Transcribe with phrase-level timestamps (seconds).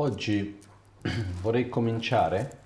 [0.00, 0.56] Oggi
[1.42, 2.58] vorrei cominciare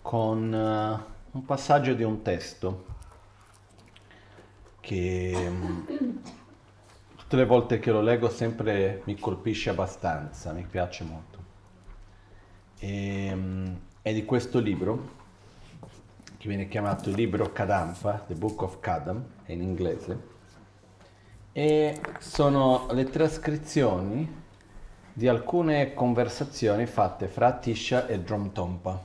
[0.00, 2.86] con uh, un passaggio di un testo
[4.80, 5.86] che um,
[7.16, 11.38] tutte le volte che lo leggo sempre mi colpisce abbastanza, mi piace molto.
[12.78, 15.16] E, um, è di questo libro
[16.38, 20.18] che viene chiamato il libro Kadampa, The Book of Kadam, in inglese,
[21.52, 24.46] e sono le trascrizioni
[25.18, 29.02] di alcune conversazioni fatte fra Atisha e Dromtompa.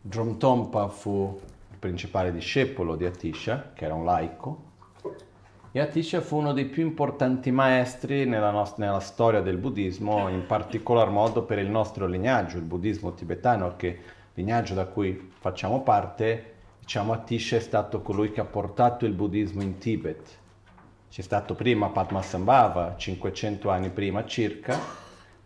[0.00, 4.62] Dromtompa fu il principale discepolo di Atisha, che era un laico,
[5.72, 10.46] e Atisha fu uno dei più importanti maestri nella, nost- nella storia del buddismo, in
[10.46, 13.98] particolar modo per il nostro lignaggio, il buddismo tibetano, che
[14.34, 19.60] lignaggio da cui facciamo parte, diciamo Atisha è stato colui che ha portato il buddismo
[19.60, 20.38] in Tibet
[21.12, 24.80] c'è stato prima Padmasambhava, 500 anni prima circa,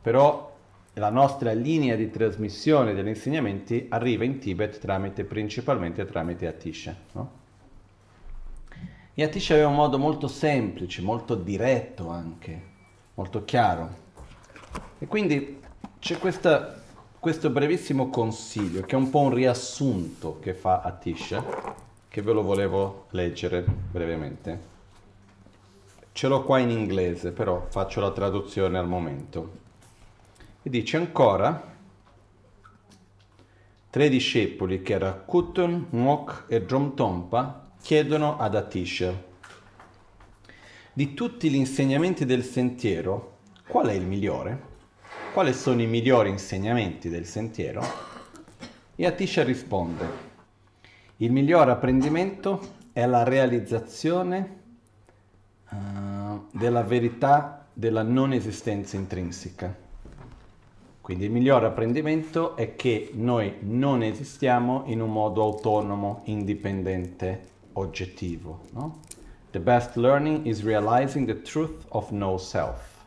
[0.00, 0.54] però
[0.92, 6.94] la nostra linea di trasmissione degli insegnamenti arriva in Tibet tramite, principalmente tramite Atisha.
[7.14, 7.30] No?
[9.12, 12.62] E Atisha aveva un modo molto semplice, molto diretto anche,
[13.14, 13.96] molto chiaro.
[15.00, 15.60] E quindi
[15.98, 16.80] c'è questa,
[17.18, 21.44] questo brevissimo consiglio, che è un po' un riassunto che fa Atisha,
[22.06, 24.74] che ve lo volevo leggere brevemente.
[26.16, 29.58] Ce l'ho qua in inglese, però faccio la traduzione al momento.
[30.62, 31.76] E dice ancora,
[33.90, 39.12] tre discepoli che era Kutun, Ngok e Dromtompa chiedono ad Atisha,
[40.90, 43.36] di tutti gli insegnamenti del sentiero,
[43.68, 44.62] qual è il migliore?
[45.34, 47.84] Quali sono i migliori insegnamenti del sentiero?
[48.96, 50.08] E Atisha risponde,
[51.18, 54.64] il miglior apprendimento è la realizzazione
[55.76, 59.84] uh, della verità della non esistenza intrinseca.
[61.00, 68.62] Quindi il miglior apprendimento è che noi non esistiamo in un modo autonomo, indipendente, oggettivo.
[68.72, 69.00] No?
[69.52, 73.04] The best learning is realizing the truth of no self.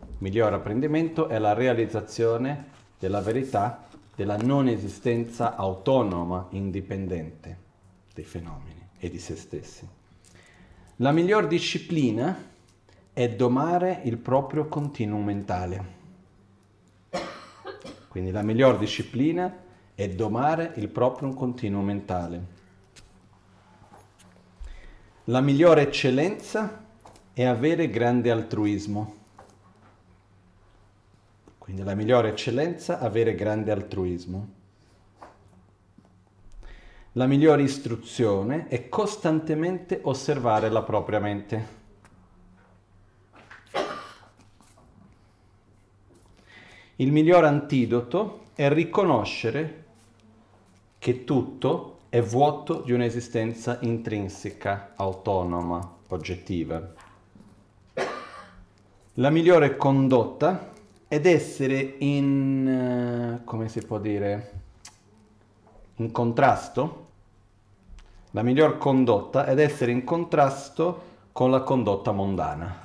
[0.00, 2.64] Il miglior apprendimento è la realizzazione
[2.98, 3.86] della verità
[4.16, 7.58] della non esistenza autonoma, indipendente
[8.12, 9.86] dei fenomeni e di se stessi.
[11.00, 12.34] La miglior disciplina
[13.12, 15.84] è domare il proprio continuum mentale.
[18.08, 19.54] Quindi la miglior disciplina
[19.94, 22.46] è domare il proprio continuum mentale.
[25.24, 26.86] La migliore eccellenza
[27.34, 29.16] è avere grande altruismo.
[31.58, 34.55] Quindi la migliore eccellenza è avere grande altruismo.
[37.16, 41.66] La migliore istruzione è costantemente osservare la propria mente.
[46.96, 49.84] Il miglior antidoto è riconoscere
[50.98, 56.92] che tutto è vuoto di un'esistenza intrinseca, autonoma, oggettiva.
[59.14, 60.70] La migliore condotta
[61.08, 64.52] ed essere in, come si può dire,
[65.94, 67.04] in contrasto
[68.36, 72.82] la miglior condotta ed essere in contrasto con la condotta mondana.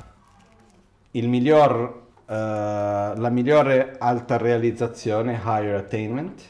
[1.11, 6.41] Miglior, uh, la migliore alta realizzazione, higher attainment,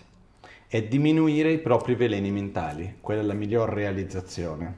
[0.68, 2.98] è diminuire i propri veleni mentali.
[3.02, 4.76] Quella è la miglior realizzazione.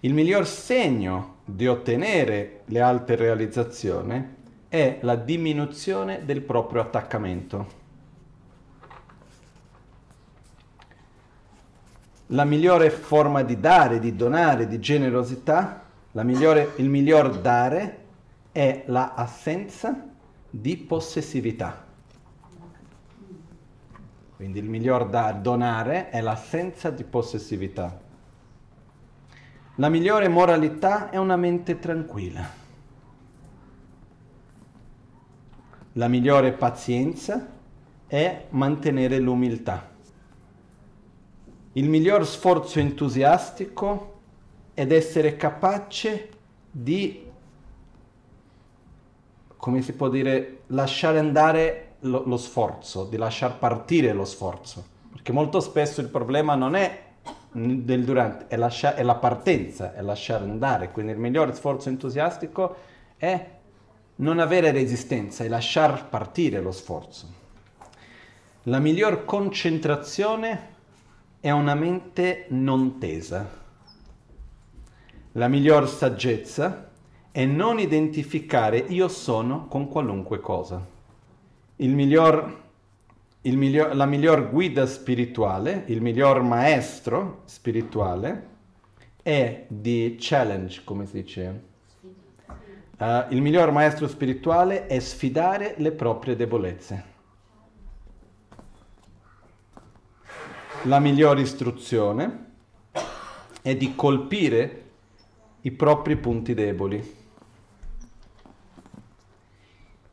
[0.00, 4.34] Il miglior segno di ottenere le alte realizzazioni
[4.66, 7.84] è la diminuzione del proprio attaccamento.
[12.30, 15.82] La migliore forma di dare, di donare, di generosità,
[16.24, 18.04] migliore, il miglior dare
[18.50, 20.04] è l'assenza la
[20.50, 21.84] di possessività.
[24.34, 28.00] Quindi il miglior da donare è l'assenza di possessività.
[29.76, 32.64] La migliore moralità è una mente tranquilla.
[35.92, 37.46] La migliore pazienza
[38.06, 39.94] è mantenere l'umiltà
[41.76, 44.14] il miglior sforzo entusiastico
[44.72, 46.28] ed essere capace
[46.70, 47.22] di,
[49.56, 54.84] come si può dire, lasciare andare lo, lo sforzo, di lasciar partire lo sforzo.
[55.12, 57.04] Perché molto spesso il problema non è
[57.52, 60.90] del durante, è, lascia, è la partenza, è lasciare andare.
[60.90, 62.76] Quindi il miglior sforzo entusiastico
[63.18, 63.50] è
[64.16, 67.44] non avere resistenza, è lasciar partire lo sforzo.
[68.62, 70.74] La miglior concentrazione
[71.46, 73.48] è una mente non tesa.
[75.30, 76.90] La miglior saggezza
[77.30, 80.84] è non identificare io sono con qualunque cosa.
[81.76, 82.62] il miglior,
[83.42, 88.48] il miglior, la miglior guida spirituale, il miglior maestro spirituale
[89.22, 91.62] è di challenge, come si dice?
[92.98, 97.14] Uh, il miglior maestro spirituale è sfidare le proprie debolezze.
[100.86, 102.44] La migliore istruzione
[103.60, 104.84] è di colpire
[105.62, 107.14] i propri punti deboli.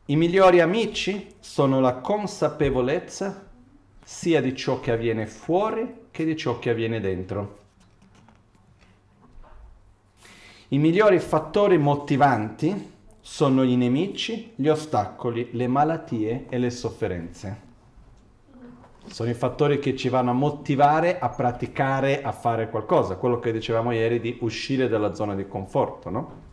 [0.05, 3.51] I migliori amici sono la consapevolezza
[4.03, 7.59] sia di ciò che avviene fuori che di ciò che avviene dentro.
[10.69, 12.91] I migliori fattori motivanti
[13.21, 17.62] sono i nemici, gli ostacoli, le malattie e le sofferenze.
[19.05, 23.51] Sono i fattori che ci vanno a motivare a praticare, a fare qualcosa, quello che
[23.51, 26.51] dicevamo ieri di uscire dalla zona di conforto, no?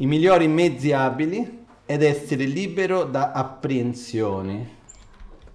[0.00, 4.78] i migliori mezzi abili ed essere libero da apprensioni.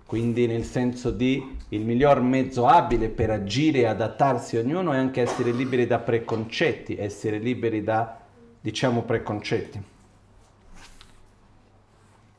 [0.05, 4.97] Quindi nel senso di il miglior mezzo abile per agire e adattarsi a ognuno è
[4.97, 8.19] anche essere liberi da preconcetti, essere liberi da,
[8.61, 9.93] diciamo, preconcetti.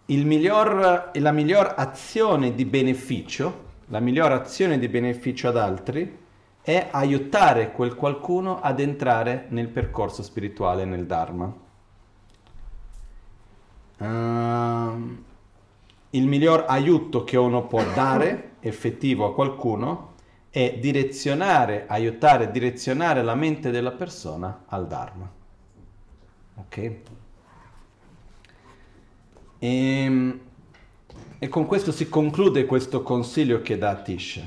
[0.06, 6.24] Miglior, la miglior azione di beneficio, la miglior azione di beneficio ad altri
[6.62, 11.64] è aiutare quel qualcuno ad entrare nel percorso spirituale, nel Dharma.
[13.98, 15.24] Uh,
[16.10, 20.14] il miglior aiuto che uno può dare effettivo a qualcuno
[20.50, 25.30] è direzionare, aiutare, direzionare la mente della persona al Dharma.
[26.54, 26.92] Ok?
[29.58, 30.40] E, ehm,
[31.38, 34.42] e con questo si conclude questo consiglio che dà Tish.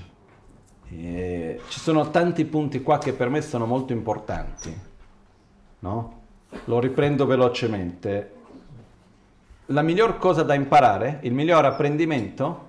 [0.90, 4.76] E ci sono tanti punti qua che per me sono molto importanti,
[5.80, 6.18] no?
[6.66, 8.38] Lo riprendo velocemente
[9.72, 12.68] la miglior cosa da imparare, il miglior apprendimento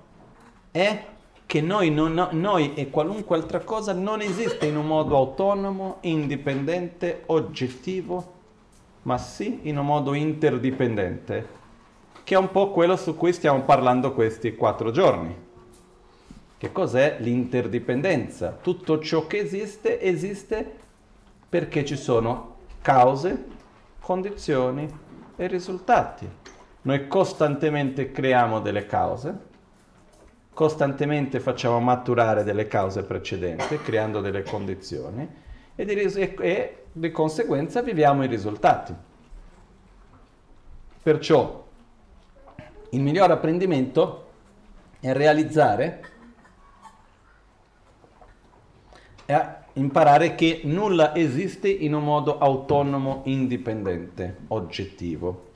[0.69, 1.05] è
[1.47, 7.23] che noi, non, noi, e qualunque altra cosa non esiste in un modo autonomo, indipendente,
[7.25, 8.33] oggettivo,
[9.03, 11.47] ma sì in un modo interdipendente,
[12.23, 15.49] che è un po' quello su cui stiamo parlando questi quattro giorni.
[16.57, 18.57] Che cos'è l'interdipendenza?
[18.61, 20.79] Tutto ciò che esiste esiste
[21.49, 23.45] perché ci sono cause,
[23.99, 24.87] condizioni
[25.35, 26.29] e risultati.
[26.83, 29.37] Noi costantemente creiamo delle cause,
[30.53, 35.27] costantemente facciamo maturare delle cause precedenti, creando delle condizioni
[35.75, 38.93] e di, e di conseguenza viviamo i risultati.
[41.01, 41.60] Perciò
[42.91, 44.29] il miglior apprendimento
[44.99, 46.03] è realizzare
[49.25, 55.49] e imparare che nulla esiste in un modo autonomo, indipendente, oggettivo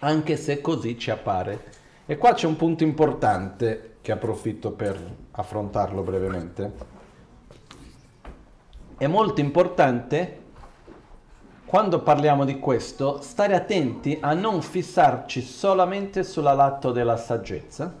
[0.00, 1.72] anche se così ci appare.
[2.06, 4.98] E qua c'è un punto importante che approfitto per
[5.32, 6.94] affrontarlo brevemente.
[8.96, 10.44] È molto importante
[11.66, 17.92] quando parliamo di questo stare attenti a non fissarci solamente sulla lato della saggezza,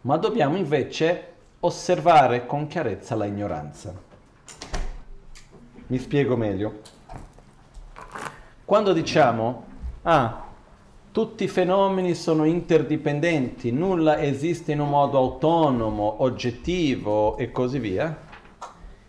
[0.00, 1.28] ma dobbiamo invece
[1.60, 3.94] osservare con chiarezza la ignoranza.
[5.86, 6.80] Mi spiego meglio.
[8.64, 9.64] Quando diciamo,
[10.02, 10.44] ah,
[11.12, 18.30] tutti i fenomeni sono interdipendenti, nulla esiste in un modo autonomo, oggettivo e così via.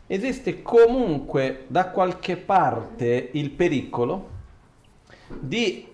[0.07, 4.29] Esiste comunque da qualche parte il pericolo
[5.27, 5.88] di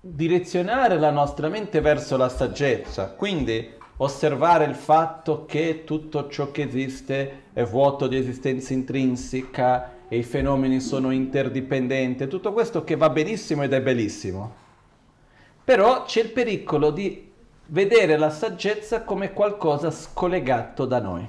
[0.00, 6.62] direzionare la nostra mente verso la saggezza, quindi osservare il fatto che tutto ciò che
[6.62, 13.10] esiste è vuoto di esistenza intrinseca e i fenomeni sono interdipendenti, tutto questo che va
[13.10, 14.62] benissimo ed è bellissimo
[15.64, 17.30] però c'è il pericolo di
[17.66, 21.28] vedere la saggezza come qualcosa scollegato da noi.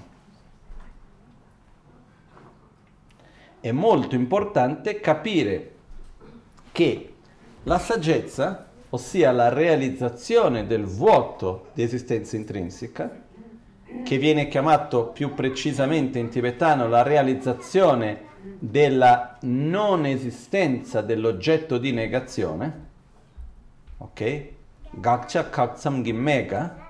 [3.63, 5.71] È molto importante capire
[6.73, 7.13] che
[7.63, 13.21] la saggezza, ossia la realizzazione del vuoto di esistenza intrinseca,
[14.03, 22.87] che viene chiamato più precisamente in tibetano la realizzazione della non esistenza dell'oggetto di negazione,
[23.99, 24.47] ok?
[24.89, 26.82] Gakcha Kaksam Gimmega,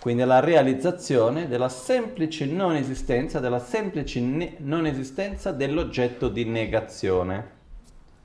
[0.00, 7.58] quindi la realizzazione della semplice non esistenza, della semplice ne- non esistenza dell'oggetto di negazione.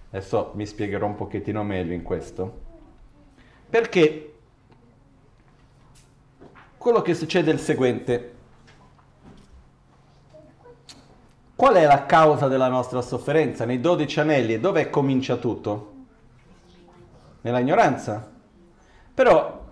[0.10, 2.62] Adesso mi spiegherò un pochettino meglio in questo.
[3.70, 4.34] Perché
[6.77, 8.34] quello che succede è il seguente.
[11.55, 13.65] Qual è la causa della nostra sofferenza?
[13.65, 15.94] Nei dodici anelli, dove comincia tutto?
[17.46, 18.32] nella ignoranza.
[19.13, 19.64] Però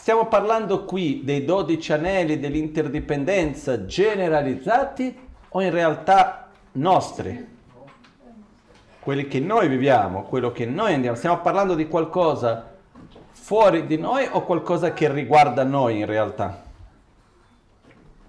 [0.00, 5.14] stiamo parlando qui dei 12 anelli dell'interdipendenza generalizzati
[5.50, 7.46] o in realtà nostri?
[8.98, 11.18] Quelli che noi viviamo, quello che noi andiamo.
[11.18, 12.78] Stiamo parlando di qualcosa
[13.32, 16.62] fuori di noi o qualcosa che riguarda noi in realtà?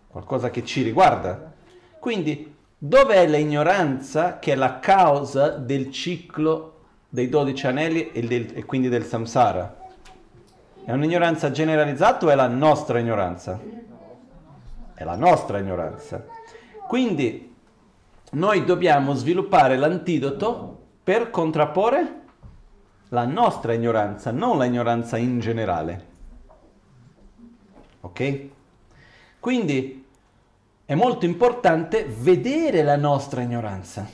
[0.07, 1.53] Qualcosa che ci riguarda.
[1.99, 8.65] Quindi, dov'è l'ignoranza che è la causa del ciclo dei 12 anelli e, del, e
[8.65, 9.79] quindi del samsara?
[10.83, 13.59] È un'ignoranza generalizzata o è la nostra ignoranza?
[14.93, 16.25] È la nostra ignoranza.
[16.87, 17.55] Quindi
[18.31, 22.19] noi dobbiamo sviluppare l'antidoto per contrapporre
[23.09, 26.05] la nostra ignoranza, non la ignoranza in generale.
[28.01, 28.47] Ok?
[29.39, 30.05] Quindi
[30.85, 34.07] è molto importante vedere la nostra ignoranza.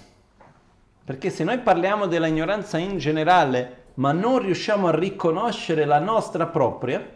[1.04, 6.46] Perché se noi parliamo della ignoranza in generale, ma non riusciamo a riconoscere la nostra
[6.48, 7.16] propria,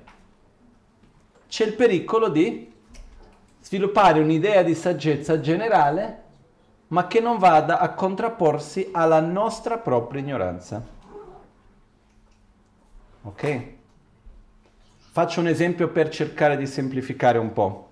[1.48, 2.72] c'è il pericolo di
[3.62, 6.24] sviluppare un'idea di saggezza generale,
[6.88, 10.84] ma che non vada a contrapporsi alla nostra propria ignoranza.
[13.24, 13.66] Ok?
[15.12, 17.90] Faccio un esempio per cercare di semplificare un po'.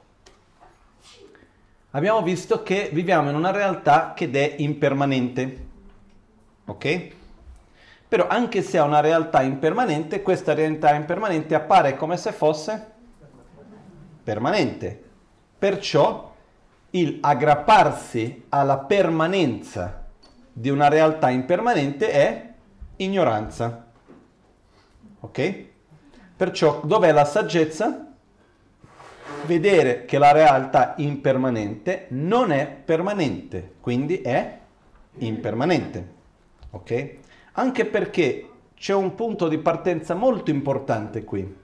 [1.92, 5.68] Abbiamo visto che viviamo in una realtà che è impermanente.
[6.66, 7.18] Ok?
[8.10, 12.94] Però anche se è una realtà impermanente, questa realtà impermanente appare come se fosse
[14.24, 15.04] permanente.
[15.60, 16.36] Perciò
[16.92, 20.08] il aggrapparsi alla permanenza
[20.52, 22.54] di una realtà impermanente è
[22.96, 23.86] ignoranza.
[25.20, 25.66] Ok?
[26.36, 28.08] Perciò dov'è la saggezza?
[29.46, 34.60] Vedere che la realtà impermanente non è permanente, quindi è
[35.20, 36.14] impermanente.
[36.72, 37.18] Ok?
[37.60, 41.58] Anche perché c'è un punto di partenza molto importante qui,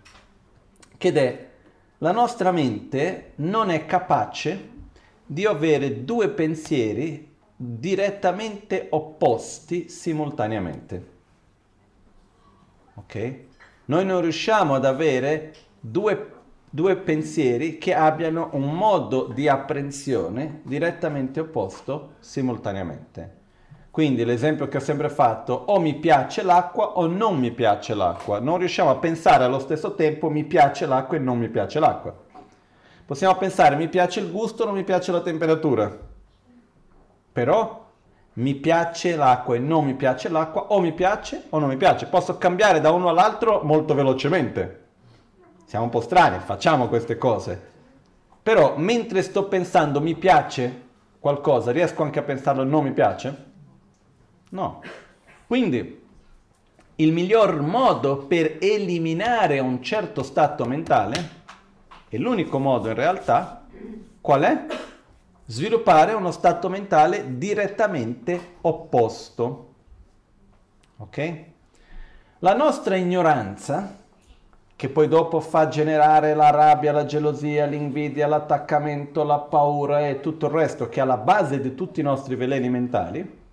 [0.97, 1.49] che è
[1.99, 4.71] la nostra mente non è capace
[5.25, 11.07] di avere due pensieri direttamente opposti simultaneamente.
[12.95, 13.35] Ok?
[13.85, 16.31] Noi non riusciamo ad avere due,
[16.69, 23.34] due pensieri che abbiano un modo di apprensione direttamente opposto simultaneamente.
[23.95, 28.41] Quindi l'esempio che ho sempre fatto, o mi piace l'acqua o non mi piace l'acqua.
[28.41, 32.13] Non riusciamo a pensare allo stesso tempo mi piace l'acqua e non mi piace l'acqua.
[33.05, 35.97] Possiamo pensare mi piace il gusto o non mi piace la temperatura.
[37.31, 37.85] Però
[38.33, 42.07] mi piace l'acqua e non mi piace l'acqua, o mi piace o non mi piace.
[42.07, 44.87] Posso cambiare da uno all'altro molto velocemente.
[45.67, 47.61] Siamo un po' strani, facciamo queste cose.
[48.43, 50.81] Però mentre sto pensando mi piace
[51.17, 53.53] qualcosa, riesco anche a pensarlo non mi piace?
[54.55, 54.81] No.
[55.47, 56.03] Quindi
[56.95, 61.43] il miglior modo per eliminare un certo stato mentale,
[62.07, 63.65] e l'unico modo in realtà,
[64.21, 64.65] qual è?
[65.47, 69.73] sviluppare uno stato mentale direttamente opposto.
[70.97, 71.43] Ok?
[72.39, 73.97] La nostra ignoranza,
[74.75, 80.45] che poi dopo fa generare la rabbia, la gelosia, l'invidia, l'attaccamento, la paura e tutto
[80.45, 83.43] il resto che è alla base di tutti i nostri veleni mentali,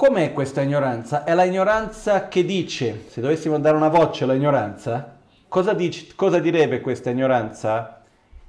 [0.00, 1.24] com'è questa ignoranza?
[1.24, 6.80] È la ignoranza che dice, se dovessimo dare una voce all'ignoranza, cosa, dice, cosa direbbe
[6.80, 8.02] questa ignoranza?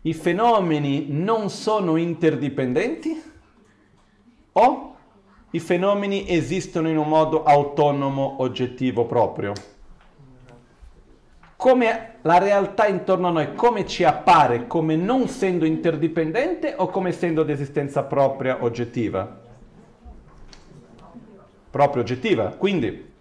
[0.04, 3.22] i fenomeni non sono interdipendenti
[4.54, 4.96] o
[5.50, 9.52] i fenomeni esistono in un modo autonomo, oggettivo proprio?
[11.58, 17.10] Come la realtà intorno a noi, come ci appare, come non essendo interdipendente o come
[17.10, 19.41] essendo di esistenza propria, oggettiva?
[21.72, 22.50] Proprio oggettiva.
[22.50, 23.12] Quindi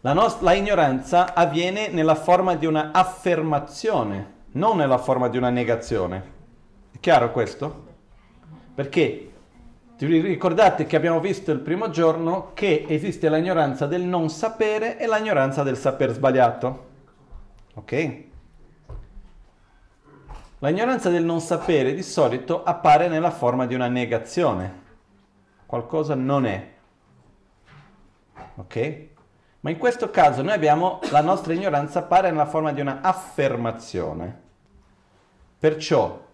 [0.00, 5.50] la, nostra, la ignoranza avviene nella forma di una affermazione non nella forma di una
[5.50, 6.38] negazione.
[6.92, 7.88] È chiaro questo?
[8.74, 9.30] Perché
[9.98, 15.62] ricordate che abbiamo visto il primo giorno che esiste l'ignoranza del non sapere e l'ignoranza
[15.62, 16.88] del saper sbagliato.
[17.74, 18.22] Ok?
[20.60, 24.88] L'ignoranza del non sapere di solito appare nella forma di una negazione.
[25.66, 26.78] Qualcosa non è.
[28.56, 29.08] Ok?
[29.60, 34.40] Ma in questo caso noi abbiamo la nostra ignoranza appare nella forma di una affermazione.
[35.58, 36.26] Perciò,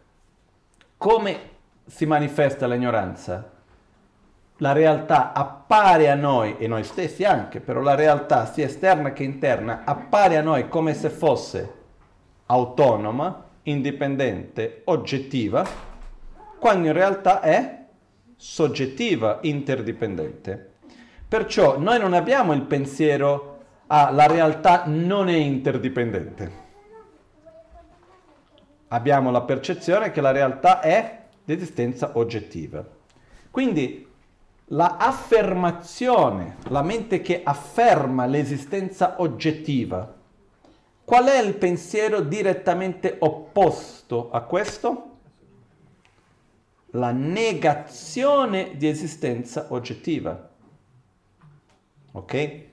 [0.96, 1.38] come
[1.84, 3.50] si manifesta l'ignoranza?
[4.58, 9.24] La realtà appare a noi, e noi stessi anche, però la realtà sia esterna che
[9.24, 11.74] interna appare a noi come se fosse
[12.46, 15.66] autonoma, indipendente, oggettiva,
[16.58, 17.86] quando in realtà è
[18.36, 20.74] soggettiva, interdipendente.
[21.28, 26.64] Perciò noi non abbiamo il pensiero, ah, la realtà non è interdipendente.
[28.88, 32.86] Abbiamo la percezione che la realtà è di esistenza oggettiva.
[33.50, 34.06] Quindi
[34.70, 40.14] la affermazione, la mente che afferma l'esistenza oggettiva,
[41.04, 45.10] qual è il pensiero direttamente opposto a questo?
[46.90, 50.45] La negazione di esistenza oggettiva.
[52.16, 52.64] Ok?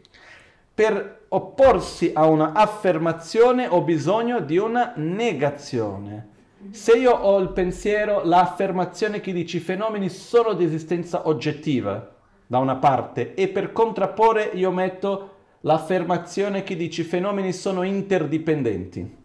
[0.73, 6.29] Per opporsi a una affermazione ho bisogno di una negazione.
[6.71, 12.15] Se io ho il pensiero, l'affermazione che dice i fenomeni sono di esistenza oggettiva,
[12.47, 15.31] da una parte, e per contrapporre io metto
[15.61, 19.21] l'affermazione che dice i fenomeni sono interdipendenti.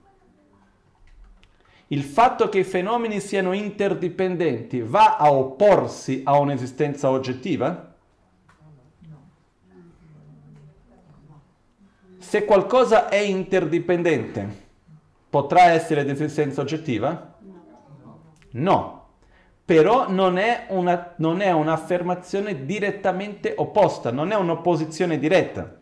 [1.90, 7.94] Il fatto che i fenomeni siano interdipendenti va a opporsi a un'esistenza oggettiva?
[12.28, 14.46] Se qualcosa è interdipendente,
[15.30, 17.38] potrà essere di esistenza oggettiva?
[18.50, 19.06] No,
[19.64, 25.74] però non è, una, non è un'affermazione direttamente opposta, non è un'opposizione diretta.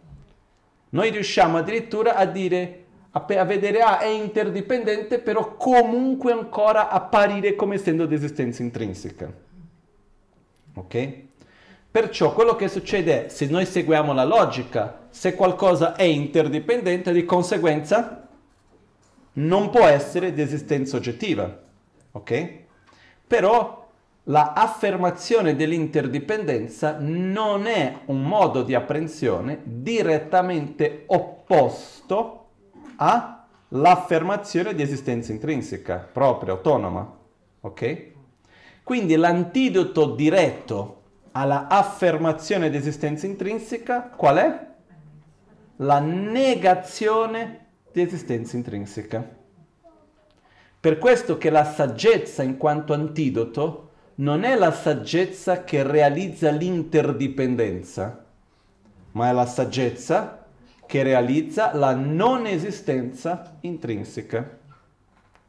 [0.90, 7.74] Noi riusciamo addirittura a dire, a vedere, ah, è interdipendente, però comunque ancora apparire come
[7.74, 9.32] essendo di esistenza intrinseca.
[10.74, 11.25] Ok?
[11.90, 17.24] Perciò quello che succede è, se noi seguiamo la logica, se qualcosa è interdipendente, di
[17.24, 18.28] conseguenza
[19.34, 21.62] non può essere di esistenza oggettiva.
[22.12, 22.54] Ok?
[23.26, 23.88] Però
[24.24, 32.48] la affermazione dell'interdipendenza non è un modo di apprensione direttamente opposto
[32.96, 37.16] all'affermazione di esistenza intrinseca, propria, autonoma.
[37.60, 38.14] Ok?
[38.82, 41.02] Quindi l'antidoto diretto
[41.36, 44.66] alla affermazione di esistenza intrinseca, qual è?
[45.76, 49.36] La negazione di esistenza intrinseca.
[50.80, 58.24] Per questo che la saggezza in quanto antidoto non è la saggezza che realizza l'interdipendenza,
[59.10, 60.46] ma è la saggezza
[60.86, 64.58] che realizza la non esistenza intrinseca.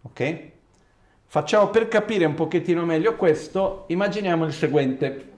[0.02, 0.52] Ok?
[1.28, 5.36] Facciamo per capire un pochettino meglio questo, immaginiamo il seguente.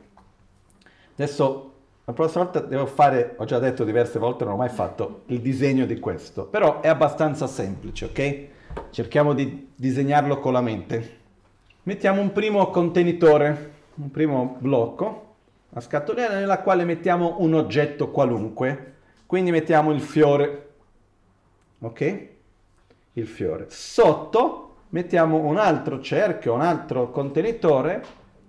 [1.22, 1.74] Adesso
[2.06, 5.42] la prossima volta devo fare, ho già detto diverse volte, non ho mai fatto il
[5.42, 8.90] disegno di questo, però è abbastanza semplice, ok?
[8.90, 11.18] Cerchiamo di disegnarlo con la mente.
[11.84, 15.36] Mettiamo un primo contenitore, un primo blocco,
[15.72, 18.94] la scatolina nella quale mettiamo un oggetto qualunque,
[19.26, 20.70] quindi mettiamo il fiore,
[21.80, 22.28] ok?
[23.12, 23.66] Il fiore.
[23.68, 28.06] Sotto mettiamo un altro cerchio, un altro contenitore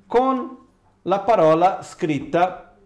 [0.06, 0.59] con
[1.02, 2.76] la parola scritta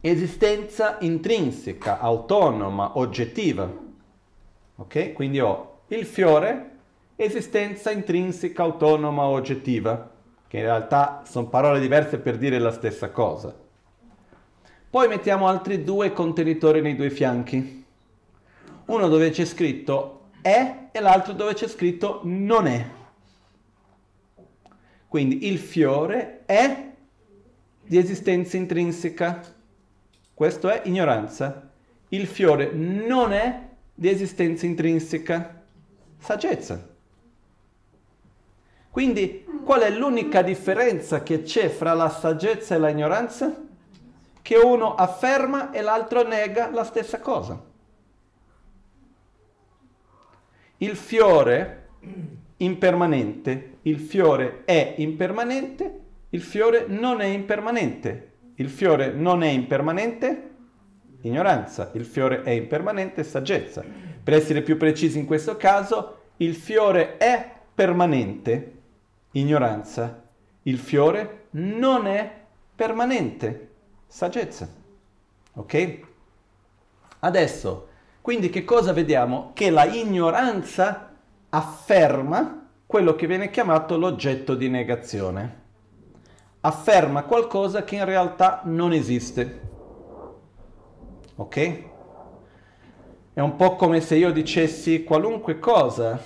[0.00, 3.70] esistenza intrinseca, autonoma, oggettiva.
[4.76, 5.12] Ok?
[5.12, 6.70] Quindi ho il fiore,
[7.16, 10.10] esistenza intrinseca, autonoma, oggettiva,
[10.48, 13.54] che in realtà sono parole diverse per dire la stessa cosa.
[14.90, 17.84] Poi mettiamo altri due contenitori nei due fianchi.
[18.86, 22.86] Uno dove c'è scritto è e l'altro dove c'è scritto non è.
[25.08, 26.93] Quindi il fiore è
[27.86, 29.42] di esistenza intrinseca.
[30.32, 31.70] Questo è ignoranza.
[32.08, 35.62] Il fiore non è di esistenza intrinseca.
[36.18, 36.92] Saggezza.
[38.90, 43.62] Quindi qual è l'unica differenza che c'è fra la saggezza e l'ignoranza?
[44.40, 47.62] Che uno afferma e l'altro nega la stessa cosa.
[50.78, 51.88] Il fiore
[52.58, 56.03] impermanente, il fiore è impermanente
[56.34, 58.32] il fiore non è impermanente.
[58.56, 60.50] Il fiore non è impermanente?
[61.20, 61.92] Ignoranza.
[61.94, 63.22] Il fiore è impermanente?
[63.22, 63.84] Saggezza.
[64.22, 68.72] Per essere più precisi in questo caso, il fiore è permanente?
[69.30, 70.24] Ignoranza.
[70.62, 72.28] Il fiore non è
[72.74, 73.68] permanente?
[74.08, 74.68] Saggezza.
[75.52, 75.98] Ok?
[77.20, 77.88] Adesso,
[78.20, 79.52] quindi che cosa vediamo?
[79.54, 81.14] Che la ignoranza
[81.50, 85.62] afferma quello che viene chiamato l'oggetto di negazione
[86.66, 89.60] afferma qualcosa che in realtà non esiste.
[91.36, 91.82] Ok?
[93.34, 96.18] È un po' come se io dicessi qualunque cosa.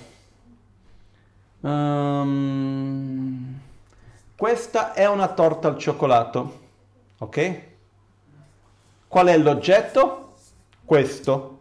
[1.61, 3.59] Um,
[4.35, 6.59] questa è una torta al cioccolato.
[7.17, 7.61] Ok?
[9.07, 10.35] Qual è l'oggetto?
[10.85, 11.59] Questo.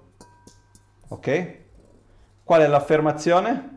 [1.08, 1.56] Ok?
[2.44, 3.76] Qual è l'affermazione?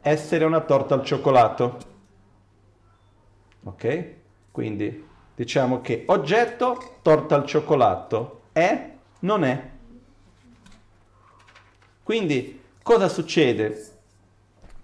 [0.00, 1.90] Essere una torta al cioccolato.
[3.64, 4.06] Ok?
[4.50, 9.70] Quindi Diciamo che oggetto, torta al cioccolato, è, non è.
[12.02, 13.90] Quindi cosa succede?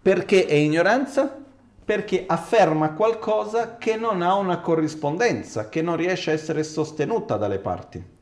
[0.00, 1.44] Perché è ignoranza?
[1.84, 7.58] Perché afferma qualcosa che non ha una corrispondenza, che non riesce a essere sostenuta dalle
[7.58, 8.16] parti.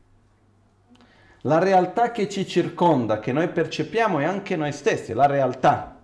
[1.41, 5.96] La realtà che ci circonda, che noi percepiamo, è anche noi stessi, la realtà.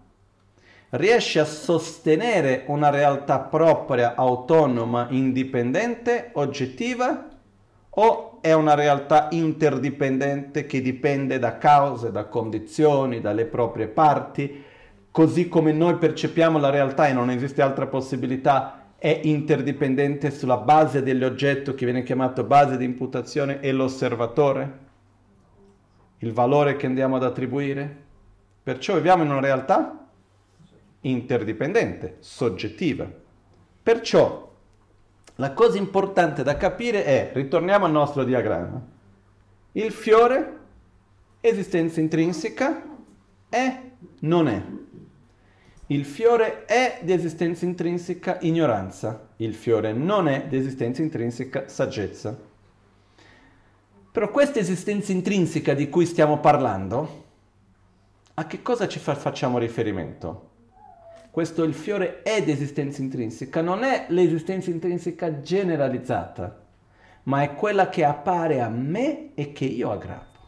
[0.95, 7.29] Riesce a sostenere una realtà propria, autonoma, indipendente, oggettiva?
[7.89, 14.63] O è una realtà interdipendente che dipende da cause, da condizioni, dalle proprie parti?
[15.09, 21.01] Così come noi percepiamo la realtà e non esiste altra possibilità, è interdipendente sulla base
[21.01, 24.81] dell'oggetto che viene chiamato base di imputazione e l'osservatore?
[26.19, 28.01] il valore che andiamo ad attribuire.
[28.63, 30.02] Perciò viviamo in una realtà
[31.03, 33.09] interdipendente, soggettiva.
[33.81, 34.51] Perciò
[35.35, 38.81] la cosa importante da capire è, ritorniamo al nostro diagramma,
[39.73, 40.59] il fiore,
[41.41, 42.83] esistenza intrinseca,
[43.49, 43.81] è,
[44.19, 44.61] non è.
[45.87, 52.37] Il fiore è di esistenza intrinseca ignoranza, il fiore non è di esistenza intrinseca saggezza.
[54.11, 57.23] Però questa esistenza intrinseca di cui stiamo parlando,
[58.35, 60.51] a che cosa ci fa, facciamo riferimento?
[61.33, 66.63] Questo il fiore è di esistenza intrinseca, non è l'esistenza intrinseca generalizzata,
[67.23, 70.39] ma è quella che appare a me e che io aggrappo.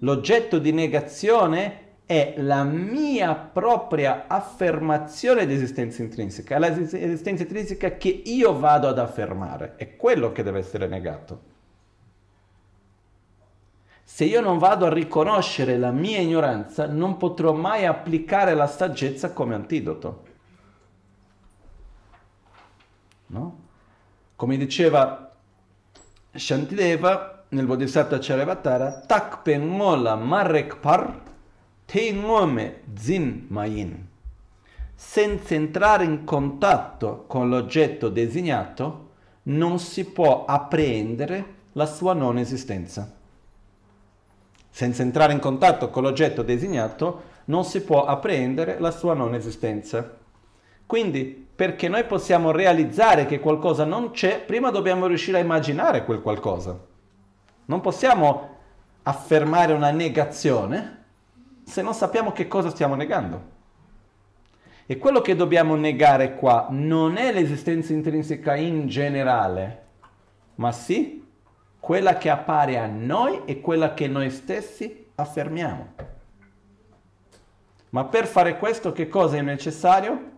[0.00, 8.22] L'oggetto di negazione è la mia propria affermazione di esistenza intrinseca, è l'esistenza intrinseca che
[8.26, 11.40] io vado ad affermare, è quello che deve essere negato.
[14.12, 19.32] Se io non vado a riconoscere la mia ignoranza, non potrò mai applicare la saggezza
[19.32, 20.24] come antidoto.
[23.28, 23.58] No?
[24.36, 25.30] Come diceva
[26.32, 31.22] Shantideva nel Bodhisattva Charavatara, Takpen mola marrekpar
[31.86, 34.06] teingome zin mayin.
[34.94, 39.12] Senza entrare in contatto con l'oggetto designato,
[39.44, 43.14] non si può apprendere la sua non esistenza
[44.70, 50.16] senza entrare in contatto con l'oggetto designato, non si può apprendere la sua non esistenza.
[50.86, 56.22] Quindi, perché noi possiamo realizzare che qualcosa non c'è, prima dobbiamo riuscire a immaginare quel
[56.22, 56.78] qualcosa.
[57.66, 58.56] Non possiamo
[59.02, 60.98] affermare una negazione
[61.64, 63.58] se non sappiamo che cosa stiamo negando.
[64.86, 69.84] E quello che dobbiamo negare qua non è l'esistenza intrinseca in generale,
[70.56, 71.24] ma sì
[71.80, 75.88] quella che appare a noi e quella che noi stessi affermiamo.
[77.90, 80.30] Ma per fare questo che cosa è necessario?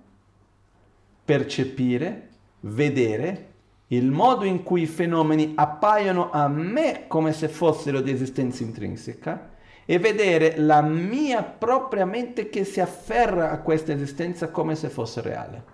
[1.24, 2.28] Percepire,
[2.60, 3.50] vedere
[3.88, 9.50] il modo in cui i fenomeni appaiono a me come se fossero di esistenza intrinseca
[9.84, 15.20] e vedere la mia propria mente che si afferra a questa esistenza come se fosse
[15.20, 15.64] reale.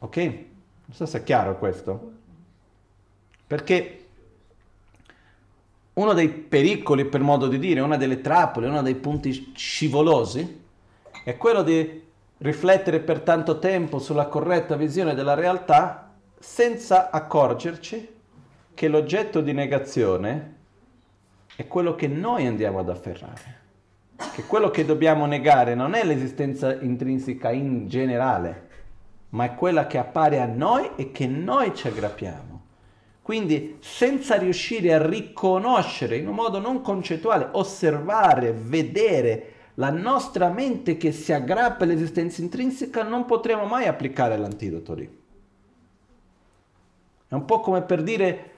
[0.00, 0.16] Ok?
[0.16, 2.12] Non so se è chiaro questo.
[3.46, 4.03] Perché
[5.94, 10.62] uno dei pericoli, per modo di dire, una delle trappole, uno dei punti scivolosi,
[11.24, 12.02] è quello di
[12.38, 18.08] riflettere per tanto tempo sulla corretta visione della realtà senza accorgerci
[18.74, 20.54] che l'oggetto di negazione
[21.56, 23.62] è quello che noi andiamo ad afferrare.
[24.16, 28.68] Che quello che dobbiamo negare non è l'esistenza intrinseca in generale,
[29.30, 32.53] ma è quella che appare a noi e che noi ci aggrappiamo.
[33.24, 40.98] Quindi senza riuscire a riconoscere in un modo non concettuale, osservare, vedere la nostra mente
[40.98, 45.22] che si aggrappa all'esistenza intrinseca, non potremo mai applicare l'antidoto lì.
[47.26, 48.50] È un po' come per dire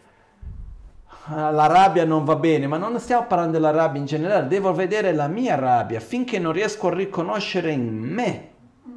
[1.26, 4.74] ah, la rabbia non va bene, ma non stiamo parlando della rabbia in generale, devo
[4.74, 8.50] vedere la mia rabbia finché non riesco a riconoscere in me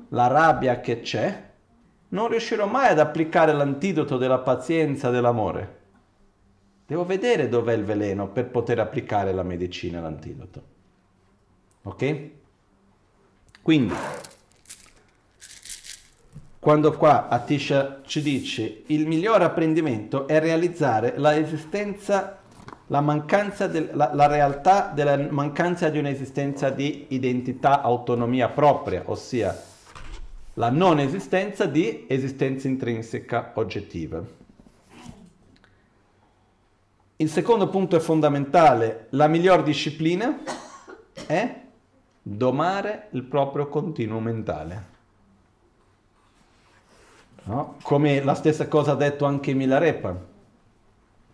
[0.08, 1.49] la rabbia che c'è
[2.10, 5.78] non riuscirò mai ad applicare l'antidoto della pazienza dell'amore.
[6.86, 10.64] Devo vedere dov'è il veleno per poter applicare la medicina, l'antidoto.
[11.84, 12.30] Ok?
[13.62, 13.94] Quindi,
[16.58, 22.40] quando qua Atisha ci dice il miglior apprendimento è realizzare la esistenza,
[22.88, 29.68] la mancanza, del, la, la realtà della mancanza di un'esistenza di identità, autonomia propria, ossia
[30.56, 34.22] la non esistenza di esistenza intrinseca oggettiva.
[37.18, 40.40] Il secondo punto è fondamentale, la miglior disciplina
[41.28, 41.62] è
[42.22, 44.98] domare il proprio continuo mentale.
[47.44, 47.76] No?
[47.82, 50.16] Come la stessa cosa ha detto anche Milarepa.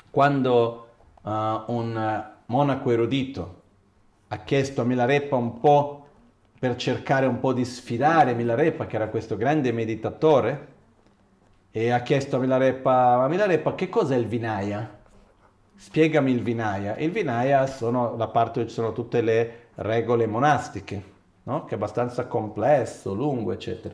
[0.09, 0.87] Quando
[1.21, 1.29] uh,
[1.67, 3.61] un monaco erudito
[4.29, 6.04] ha chiesto a Milarepa un po'
[6.57, 10.73] per cercare un po' di sfidare Milarepa, che era questo grande meditatore,
[11.71, 14.97] e ha chiesto a Milarepa, ma Milarepa che cos'è il Vinaya?
[15.75, 16.95] Spiegami il Vinaya.
[16.97, 21.03] Il Vinaya sono la parte dove ci sono tutte le regole monastiche,
[21.43, 21.65] no?
[21.65, 23.93] che è abbastanza complesso, lungo, eccetera.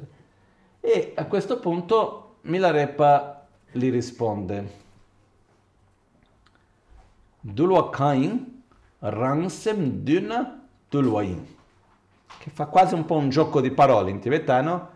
[0.80, 4.80] E a questo punto Milarepa gli risponde,
[7.40, 8.64] Dulwakain
[9.00, 11.44] ransem duna dulwain,
[12.40, 14.90] che fa quasi un po' un gioco di parole in tibetano,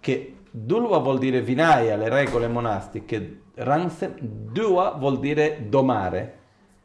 [0.00, 6.38] che Dulwa vuol dire vinaya, le regole monastiche, Ransem, Dua vuol dire domare.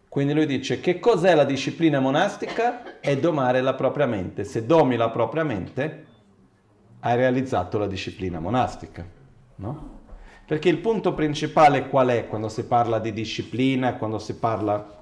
[0.09, 2.99] Quindi lui dice che cos'è la disciplina monastica?
[2.99, 4.43] È domare la propria mente.
[4.43, 6.05] Se domi la propria mente,
[6.99, 9.05] hai realizzato la disciplina monastica.
[9.55, 9.93] No?
[10.45, 15.01] Perché il punto principale qual è quando si parla di disciplina, quando si parla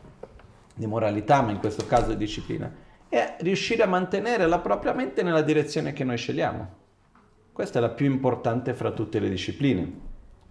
[0.74, 2.72] di moralità, ma in questo caso di disciplina?
[3.14, 6.68] È riuscire a mantenere la propria mente nella direzione che noi scegliamo.
[7.52, 10.00] Questa è la più importante fra tutte le discipline,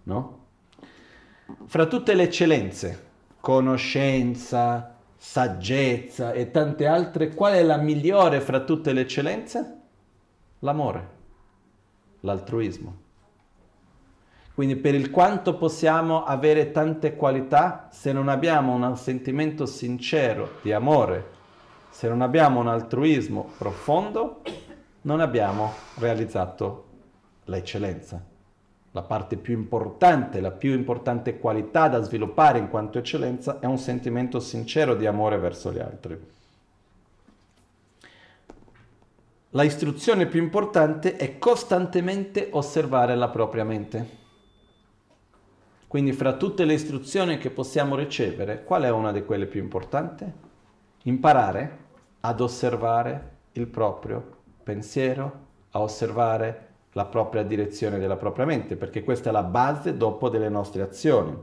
[0.05, 0.46] no?
[1.66, 3.07] Fra tutte le eccellenze,
[3.40, 9.79] conoscenza, saggezza e tante altre, qual è la migliore fra tutte le eccellenze?
[10.61, 11.09] L'amore,
[12.20, 12.96] l'altruismo.
[14.55, 20.72] Quindi per il quanto possiamo avere tante qualità, se non abbiamo un sentimento sincero di
[20.72, 21.32] amore,
[21.93, 24.41] se non abbiamo un altruismo profondo,
[25.03, 26.87] non abbiamo realizzato
[27.45, 28.25] l'eccellenza.
[28.93, 33.77] La parte più importante, la più importante qualità da sviluppare in quanto eccellenza è un
[33.77, 36.19] sentimento sincero di amore verso gli altri.
[39.51, 44.21] La istruzione più importante è costantemente osservare la propria mente.
[45.87, 50.25] Quindi fra tutte le istruzioni che possiamo ricevere, qual è una di quelle più importanti?
[51.03, 51.81] Imparare
[52.25, 59.31] ad osservare il proprio pensiero, a osservare la propria direzione della propria mente, perché questa
[59.31, 61.37] è la base dopo delle nostre azioni.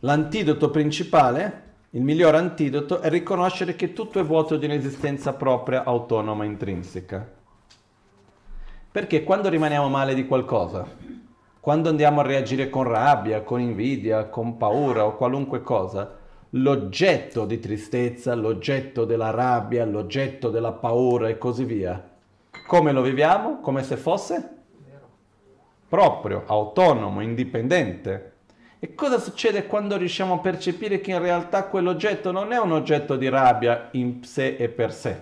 [0.00, 6.44] L'antidoto principale, il miglior antidoto, è riconoscere che tutto è vuoto di un'esistenza propria, autonoma,
[6.44, 7.38] intrinseca.
[8.90, 10.86] Perché quando rimaniamo male di qualcosa,
[11.60, 16.18] quando andiamo a reagire con rabbia, con invidia, con paura o qualunque cosa,
[16.50, 22.08] l'oggetto di tristezza, l'oggetto della rabbia, l'oggetto della paura e così via,
[22.66, 23.60] come lo viviamo?
[23.60, 24.58] Come se fosse
[25.90, 28.28] proprio, autonomo, indipendente.
[28.78, 33.16] E cosa succede quando riusciamo a percepire che in realtà quell'oggetto non è un oggetto
[33.16, 35.20] di rabbia in sé e per sé,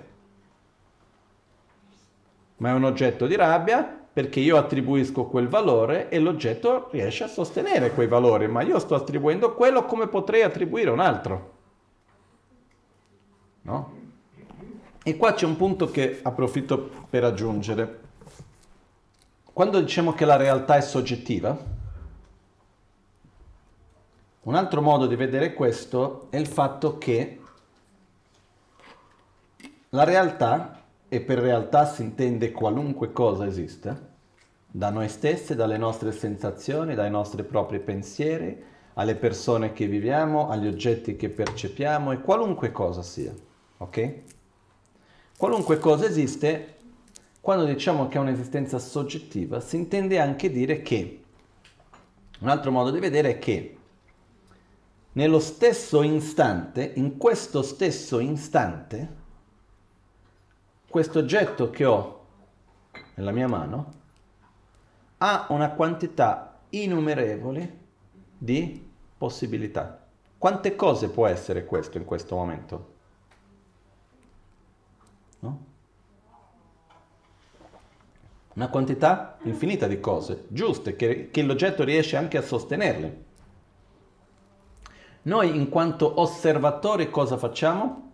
[2.59, 7.29] ma è un oggetto di rabbia perché io attribuisco quel valore e l'oggetto riesce a
[7.29, 11.53] sostenere quei valori, ma io sto attribuendo quello come potrei attribuire un altro.
[13.63, 13.93] No?
[15.05, 18.01] E qua c'è un punto che approfitto per aggiungere.
[19.53, 21.57] Quando diciamo che la realtà è soggettiva,
[24.43, 27.41] un altro modo di vedere questo è il fatto che
[29.91, 34.08] la realtà, e per realtà si intende qualunque cosa esista,
[34.79, 38.62] da noi stessi, dalle nostre sensazioni, dai nostri propri pensieri,
[38.95, 43.35] alle persone che viviamo, agli oggetti che percepiamo e qualunque cosa sia.
[43.79, 44.12] Ok?
[45.37, 46.77] Qualunque cosa esiste,
[47.41, 51.25] quando diciamo che è un'esistenza soggettiva, si intende anche dire che,
[52.38, 53.77] un altro modo di vedere è che
[55.14, 59.17] nello stesso istante, in questo stesso istante,
[60.88, 62.27] questo oggetto che ho
[63.17, 63.99] nella mia mano
[65.19, 67.79] ha una quantità innumerevole
[68.37, 70.07] di possibilità.
[70.37, 72.93] Quante cose può essere questo in questo momento?
[75.41, 75.67] No?
[78.55, 83.27] Una quantità infinita di cose giuste che, che l'oggetto riesce anche a sostenerle.
[85.23, 88.13] Noi in quanto osservatori cosa facciamo?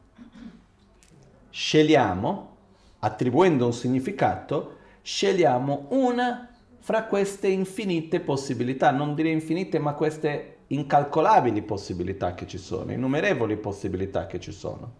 [1.50, 2.56] Scegliamo,
[3.00, 6.53] attribuendo un significato, scegliamo una
[6.84, 13.56] fra queste infinite possibilità, non dire infinite, ma queste incalcolabili possibilità che ci sono, innumerevoli
[13.56, 14.92] possibilità che ci sono.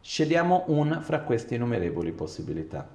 [0.00, 2.88] Scegliamo una fra queste innumerevoli possibilità.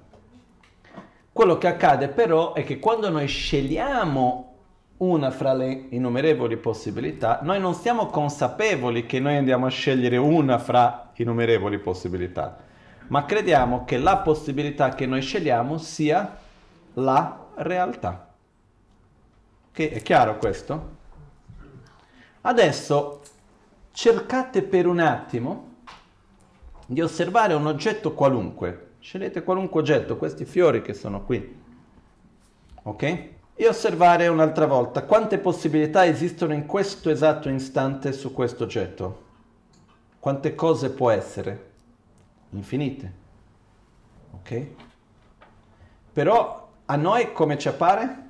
[1.32, 4.54] Quello che accade però è che quando noi scegliamo
[4.96, 10.58] una fra le innumerevoli possibilità, noi non siamo consapevoli che noi andiamo a scegliere una
[10.58, 12.58] fra innumerevoli possibilità,
[13.06, 16.38] ma crediamo che la possibilità che noi scegliamo sia
[16.94, 18.34] la realtà.
[19.70, 20.94] Ok, è chiaro questo?
[22.42, 23.22] Adesso
[23.92, 25.74] cercate per un attimo
[26.86, 28.92] di osservare un oggetto qualunque.
[29.00, 31.62] Scegliete qualunque oggetto, questi fiori che sono qui.
[32.82, 33.02] Ok?
[33.54, 39.24] E osservare un'altra volta quante possibilità esistono in questo esatto istante su questo oggetto.
[40.20, 41.70] Quante cose può essere?
[42.50, 43.12] Infinite.
[44.32, 44.66] Ok?
[46.12, 48.24] Però a noi come ci appare?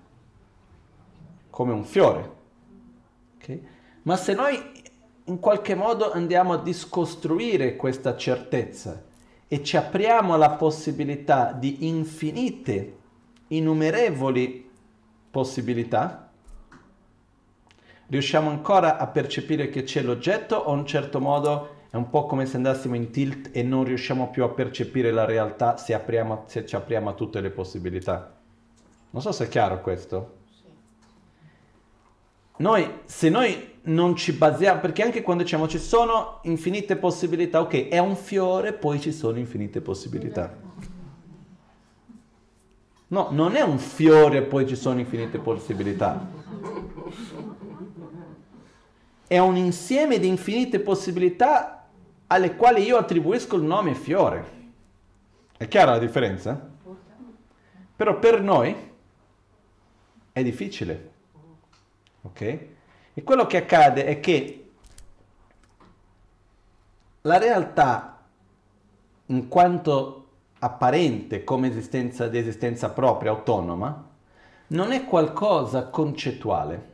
[1.50, 2.30] Come un fiore.
[3.36, 3.58] Ok?
[4.02, 4.60] Ma se noi
[5.24, 9.04] in qualche modo andiamo a discostruire questa certezza
[9.48, 12.96] e ci apriamo alla possibilità di infinite,
[13.48, 14.70] innumerevoli
[15.30, 16.30] possibilità,
[18.08, 22.26] riusciamo ancora a percepire che c'è l'oggetto o in un certo modo è un po'
[22.26, 26.44] come se andassimo in tilt e non riusciamo più a percepire la realtà se, apriamo,
[26.46, 28.35] se ci apriamo a tutte le possibilità.
[29.16, 30.34] Non so se è chiaro questo.
[32.58, 37.88] Noi, se noi non ci basiamo, perché anche quando diciamo ci sono infinite possibilità, ok,
[37.88, 40.54] è un fiore, poi ci sono infinite possibilità.
[43.06, 46.28] No, non è un fiore, poi ci sono infinite possibilità.
[49.26, 51.86] È un insieme di infinite possibilità
[52.26, 54.44] alle quali io attribuisco il nome fiore.
[55.56, 56.68] È chiara la differenza?
[57.96, 58.92] Però per noi
[60.36, 61.10] è difficile.
[62.20, 62.40] Ok?
[63.14, 64.68] E quello che accade è che
[67.22, 68.22] la realtà,
[69.26, 74.10] in quanto apparente come esistenza di esistenza propria, autonoma,
[74.68, 76.92] non è qualcosa concettuale,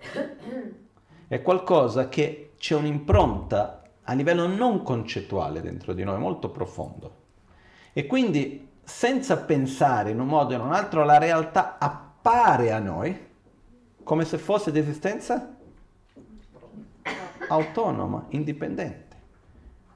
[1.26, 7.14] è qualcosa che c'è un'impronta a livello non concettuale dentro di noi, molto profondo.
[7.92, 12.78] E quindi, senza pensare in un modo o in un altro, la realtà appare a
[12.78, 13.30] noi
[14.02, 15.56] come se fosse di esistenza
[17.48, 19.16] autonoma, indipendente.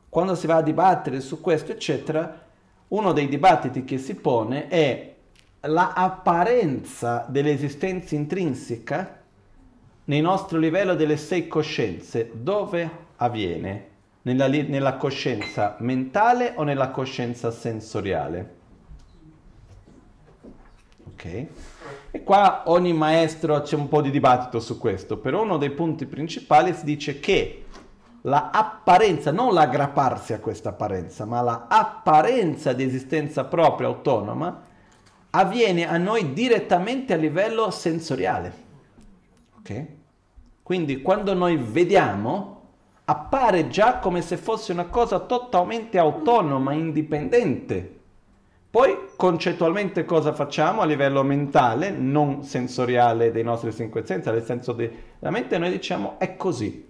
[0.09, 2.45] Quando si va a dibattere su questo, eccetera,
[2.89, 5.15] uno dei dibattiti che si pone è
[5.61, 9.23] l'apparenza dell'esistenza intrinseca
[10.05, 13.95] nel nostro livello delle sei coscienze, dove avviene?
[14.23, 18.56] Nella, nella coscienza mentale o nella coscienza sensoriale?
[21.17, 21.47] Ok?
[22.11, 26.05] E qua ogni maestro c'è un po' di dibattito su questo, però uno dei punti
[26.05, 27.65] principali si dice che
[28.23, 34.63] la apparenza, non l'aggrapparsi a questa apparenza, ma la apparenza di esistenza propria autonoma
[35.31, 38.65] avviene a noi direttamente a livello sensoriale.
[39.59, 39.87] Ok?
[40.63, 42.61] Quindi quando noi vediamo
[43.05, 47.96] appare già come se fosse una cosa totalmente autonoma, indipendente
[48.77, 54.75] poi concettualmente cosa facciamo a livello mentale, non sensoriale dei nostri cinque sensi, nel senso
[54.75, 56.87] della mente, noi diciamo è così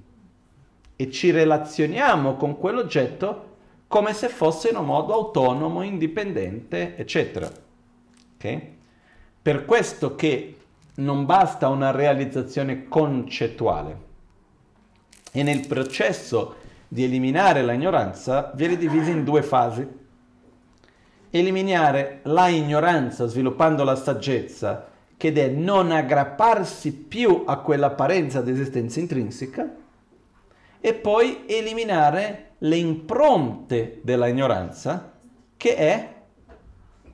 [0.97, 3.55] e ci relazioniamo con quell'oggetto
[3.87, 7.49] come se fosse in un modo autonomo, indipendente, eccetera.
[8.35, 8.77] Okay?
[9.41, 10.57] Per questo che
[10.97, 14.01] non basta una realizzazione concettuale
[15.31, 16.57] e nel processo
[16.89, 20.05] di eliminare l'ignoranza viene divisa in due fasi
[21.31, 29.01] eliminare la ignoranza sviluppando la saggezza, che è non aggrapparsi più a quell'apparenza di esistenza
[29.01, 29.75] intrinseca,
[30.81, 35.13] e poi eliminare le impronte della ignoranza,
[35.57, 36.15] che è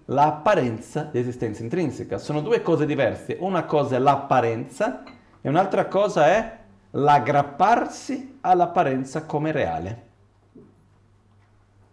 [0.07, 2.19] l'apparenza di esistenza intrinseca.
[2.19, 3.37] Sono due cose diverse.
[3.41, 5.05] Una cosa è l'apparenza
[5.41, 6.59] e un'altra cosa è
[6.91, 10.03] l'aggrapparsi all'apparenza come reale.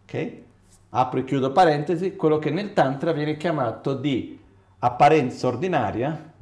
[0.03, 0.47] Ok?
[0.89, 4.39] Apro e chiudo parentesi, quello che nel Tantra viene chiamato di
[4.79, 6.33] apparenza ordinaria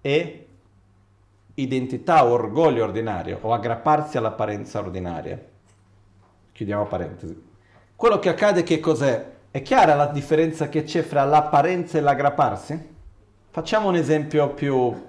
[0.00, 0.46] e
[1.54, 5.38] identità o orgoglio ordinario o aggrapparsi all'apparenza ordinaria.
[6.52, 7.50] Chiudiamo parentesi.
[7.94, 9.30] Quello che accade che cos'è?
[9.50, 12.90] È chiara la differenza che c'è fra l'apparenza e l'aggrapparsi?
[13.50, 15.06] Facciamo un esempio più,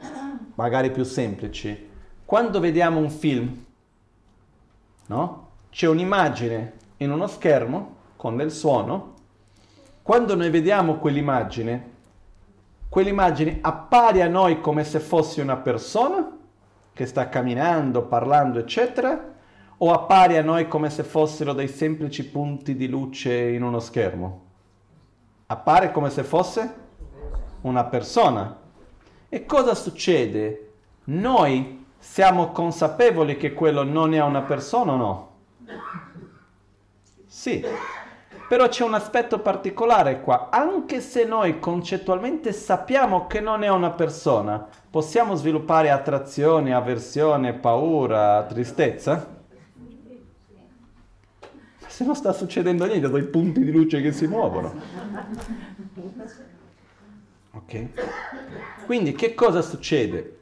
[0.55, 1.91] magari più semplice.
[2.25, 3.65] Quando vediamo un film,
[5.07, 5.47] no?
[5.69, 9.15] C'è un'immagine in uno schermo con del suono,
[10.01, 11.91] quando noi vediamo quell'immagine,
[12.87, 16.31] quell'immagine appare a noi come se fosse una persona
[16.93, 19.33] che sta camminando, parlando, eccetera,
[19.75, 24.45] o appare a noi come se fossero dei semplici punti di luce in uno schermo?
[25.47, 26.75] Appare come se fosse
[27.63, 28.57] una persona.
[29.27, 30.71] E cosa succede?
[31.05, 35.31] Noi siamo consapevoli che quello non è una persona o no?
[37.25, 37.65] Sì,
[38.53, 43.89] Però c'è un aspetto particolare qua, anche se noi concettualmente sappiamo che non è una
[43.89, 49.27] persona, possiamo sviluppare attrazione, avversione, paura, tristezza?
[51.87, 54.71] Se non sta succedendo niente, dai punti di luce che si muovono.
[57.53, 57.87] Ok?
[58.85, 60.37] Quindi che cosa succede?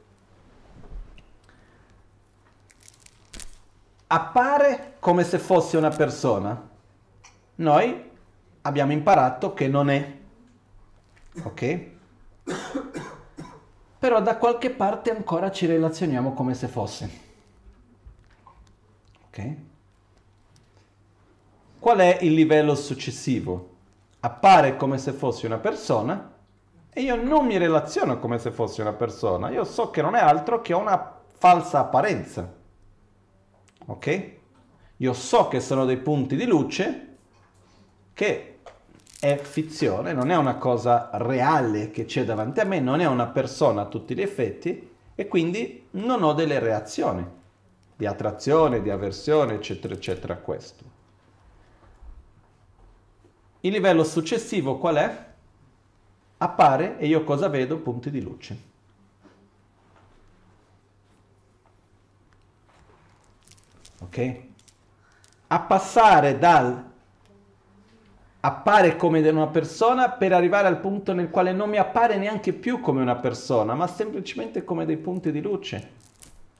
[4.08, 6.68] Appare come se fosse una persona.
[7.56, 8.10] Noi
[8.62, 10.18] abbiamo imparato che non è.
[11.42, 11.90] Ok?
[13.98, 17.10] Però da qualche parte ancora ci relazioniamo come se fosse.
[19.26, 19.56] Ok?
[21.78, 23.70] Qual è il livello successivo?
[24.20, 26.32] Appare come se fosse una persona
[26.92, 30.20] e io non mi relaziono come se fosse una persona, io so che non è
[30.20, 32.52] altro che una falsa apparenza.
[33.86, 34.30] Ok?
[34.98, 37.11] Io so che sono dei punti di luce
[38.12, 38.58] che
[39.18, 43.26] è fizione, non è una cosa reale che c'è davanti a me, non è una
[43.26, 47.24] persona a tutti gli effetti e quindi non ho delle reazioni
[47.94, 50.84] di attrazione, di avversione, eccetera, eccetera a questo.
[53.60, 55.30] Il livello successivo qual è?
[56.42, 57.78] appare e io cosa vedo?
[57.78, 58.70] Punti di luce.
[64.00, 64.42] Ok?
[65.46, 66.91] A passare dal
[68.44, 72.80] appare come una persona per arrivare al punto nel quale non mi appare neanche più
[72.80, 75.90] come una persona, ma semplicemente come dei punti di luce,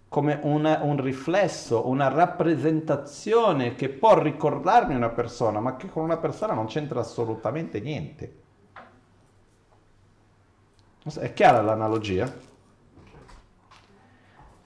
[0.09, 6.18] come una, un riflesso, una rappresentazione che può ricordarmi una persona, ma che con una
[6.18, 8.41] persona non c'entra assolutamente niente.
[11.18, 12.33] È chiara l'analogia?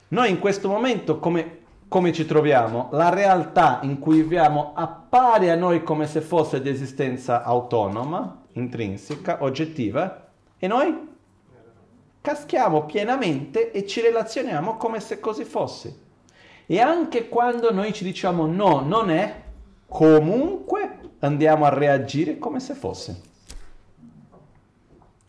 [0.08, 1.55] Noi in questo momento come,
[1.88, 2.88] come, ci troviamo?
[2.92, 9.42] La realtà in cui viviamo appare a noi come se fosse di esistenza autonoma, intrinseca,
[9.42, 10.28] oggettiva,
[10.58, 11.14] e noi
[12.20, 16.04] caschiamo pienamente e ci relazioniamo come se così fosse.
[16.66, 19.42] E anche quando noi ci diciamo no, non è,
[19.86, 23.20] comunque andiamo a reagire come se fosse.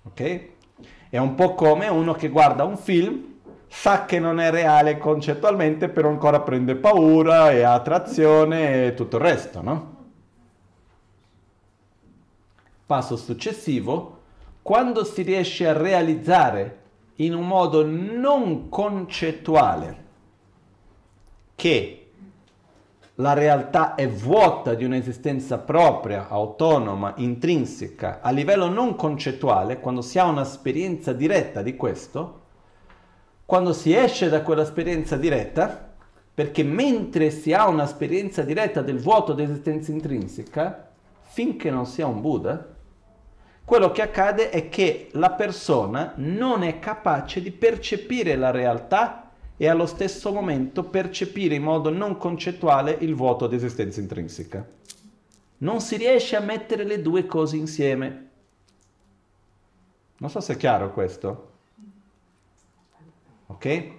[0.04, 0.50] Ok?
[1.10, 3.37] È un po' come uno che guarda un film,
[3.68, 9.18] sa che non è reale concettualmente, però ancora prende paura e ha attrazione e tutto
[9.18, 9.96] il resto, no?
[12.86, 14.20] Passo successivo,
[14.62, 16.80] quando si riesce a realizzare
[17.16, 20.06] in un modo non concettuale
[21.56, 22.12] che
[23.16, 30.20] la realtà è vuota di un'esistenza propria, autonoma, intrinseca, a livello non concettuale, quando si
[30.20, 32.42] ha un'esperienza diretta di questo,
[33.48, 35.94] quando si esce da quell'esperienza diretta,
[36.34, 40.92] perché mentre si ha un'esperienza diretta del vuoto di esistenza intrinseca,
[41.22, 42.76] finché non si ha un Buddha,
[43.64, 49.70] quello che accade è che la persona non è capace di percepire la realtà e
[49.70, 54.68] allo stesso momento percepire in modo non concettuale il vuoto di esistenza intrinseca.
[55.60, 58.30] Non si riesce a mettere le due cose insieme.
[60.18, 61.56] Non so se è chiaro questo.
[63.48, 63.92] Ok?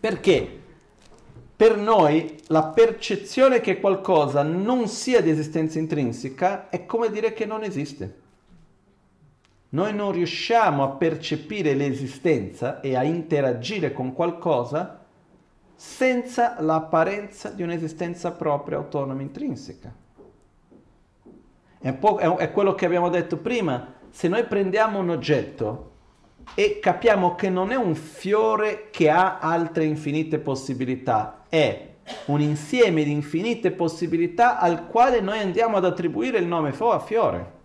[0.00, 0.60] Perché
[1.54, 7.46] per noi la percezione che qualcosa non sia di esistenza intrinseca è come dire che
[7.46, 8.20] non esiste.
[9.68, 15.04] Noi non riusciamo a percepire l'esistenza e a interagire con qualcosa
[15.76, 19.94] senza l'apparenza di un'esistenza propria, autonoma, intrinseca.
[21.78, 25.91] È, è, quello che abbiamo detto prima, se noi prendiamo un oggetto
[26.54, 31.90] e capiamo che non è un fiore che ha altre infinite possibilità, è
[32.26, 37.60] un insieme di infinite possibilità al quale noi andiamo ad attribuire il nome fiore.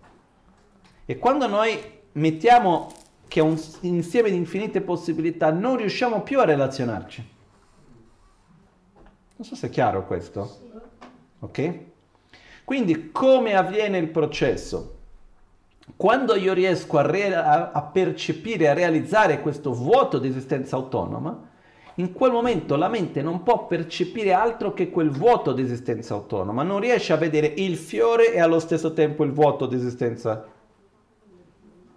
[1.04, 1.78] E quando noi
[2.12, 2.90] mettiamo
[3.28, 7.36] che è un insieme di infinite possibilità, non riusciamo più a relazionarci.
[9.36, 10.58] Non so se è chiaro questo.
[11.40, 11.78] Ok?
[12.64, 14.97] Quindi come avviene il processo?
[15.96, 21.46] Quando io riesco a, re- a percepire, a realizzare questo vuoto di esistenza autonoma,
[21.98, 26.62] in quel momento la mente non può percepire altro che quel vuoto di esistenza autonoma,
[26.62, 30.46] non riesce a vedere il fiore e allo stesso tempo il vuoto di esistenza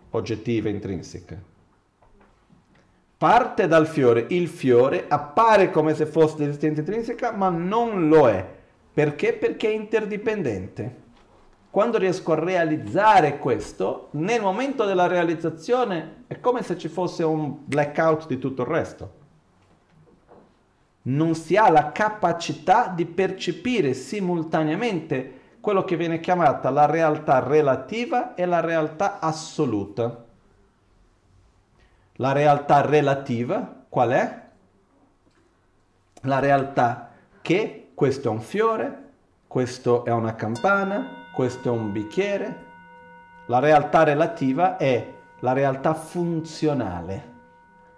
[0.09, 1.39] oggettiva, intrinseca.
[3.17, 8.43] Parte dal fiore, il fiore appare come se fosse l'esistenza intrinseca, ma non lo è.
[8.91, 9.33] Perché?
[9.33, 10.95] Perché è interdipendente.
[11.71, 17.59] Quando riesco a realizzare questo, nel momento della realizzazione è come se ci fosse un
[17.63, 19.13] blackout di tutto il resto.
[21.03, 28.35] Non si ha la capacità di percepire simultaneamente quello che viene chiamata la realtà relativa
[28.35, 30.25] e la realtà assoluta.
[32.15, 34.41] La realtà relativa qual è?
[36.23, 37.11] La realtà
[37.41, 39.09] che questo è un fiore,
[39.47, 42.65] questo è una campana, questo è un bicchiere.
[43.47, 47.33] La realtà relativa è la realtà funzionale,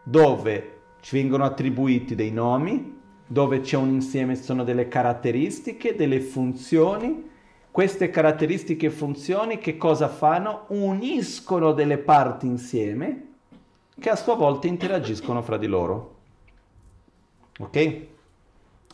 [0.04, 7.32] dove ci vengono attribuiti dei nomi, dove c'è un insieme, sono delle caratteristiche, delle funzioni.
[7.72, 10.66] Queste caratteristiche e funzioni che cosa fanno?
[10.68, 13.28] Uniscono delle parti insieme
[14.00, 16.16] che a sua volta interagiscono fra di loro.
[17.60, 18.06] Ok?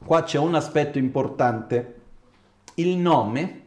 [0.05, 1.95] Qua c'è un aspetto importante.
[2.75, 3.58] Il nome,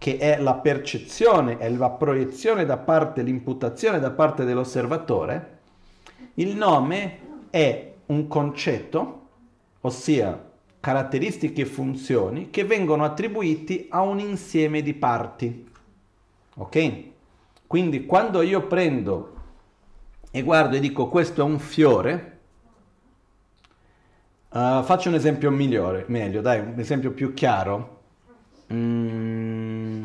[0.00, 5.58] che è la percezione, è la proiezione da parte, l'imputazione da parte dell'osservatore,
[6.36, 7.18] il nome
[7.50, 9.26] è un concetto,
[9.82, 15.70] ossia caratteristiche e funzioni che vengono attribuiti a un insieme di parti.
[16.54, 17.02] Ok?
[17.66, 19.34] Quindi quando io prendo
[20.30, 22.38] e guardo e dico questo è un fiore,
[24.48, 27.98] uh, faccio un esempio migliore, meglio, dai, un esempio più chiaro.
[28.72, 30.04] Mm.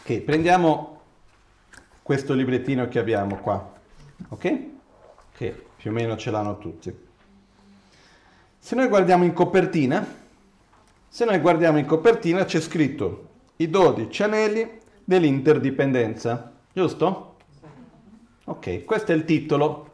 [0.00, 1.00] Ok, prendiamo
[2.02, 3.72] questo librettino che abbiamo qua,
[4.28, 4.60] ok?
[5.36, 6.94] Che più o meno ce l'hanno tutti.
[8.58, 10.06] Se noi guardiamo in copertina,
[11.08, 17.36] se noi guardiamo in copertina c'è scritto i 12 anelli dell'interdipendenza, giusto?
[18.44, 19.90] Ok, questo è il titolo.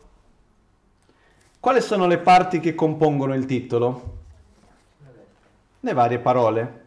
[1.59, 4.18] Quali sono le parti che compongono il titolo?
[5.81, 6.85] Le varie parole.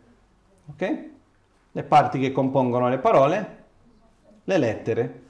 [0.68, 1.10] Ok?
[1.72, 3.64] Le parti che compongono le parole,
[4.44, 5.24] le lettere.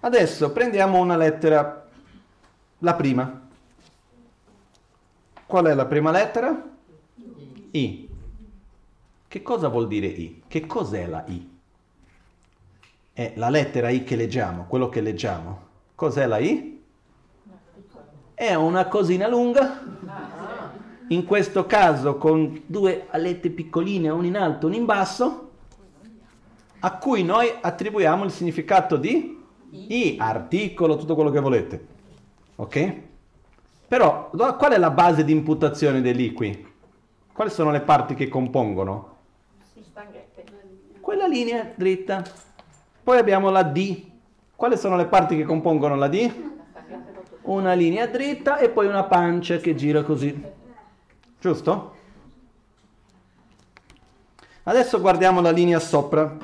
[0.00, 1.86] Adesso prendiamo una lettera,
[2.78, 3.42] la prima.
[5.46, 6.70] Qual è la prima lettera?
[7.70, 8.08] I.
[9.28, 10.42] Che cosa vuol dire I?
[10.46, 11.58] Che cos'è la I?
[13.12, 15.66] È la lettera I che leggiamo, quello che leggiamo.
[15.94, 16.82] Cos'è la I?
[18.34, 19.80] È una cosina lunga,
[21.08, 25.50] in questo caso con due alette piccoline, una in alto e una in basso,
[26.80, 31.86] a cui noi attribuiamo il significato di I, articolo, tutto quello che volete.
[32.56, 32.94] Ok?
[33.88, 36.72] Però qual è la base di imputazione dell'I qui?
[37.32, 39.16] Quali sono le parti che compongono?
[41.00, 42.22] Quella linea dritta.
[43.02, 44.04] Poi abbiamo la D.
[44.56, 46.30] Quali sono le parti che compongono la D?
[47.42, 50.52] Una linea dritta e poi una pancia che gira così.
[51.44, 51.94] Giusto?
[54.62, 56.34] Adesso guardiamo la linea sopra.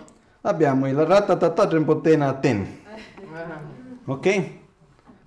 [0.43, 2.81] Abbiamo il ratatata trempotena ten.
[4.05, 4.51] Ok?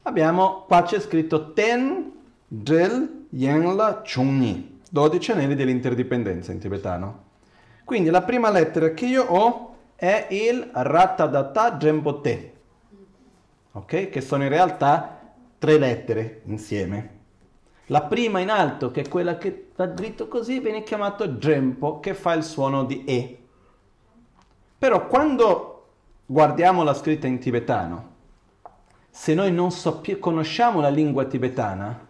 [0.04, 2.12] Abbiamo, qua c'è scritto ten
[2.48, 4.80] del yenla chungni.
[4.92, 7.24] 12 anelli dell'interdipendenza in tibetano.
[7.84, 12.54] Quindi la prima lettera che io ho è il Rattadata Gembote,
[13.72, 14.10] ok?
[14.10, 17.22] Che sono in realtà tre lettere insieme.
[17.88, 22.14] La prima in alto, che è quella che va dritto così, viene chiamato Gempo, che
[22.14, 23.38] fa il suono di E.
[24.78, 25.86] Però quando
[26.26, 28.12] guardiamo la scritta in tibetano,
[29.10, 29.70] se noi non
[30.02, 32.08] più, conosciamo la lingua tibetana,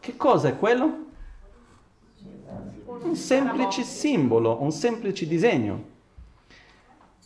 [0.00, 1.06] che cosa è quello?
[2.84, 5.96] Un semplice simbolo, un semplice disegno.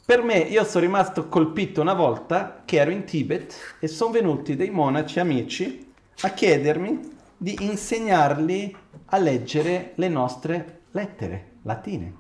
[0.05, 4.57] Per me, io sono rimasto colpito una volta che ero in Tibet e sono venuti
[4.57, 5.93] dei monaci amici
[6.23, 7.12] a chiedermi
[7.43, 8.73] di insegnarli
[9.07, 12.15] a leggere le nostre lettere latine.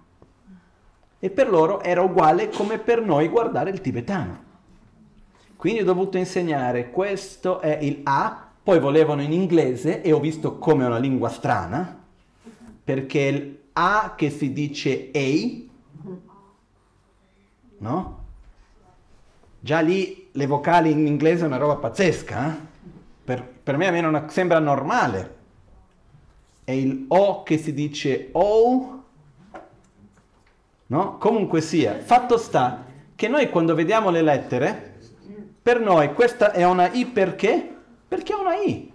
[1.21, 4.51] E per loro era uguale come per noi guardare il tibetano.
[5.55, 10.59] Quindi ho dovuto insegnare questo è il A, poi volevano in inglese e ho visto
[10.59, 12.03] come è una lingua strana,
[12.83, 15.71] perché il A che si dice A
[17.79, 18.25] no?
[19.61, 22.71] Già lì le vocali in inglese è una roba pazzesca, eh?
[23.25, 25.41] Per, per, me a me non sembra normale.
[26.65, 29.03] È il O che si dice O,
[30.87, 31.19] no?
[31.19, 34.99] Comunque sia, fatto sta che noi quando vediamo le lettere,
[35.63, 37.77] per noi questa è una I perché?
[38.09, 38.93] Perché è una I.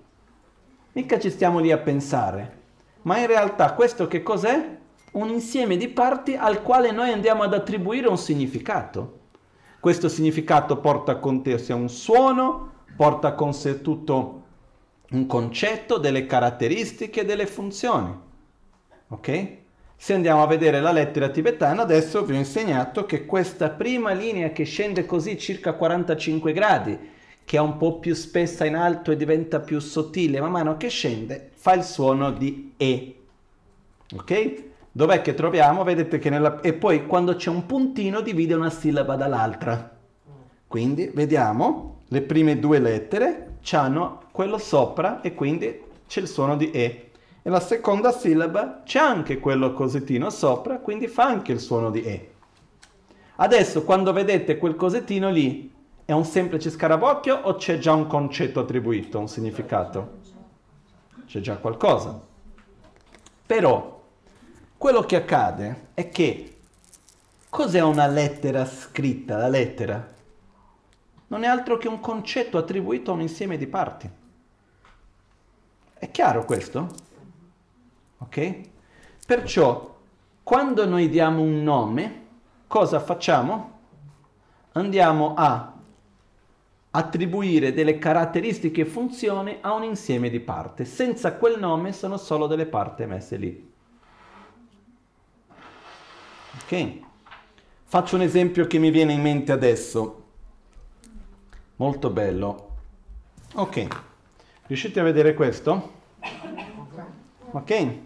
[0.94, 2.56] Mica ci stiamo lì a pensare.
[3.04, 4.76] Ma in realtà questo che cos'è?
[5.18, 9.20] un insieme di parti al quale noi andiamo ad attribuire un significato.
[9.80, 14.44] Questo significato porta con sé sia un suono, porta con sé tutto
[15.12, 18.14] un concetto, delle caratteristiche, delle funzioni.
[19.10, 19.48] Ok?
[19.96, 24.50] Se andiamo a vedere la lettera tibetana, adesso vi ho insegnato che questa prima linea
[24.50, 27.00] che scende così circa 45 gradi,
[27.46, 30.90] che è un po' più spessa in alto e diventa più sottile man mano che
[30.90, 33.16] scende, fa il suono di E.
[34.16, 34.64] Ok?
[34.92, 35.84] Dov'è che troviamo?
[35.84, 36.60] Vedete che nella...
[36.62, 39.96] E poi quando c'è un puntino divide una sillaba dall'altra.
[40.68, 46.72] Quindi vediamo, le prime due lettere hanno quello sopra e quindi c'è il suono di
[46.72, 47.12] E.
[47.42, 52.04] E la seconda sillaba c'è anche quello cosettino sopra, quindi fa anche il suono di
[52.04, 52.32] E.
[53.38, 55.74] Adesso quando vedete quel cosettino lì,
[56.06, 60.20] è un semplice scarabocchio o c'è già un concetto attribuito, un significato?
[61.26, 62.20] C'è già qualcosa.
[63.46, 64.02] Però
[64.78, 66.58] quello che accade è che
[67.50, 69.38] cos'è una lettera scritta?
[69.38, 70.16] La lettera
[71.28, 74.10] non è altro che un concetto attribuito a un insieme di parti.
[76.00, 76.88] È chiaro questo?
[78.20, 78.62] Ok?
[79.26, 79.96] Perciò,
[80.44, 82.26] quando noi diamo un nome,
[82.68, 83.80] cosa facciamo?
[84.74, 85.74] Andiamo a
[86.92, 90.86] attribuire delle caratteristiche e funzioni a un insieme di parti.
[90.86, 93.74] Senza quel nome sono solo delle parti messe lì.
[96.64, 97.00] Ok?
[97.84, 100.27] Faccio un esempio che mi viene in mente adesso.
[101.78, 102.70] Molto bello.
[103.56, 103.88] Ok.
[104.68, 105.94] Riuscite a vedere questo?
[107.52, 107.98] Ok?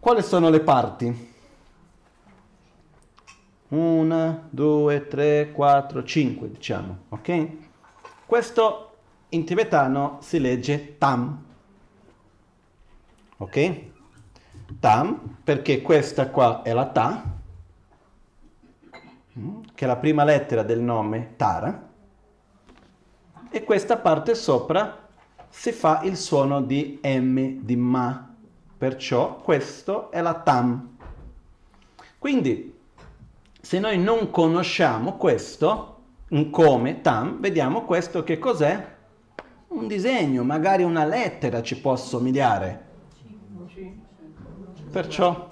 [0.00, 1.32] Quali sono le parti?
[3.68, 6.98] Una, due, tre, quattro, cinque, diciamo.
[7.10, 7.48] Ok?
[8.26, 8.96] Questo
[9.30, 11.44] in tibetano si legge tam.
[13.38, 13.92] Ok?
[14.80, 17.22] tam, perché questa qua è la ta,
[19.74, 21.88] che è la prima lettera del nome Tara,
[23.50, 25.08] e questa parte sopra
[25.48, 28.34] si fa il suono di M di Ma,
[28.76, 30.96] perciò questo è la tam.
[32.18, 32.76] Quindi,
[33.60, 38.92] se noi non conosciamo questo, un come, tam, vediamo questo che cos'è?
[39.68, 42.82] Un disegno, magari una lettera ci può assomigliare.
[44.90, 45.46] Perciò,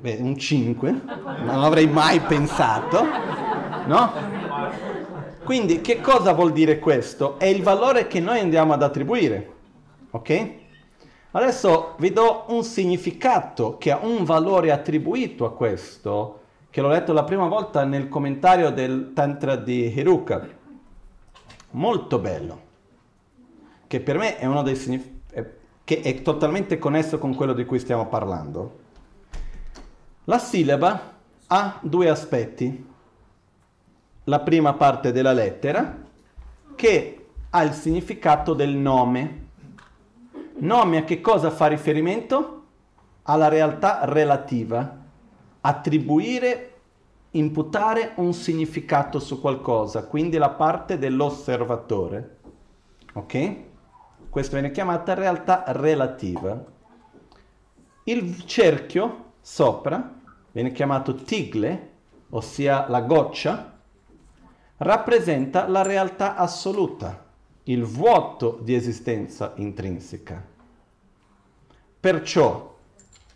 [0.00, 0.90] beh, un 5,
[1.44, 3.04] non avrei mai pensato,
[3.86, 4.12] no?
[5.44, 7.38] Quindi che cosa vuol dire questo?
[7.38, 9.52] È il valore che noi andiamo ad attribuire,
[10.10, 10.50] ok?
[11.32, 16.40] Adesso vi do un significato che ha un valore attribuito a questo,
[16.70, 20.46] che l'ho letto la prima volta nel commentario del Tantra di Hiruka.
[21.72, 22.60] Molto bello,
[23.86, 25.18] che per me è uno dei significati
[25.90, 28.78] che è totalmente connesso con quello di cui stiamo parlando.
[30.30, 31.12] La sillaba
[31.48, 32.86] ha due aspetti.
[34.22, 36.04] La prima parte della lettera,
[36.76, 39.48] che ha il significato del nome.
[40.58, 42.62] Nome a che cosa fa riferimento?
[43.22, 44.98] Alla realtà relativa.
[45.62, 46.74] Attribuire,
[47.32, 52.36] imputare un significato su qualcosa, quindi la parte dell'osservatore.
[53.14, 53.56] Ok?
[54.28, 56.64] Questa viene chiamata realtà relativa.
[58.04, 60.18] Il cerchio sopra
[60.52, 61.88] viene chiamato tigle,
[62.30, 63.78] ossia la goccia,
[64.78, 67.26] rappresenta la realtà assoluta,
[67.64, 70.44] il vuoto di esistenza intrinseca.
[72.00, 72.76] Perciò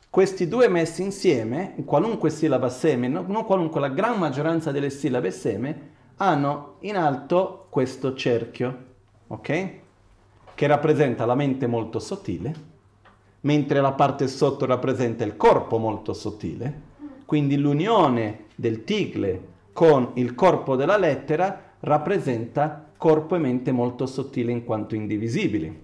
[0.09, 5.93] questi due messi insieme, qualunque sillaba seme, non qualunque, la gran maggioranza delle sillabe seme,
[6.17, 8.85] hanno in alto questo cerchio,
[9.27, 9.83] ok?
[10.55, 12.73] che rappresenta la mente molto sottile,
[13.41, 16.93] mentre la parte sotto rappresenta il corpo molto sottile,
[17.25, 24.53] quindi l'unione del tigle con il corpo della lettera rappresenta corpo e mente molto sottile
[24.53, 25.83] in quanto indivisibili.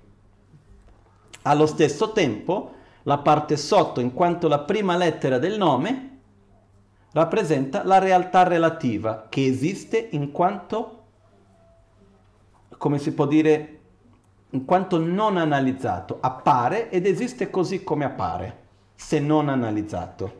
[1.42, 2.72] Allo stesso tempo,
[3.04, 6.18] la parte sotto, in quanto la prima lettera del nome,
[7.12, 11.02] rappresenta la realtà relativa che esiste in quanto,
[12.76, 13.78] come si può dire,
[14.50, 18.58] in quanto non analizzato, appare ed esiste così come appare,
[18.94, 20.39] se non analizzato.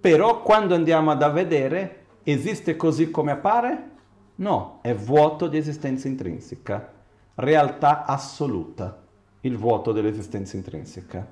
[0.00, 3.90] Però quando andiamo ad vedere, esiste così come appare?
[4.36, 6.90] No, è vuoto di esistenza intrinseca,
[7.34, 9.02] realtà assoluta,
[9.42, 11.26] il vuoto dell'esistenza intrinseca.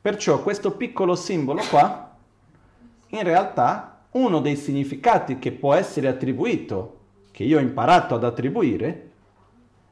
[0.00, 2.14] Perciò questo piccolo simbolo qua,
[3.08, 6.96] in realtà, uno dei significati che può essere attribuito,
[7.30, 9.10] che io ho imparato ad attribuire,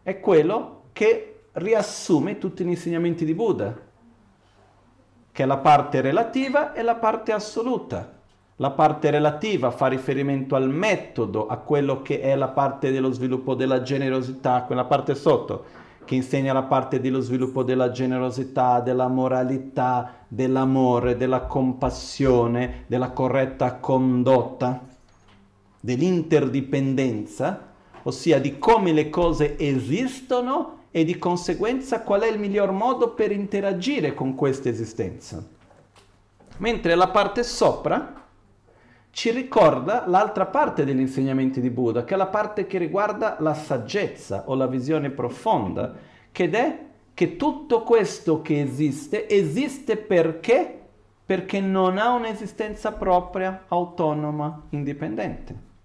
[0.02, 3.74] è quello che riassume tutti gli insegnamenti di Buddha,
[5.36, 8.10] che è la parte relativa e la parte assoluta.
[8.56, 13.54] La parte relativa fa riferimento al metodo, a quello che è la parte dello sviluppo
[13.54, 15.64] della generosità, quella parte sotto,
[16.06, 23.74] che insegna la parte dello sviluppo della generosità, della moralità, dell'amore, della compassione, della corretta
[23.74, 24.86] condotta,
[25.78, 27.74] dell'interdipendenza,
[28.04, 33.30] ossia di come le cose esistono e di conseguenza qual è il miglior modo per
[33.30, 35.44] interagire con questa esistenza.
[36.56, 38.14] mentre la parte sopra
[39.10, 43.52] ci ricorda l'altra parte degli insegnamenti di Buddha, che è la parte che riguarda la
[43.52, 45.92] saggezza o la visione profonda,
[46.32, 46.78] che è
[47.12, 50.80] che tutto questo che esiste esiste perché?
[51.26, 55.75] Perché non ha un'esistenza propria, autonoma, indipendente.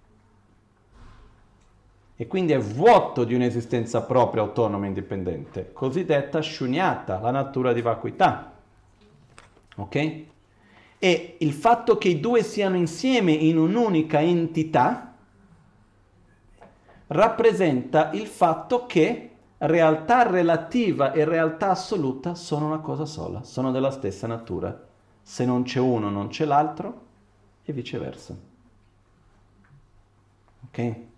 [2.21, 8.53] E quindi è vuoto di un'esistenza propria, autonoma, indipendente, cosiddetta shunyata, la natura di vacuità.
[9.77, 10.23] Ok?
[10.99, 15.15] E il fatto che i due siano insieme in un'unica entità
[17.07, 23.89] rappresenta il fatto che realtà relativa e realtà assoluta sono una cosa sola, sono della
[23.89, 24.79] stessa natura.
[25.23, 27.01] Se non c'è uno non c'è l'altro
[27.63, 28.37] e viceversa.
[30.67, 31.09] Ok?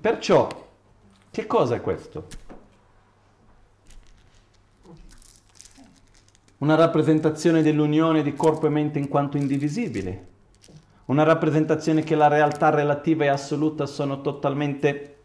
[0.00, 0.48] Perciò,
[1.30, 2.48] che cosa è questo?
[6.60, 10.26] una rappresentazione dell'unione di corpo e mente in quanto indivisibili,
[11.06, 15.16] una rappresentazione che la realtà relativa e assoluta sono totalmente,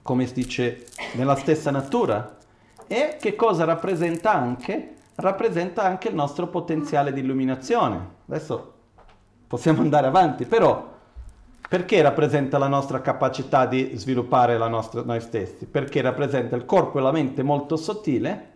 [0.00, 2.38] come si dice, nella stessa natura.
[2.86, 4.94] E che cosa rappresenta anche?
[5.16, 8.08] Rappresenta anche il nostro potenziale di illuminazione.
[8.26, 8.72] Adesso
[9.46, 10.94] possiamo andare avanti, però
[11.68, 15.66] perché rappresenta la nostra capacità di sviluppare nostra, noi stessi?
[15.66, 18.52] Perché rappresenta il corpo e la mente molto sottile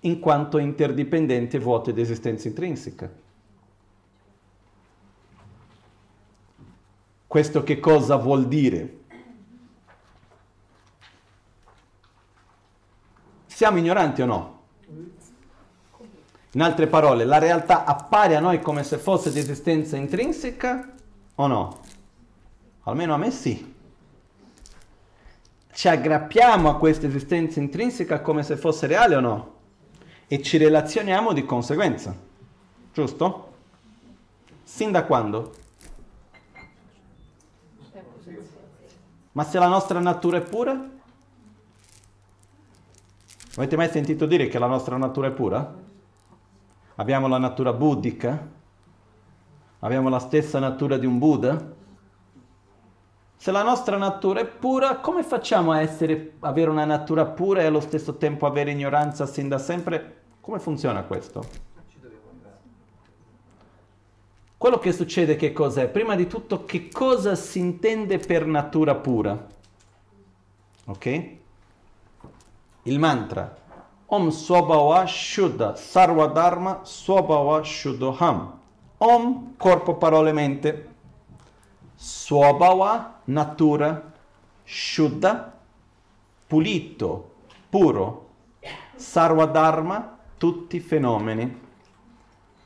[0.00, 3.10] in quanto interdipendenti e vuote di esistenza intrinseca.
[7.26, 8.98] Questo che cosa vuol dire?
[13.46, 14.58] Siamo ignoranti o no?
[16.52, 20.92] In altre parole, la realtà appare a noi come se fosse di esistenza intrinseca
[21.36, 21.79] o no?
[22.84, 23.74] Almeno a me sì.
[25.72, 29.58] Ci aggrappiamo a questa esistenza intrinseca come se fosse reale o no?
[30.32, 32.14] e ci relazioniamo di conseguenza.
[32.92, 33.52] Giusto?
[34.62, 35.54] Sin da quando?
[39.32, 40.88] Ma se la nostra natura è pura?
[43.56, 45.74] Avete mai sentito dire che la nostra natura è pura?
[46.94, 48.48] Abbiamo la natura buddhica?
[49.80, 51.78] Abbiamo la stessa natura di un Buddha?
[53.40, 57.64] Se la nostra natura è pura, come facciamo a essere, avere una natura pura e
[57.64, 60.16] allo stesso tempo avere ignoranza sin da sempre?
[60.42, 61.42] Come funziona questo?
[64.58, 65.88] Quello che succede che cos'è?
[65.88, 69.46] Prima di tutto che cosa si intende per natura pura?
[70.84, 71.30] Ok?
[72.82, 73.56] Il mantra
[74.04, 78.58] Om Swabhava Shuddha Sarva Dharma Swabhava Shuddham
[78.98, 80.89] Om, corpo, parole, mente.
[82.02, 84.12] Swabhava, natura.
[84.64, 85.52] Shuddha,
[86.46, 87.30] pulito,
[87.68, 88.28] puro.
[88.94, 91.60] Sarva Dharma, tutti fenomeni.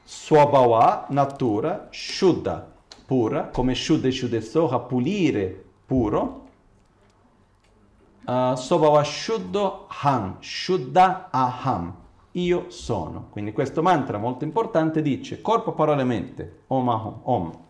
[0.05, 2.73] Swabhava, natura, Shuddha,
[3.07, 6.47] pura, come Shuddha e Shuddha pulire, puro.
[8.25, 11.93] Uh, Swabhava Shuddha Ham, Shuddha Aham,
[12.33, 13.27] io sono.
[13.31, 17.64] Quindi questo mantra molto importante dice corpo, parole, mente, Om Ahom, Om.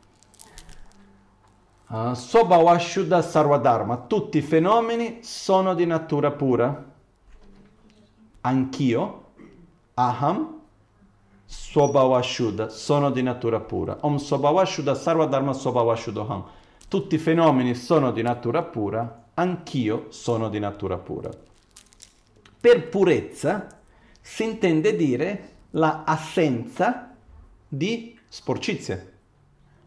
[1.86, 6.92] Uh, Sarvadharma, tutti i fenomeni sono di natura pura.
[8.40, 9.24] Anch'io,
[9.94, 10.60] Aham
[11.46, 13.98] Swabhavashuddha sono di natura pura.
[14.00, 16.44] Om Swabhavashuddha Sarvadharma Swabhavashuddham.
[16.88, 21.30] Tutti i fenomeni sono di natura pura, anch'io sono di natura pura.
[22.60, 23.66] Per purezza
[24.20, 27.14] si intende dire la assenza
[27.68, 29.13] di sporcizie.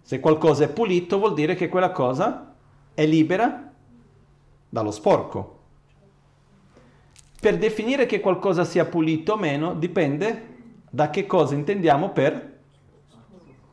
[0.07, 2.53] Se qualcosa è pulito vuol dire che quella cosa
[2.93, 3.73] è libera
[4.69, 5.57] dallo sporco.
[7.41, 10.55] Per definire che qualcosa sia pulito o meno dipende
[10.89, 12.59] da che cosa intendiamo per,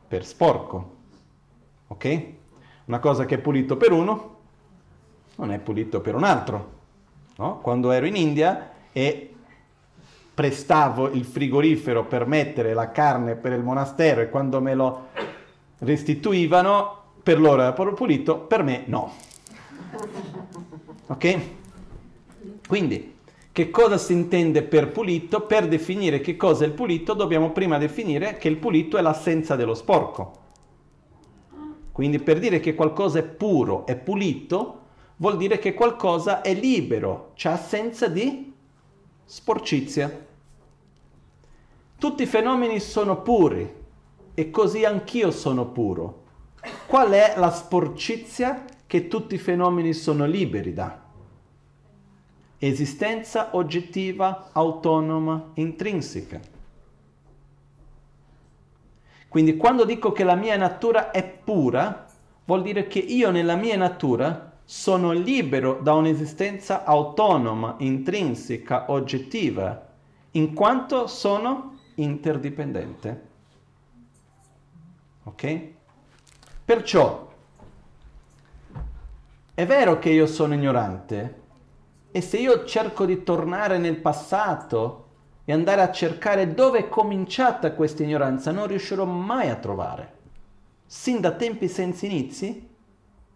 [0.09, 0.95] per sporco.
[1.87, 2.23] Ok?
[2.83, 4.35] Una cosa che è pulito per uno
[5.35, 6.73] non è pulito per un altro.
[7.37, 7.59] No?
[7.59, 9.33] Quando ero in India e
[10.33, 15.13] prestavo il frigorifero per mettere la carne per il monastero e quando me lo
[15.79, 19.11] restituivano, per loro era pulito, per me no.
[21.07, 21.39] Ok?
[22.67, 23.13] Quindi
[23.51, 25.41] che cosa si intende per pulito?
[25.41, 29.55] Per definire che cosa è il pulito dobbiamo prima definire che il pulito è l'assenza
[29.55, 30.43] dello sporco.
[31.91, 34.81] Quindi per dire che qualcosa è puro e pulito
[35.15, 38.51] vuol dire che qualcosa è libero, c'è assenza di
[39.23, 40.25] sporcizia.
[41.97, 43.73] Tutti i fenomeni sono puri
[44.35, 46.23] e così anch'io sono puro.
[46.85, 51.03] Qual è la sporcizia che tutti i fenomeni sono liberi da?
[52.57, 56.39] esistenza oggettiva, autonoma, intrinseca.
[59.27, 62.05] Quindi quando dico che la mia natura è pura,
[62.45, 69.87] vuol dire che io nella mia natura sono libero da un'esistenza autonoma, intrinseca, oggettiva,
[70.31, 73.33] in quanto sono interdipendente.
[75.25, 75.73] Ok?
[76.65, 77.33] Perciò
[79.53, 81.43] è vero che io sono ignorante
[82.11, 85.03] e se io cerco di tornare nel passato
[85.45, 90.13] e andare a cercare dove è cominciata questa ignoranza, non riuscirò mai a trovare.
[90.85, 92.67] Sin da tempi senza inizi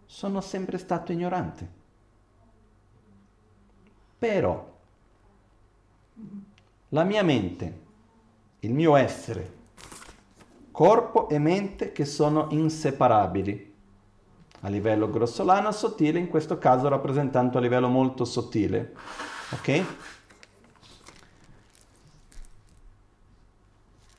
[0.04, 1.68] sono sempre stato ignorante.
[4.18, 4.78] Però
[6.88, 7.80] la mia mente,
[8.60, 9.58] il mio essere,
[10.70, 13.70] corpo e mente che sono inseparabili
[14.62, 18.92] a livello grossolano sottile, in questo caso rappresentato a livello molto sottile.
[19.52, 19.84] Ok?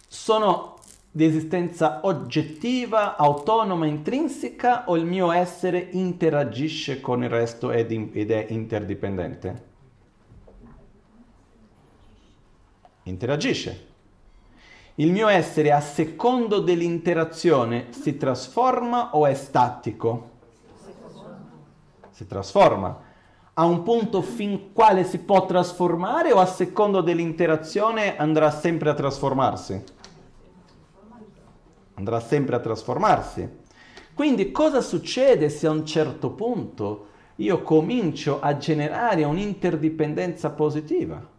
[0.08, 0.80] Sono
[1.12, 8.10] di esistenza oggettiva, autonoma, intrinseca o il mio essere interagisce con il resto ed, in,
[8.14, 9.70] ed è interdipendente?
[13.04, 13.90] Interagisce.
[15.02, 20.30] Il mio essere a secondo dell'interazione si trasforma o è statico?
[22.12, 23.02] Si trasforma.
[23.54, 28.94] A un punto fin quale si può trasformare o a secondo dell'interazione andrà sempre a
[28.94, 29.84] trasformarsi?
[31.96, 33.50] andrà sempre a trasformarsi.
[34.14, 41.31] Quindi cosa succede se a un certo punto io comincio a generare un'interdipendenza positiva?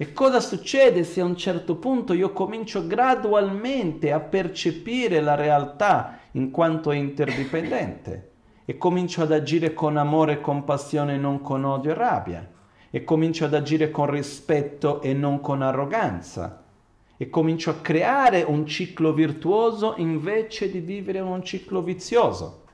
[0.00, 6.20] E cosa succede se a un certo punto io comincio gradualmente a percepire la realtà
[6.32, 8.30] in quanto interdipendente
[8.64, 12.48] e comincio ad agire con amore e compassione e non con odio e rabbia
[12.90, 16.62] e comincio ad agire con rispetto e non con arroganza
[17.16, 22.66] e comincio a creare un ciclo virtuoso invece di vivere un ciclo vizioso.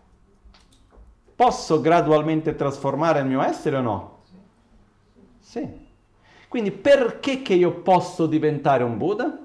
[1.35, 4.19] Posso gradualmente trasformare il mio essere o no?
[5.39, 5.84] Sì.
[6.55, 9.37] Quindi perché che io posso diventare un Buddha?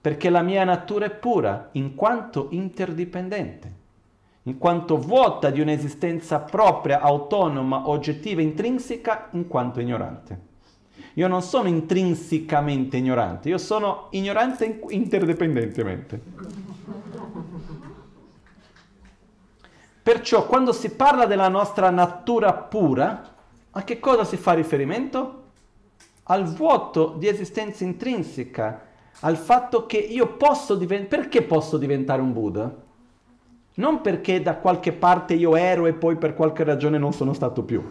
[0.00, 3.72] Perché la mia natura è pura, in quanto interdipendente,
[4.44, 10.40] in quanto vuota di un'esistenza propria, autonoma, oggettiva, intrinseca, in quanto ignorante.
[11.16, 16.18] Io non sono intrinsecamente ignorante, io sono ignorante interdipendentemente.
[20.02, 23.34] Perciò quando si parla della nostra natura pura,
[23.70, 25.42] a che cosa si fa riferimento?
[26.24, 28.86] Al vuoto di esistenza intrinseca,
[29.20, 31.22] al fatto che io posso diventare...
[31.22, 32.82] Perché posso diventare un Buddha?
[33.74, 37.62] Non perché da qualche parte io ero e poi per qualche ragione non sono stato
[37.62, 37.82] più.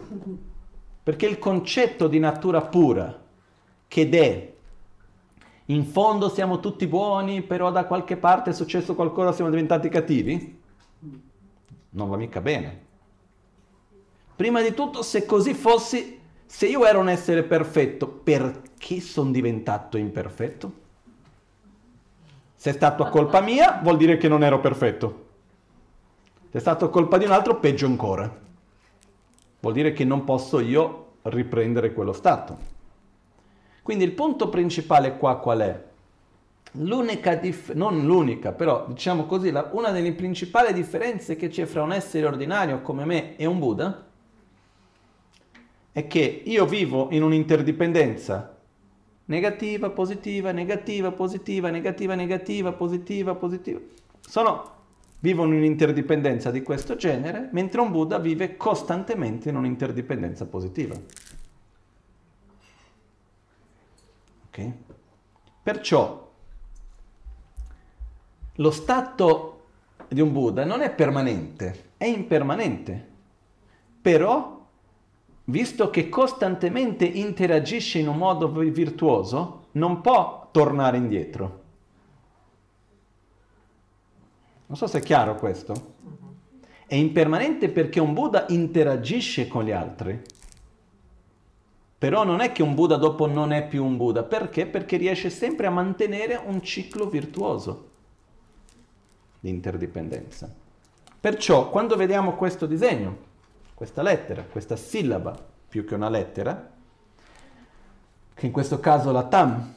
[1.02, 3.22] Perché il concetto di natura pura,
[3.86, 4.52] che è
[5.66, 10.60] in fondo siamo tutti buoni, però da qualche parte è successo qualcosa, siamo diventati cattivi,
[11.90, 12.82] non va mica bene.
[14.36, 19.96] Prima di tutto, se così fossi, se io ero un essere perfetto, perché sono diventato
[19.96, 20.72] imperfetto?
[22.54, 25.26] Se è stato colpa mia, vuol dire che non ero perfetto.
[26.50, 28.42] Se è stato colpa di un altro, peggio ancora
[29.64, 32.72] vuol dire che non posso io riprendere quello stato.
[33.82, 35.84] Quindi il punto principale qua qual è?
[36.72, 41.82] L'unica, dif- non l'unica, però diciamo così, la, una delle principali differenze che c'è fra
[41.82, 44.04] un essere ordinario come me e un Buddha
[45.94, 48.58] è che io vivo in un'interdipendenza
[49.26, 53.78] negativa, positiva, negativa, positiva, negativa, negativa, positiva, positiva.
[54.20, 54.72] Sono
[55.20, 60.96] vivono in un'interdipendenza di questo genere, mentre un Buddha vive costantemente in un'interdipendenza positiva.
[64.48, 64.70] Ok?
[65.62, 66.32] Perciò
[68.56, 69.66] lo stato
[70.08, 73.12] di un Buddha non è permanente, è impermanente.
[74.02, 74.53] Però,
[75.44, 81.62] visto che costantemente interagisce in un modo virtuoso, non può tornare indietro.
[84.66, 85.92] Non so se è chiaro questo.
[86.86, 90.20] È impermanente perché un Buddha interagisce con gli altri.
[91.98, 94.22] Però non è che un Buddha dopo non è più un Buddha.
[94.22, 94.66] Perché?
[94.66, 97.90] Perché riesce sempre a mantenere un ciclo virtuoso
[99.40, 100.52] di interdipendenza.
[101.20, 103.32] Perciò quando vediamo questo disegno,
[103.74, 105.36] questa lettera, questa sillaba,
[105.68, 106.72] più che una lettera,
[108.32, 109.74] che in questo caso la tam,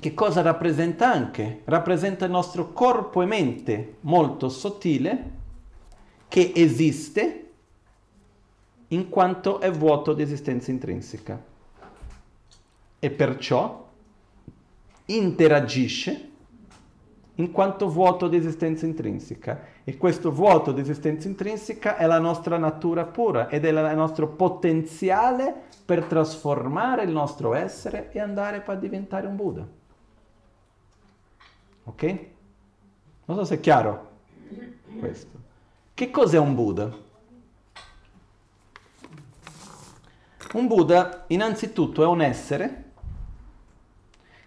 [0.00, 1.62] che cosa rappresenta anche?
[1.64, 5.36] Rappresenta il nostro corpo e mente molto sottile
[6.28, 7.50] che esiste
[8.88, 11.42] in quanto è vuoto di esistenza intrinseca
[13.00, 13.86] e perciò
[15.06, 16.27] interagisce
[17.38, 19.60] in quanto vuoto di esistenza intrinseca.
[19.84, 24.28] E questo vuoto di esistenza intrinseca è la nostra natura pura ed è il nostro
[24.28, 29.66] potenziale per trasformare il nostro essere e andare a diventare un Buddha.
[31.84, 32.26] Ok?
[33.24, 34.10] Non so se è chiaro
[34.98, 35.38] questo.
[35.94, 37.06] Che cos'è un Buddha?
[40.52, 42.84] Un Buddha innanzitutto è un essere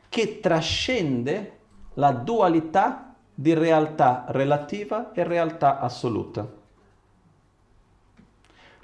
[0.09, 1.59] che trascende
[2.01, 6.59] la dualità di realtà relativa e realtà assoluta.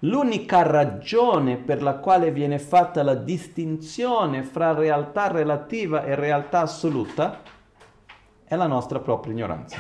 [0.01, 7.41] L'unica ragione per la quale viene fatta la distinzione fra realtà relativa e realtà assoluta
[8.43, 9.80] è la nostra propria ignoranza.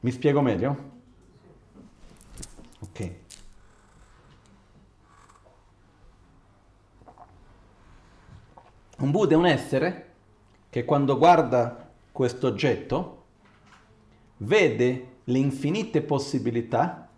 [0.00, 0.76] Mi spiego meglio?
[2.80, 3.19] Ok.
[9.00, 10.08] Un Buddha è un essere
[10.68, 13.24] che quando guarda questo oggetto
[14.38, 17.08] vede le infinite possibilità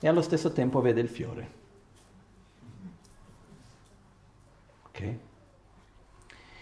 [0.00, 1.50] e allo stesso tempo vede il fiore.
[4.86, 5.14] Ok?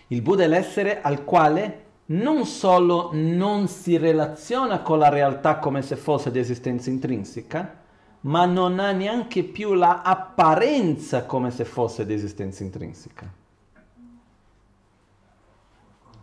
[0.09, 5.83] Il Buddha è l'essere al quale non solo non si relaziona con la realtà come
[5.83, 7.77] se fosse di esistenza intrinseca,
[8.23, 13.47] ma non ha neanche più la apparenza come se fosse di esistenza intrinseca.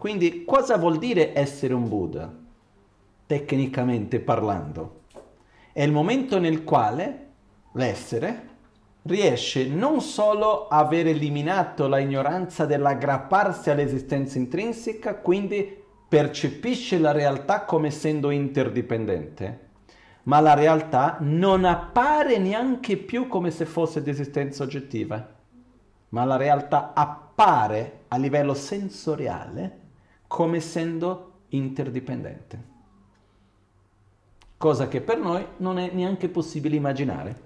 [0.05, 2.31] Quindi cosa vuol dire essere un Buddha,
[3.25, 5.05] tecnicamente parlando?
[5.73, 7.29] È il momento nel quale
[7.71, 8.49] l'essere
[9.01, 15.75] riesce non solo a aver eliminato la ignoranza dell'aggrapparsi all'esistenza intrinseca, quindi
[16.07, 19.69] percepisce la realtà come essendo interdipendente,
[20.25, 25.33] ma la realtà non appare neanche più come se fosse di esistenza oggettiva,
[26.09, 29.81] ma la realtà appare a livello sensoriale
[30.35, 32.63] come essendo interdipendente.
[34.57, 37.39] Cosa che per noi non è neanche possibile immaginare.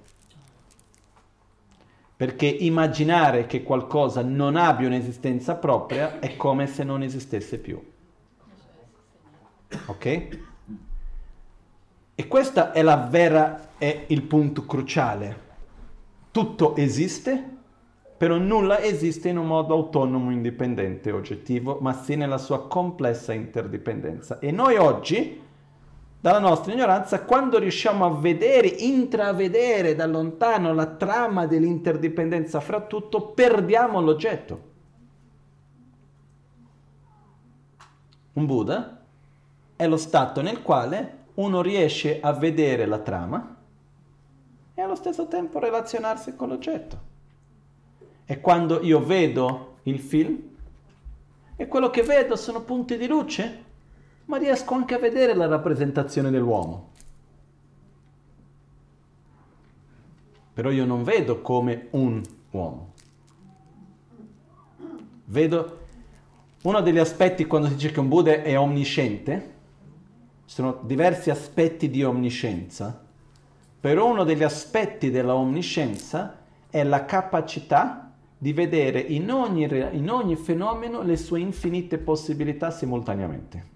[2.15, 7.79] Perché immaginare che qualcosa non abbia un'esistenza propria è come se non esistesse più.
[9.85, 10.39] Ok?
[12.15, 15.41] E questo è la vera, è il punto cruciale.
[16.31, 17.57] Tutto esiste,
[18.19, 24.39] però nulla esiste in un modo autonomo, indipendente, oggettivo, ma sì nella sua complessa interdipendenza.
[24.39, 25.41] E noi oggi,
[26.19, 33.27] dalla nostra ignoranza, quando riusciamo a vedere, intravedere da lontano la trama dell'interdipendenza fra tutto,
[33.27, 34.61] perdiamo l'oggetto.
[38.33, 38.99] Un Buddha
[39.77, 43.55] è lo stato nel quale uno riesce a vedere la trama
[44.73, 47.08] e allo stesso tempo relazionarsi con l'oggetto.
[48.31, 50.37] E quando io vedo il film
[51.55, 53.63] e quello che vedo sono punti di luce,
[54.25, 56.91] ma riesco anche a vedere la rappresentazione dell'uomo.
[60.53, 62.21] Però io non vedo come un
[62.51, 62.93] uomo.
[65.25, 65.79] Vedo
[66.61, 69.53] uno degli aspetti quando si dice che un Buddha è omnisciente,
[70.45, 73.03] sono diversi aspetti di omniscienza,
[73.79, 76.37] però uno degli aspetti della omniscienza
[76.69, 78.03] è la capacità
[78.41, 83.67] di vedere in ogni, in ogni fenomeno le sue infinite possibilità simultaneamente,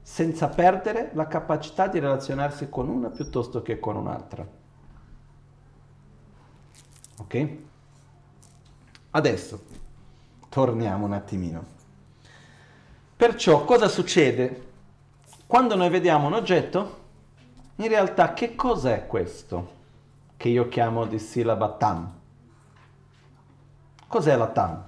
[0.00, 4.46] senza perdere la capacità di relazionarsi con una piuttosto che con un'altra.
[7.18, 7.48] Ok?
[9.10, 9.64] Adesso
[10.48, 11.64] torniamo un attimino.
[13.16, 14.70] Perciò cosa succede?
[15.48, 17.02] Quando noi vediamo un oggetto,
[17.76, 19.82] in realtà che cos'è questo?
[20.44, 22.12] Che io chiamo di sillaba tam.
[24.06, 24.84] Cos'è la tam?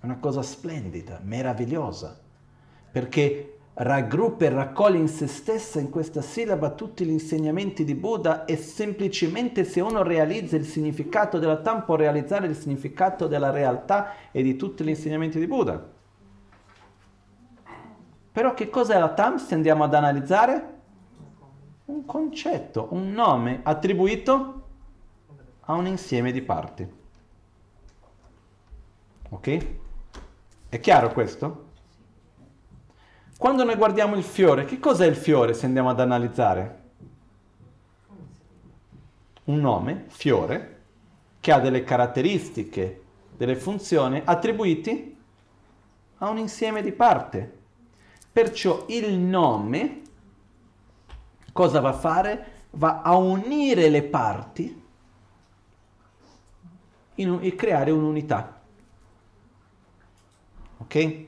[0.00, 2.18] È una cosa splendida, meravigliosa,
[2.90, 8.46] perché raggruppa e raccoglie in se stessa in questa sillaba tutti gli insegnamenti di Buddha
[8.46, 14.14] e semplicemente se uno realizza il significato della tam può realizzare il significato della realtà
[14.32, 15.86] e di tutti gli insegnamenti di Buddha.
[18.32, 20.73] Però che cos'è la tam se andiamo ad analizzare?
[21.86, 24.62] Un concetto, un nome attribuito
[25.60, 26.88] a un insieme di parti.
[29.30, 29.66] Ok?
[30.68, 31.62] È chiaro questo?
[33.36, 36.82] Quando noi guardiamo il fiore, che cos'è il fiore se andiamo ad analizzare?
[39.44, 40.80] Un nome, fiore,
[41.40, 43.02] che ha delle caratteristiche,
[43.36, 45.16] delle funzioni attribuiti
[46.18, 47.46] a un insieme di parti.
[48.32, 50.03] Perciò il nome
[51.54, 52.46] cosa va a fare?
[52.72, 54.82] Va a unire le parti
[57.14, 58.60] un, e creare un'unità.
[60.78, 61.24] Ok?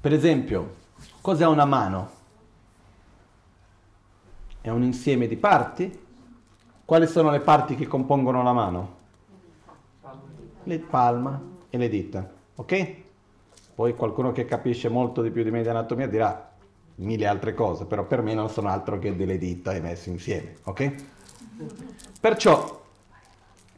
[0.00, 0.74] Per esempio,
[1.20, 2.10] cos'è una mano?
[4.60, 6.02] È un insieme di parti?
[6.84, 8.96] Quali sono le parti che compongono la mano?
[10.64, 11.40] Le palma
[11.70, 12.94] e le dita, ok?
[13.76, 16.53] Poi qualcuno che capisce molto di più di me di anatomia dirà
[16.96, 20.94] mille altre cose, però per me non sono altro che delle dita messe insieme, ok?
[22.20, 22.82] Perciò,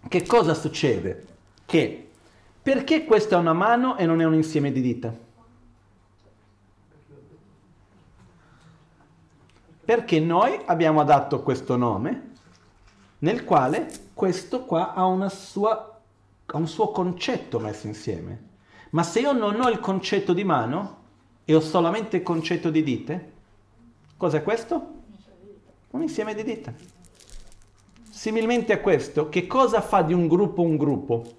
[0.09, 1.27] che cosa succede?
[1.65, 2.07] Che
[2.63, 5.15] perché questa è una mano e non è un insieme di dita?
[9.85, 12.31] Perché noi abbiamo dato questo nome
[13.19, 16.01] nel quale questo qua ha, sua,
[16.45, 18.49] ha un suo concetto messo insieme.
[18.91, 21.05] Ma se io non ho il concetto di mano
[21.49, 23.33] e ho solamente il concetto di dite,
[24.17, 24.95] cos'è questo?
[25.91, 26.75] Un insieme di dita.
[28.11, 31.35] Similmente a questo, che cosa fa di un gruppo un gruppo?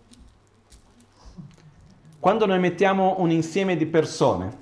[2.19, 4.57] Quando noi mettiamo un insieme di persone,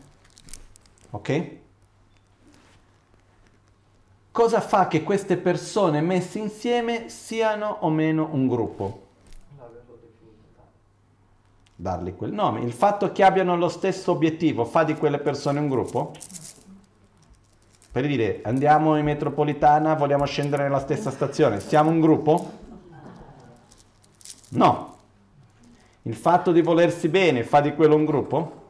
[1.12, 1.50] ok?
[4.32, 9.05] Cosa fa che queste persone messe insieme siano o meno un gruppo?
[11.78, 12.62] Dargli quel nome.
[12.62, 16.14] Il fatto che abbiano lo stesso obiettivo fa di quelle persone un gruppo?
[17.92, 22.52] Per dire, andiamo in metropolitana, vogliamo scendere nella stessa stazione, siamo un gruppo?
[24.50, 24.96] No.
[26.04, 28.64] Il fatto di volersi bene fa di quello un gruppo?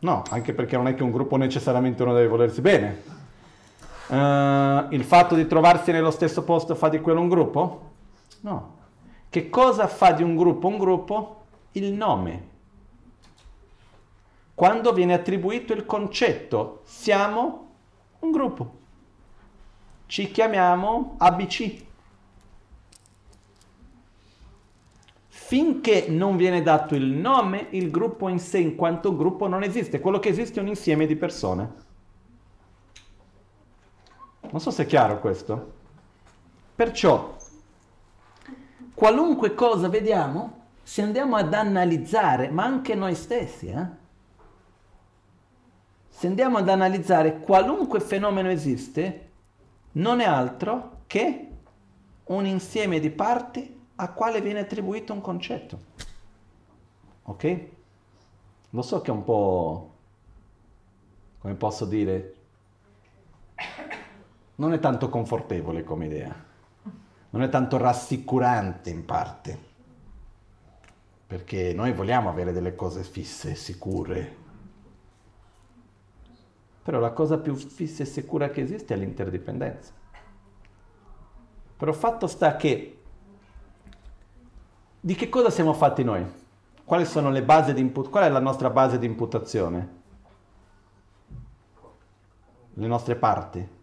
[0.00, 3.02] No, anche perché non è che un gruppo necessariamente uno deve volersi bene.
[4.08, 7.90] Uh, il fatto di trovarsi nello stesso posto fa di quello un gruppo?
[8.40, 8.78] No.
[9.28, 11.39] Che cosa fa di un gruppo un gruppo?
[11.72, 12.48] Il nome.
[14.54, 17.68] Quando viene attribuito il concetto, siamo
[18.20, 18.78] un gruppo.
[20.06, 21.84] Ci chiamiamo ABC.
[25.28, 29.98] Finché non viene dato il nome, il gruppo in sé in quanto gruppo non esiste.
[29.98, 31.72] Quello che esiste è un insieme di persone.
[34.50, 35.72] Non so se è chiaro questo.
[36.74, 37.36] Perciò,
[38.94, 40.59] qualunque cosa vediamo,
[40.90, 43.86] se andiamo ad analizzare, ma anche noi stessi, eh?
[46.08, 49.30] se andiamo ad analizzare qualunque fenomeno esiste,
[49.92, 51.48] non è altro che
[52.24, 55.78] un insieme di parti a quale viene attribuito un concetto.
[57.22, 57.66] Ok?
[58.70, 59.94] Lo so che è un po',
[61.38, 62.34] come posso dire,
[64.56, 66.34] non è tanto confortevole come idea,
[67.30, 69.69] non è tanto rassicurante in parte,
[71.30, 74.36] perché noi vogliamo avere delle cose fisse, sicure,
[76.82, 79.92] però la cosa più fissa e sicura che esiste è l'interdipendenza.
[81.76, 83.00] Però fatto sta che
[84.98, 86.26] di che cosa siamo fatti noi?
[86.84, 88.10] Quali sono le basi di input?
[88.10, 89.98] Qual è la nostra base di imputazione?
[92.74, 93.78] Le nostre parti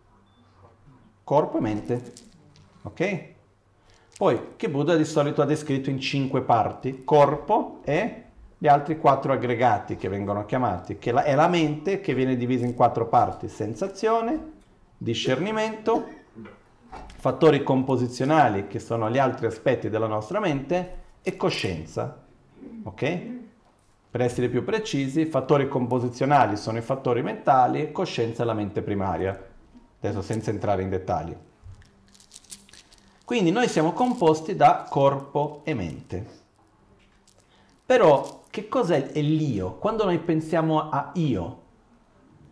[1.24, 2.14] corpo e mente.
[2.82, 3.36] Ok?
[4.18, 8.24] Poi, che Buddha di solito ha descritto in cinque parti, corpo e
[8.58, 12.74] gli altri quattro aggregati che vengono chiamati, che è la mente che viene divisa in
[12.74, 14.54] quattro parti, sensazione,
[14.98, 16.04] discernimento,
[17.18, 22.24] fattori composizionali che sono gli altri aspetti della nostra mente e coscienza.
[22.84, 23.22] Ok?
[24.10, 29.40] Per essere più precisi, fattori composizionali sono i fattori mentali coscienza è la mente primaria
[30.00, 31.36] adesso senza entrare in dettagli.
[33.28, 36.26] Quindi noi siamo composti da corpo e mente.
[37.86, 39.74] Però che cos'è l'io?
[39.74, 41.62] Quando noi pensiamo a io,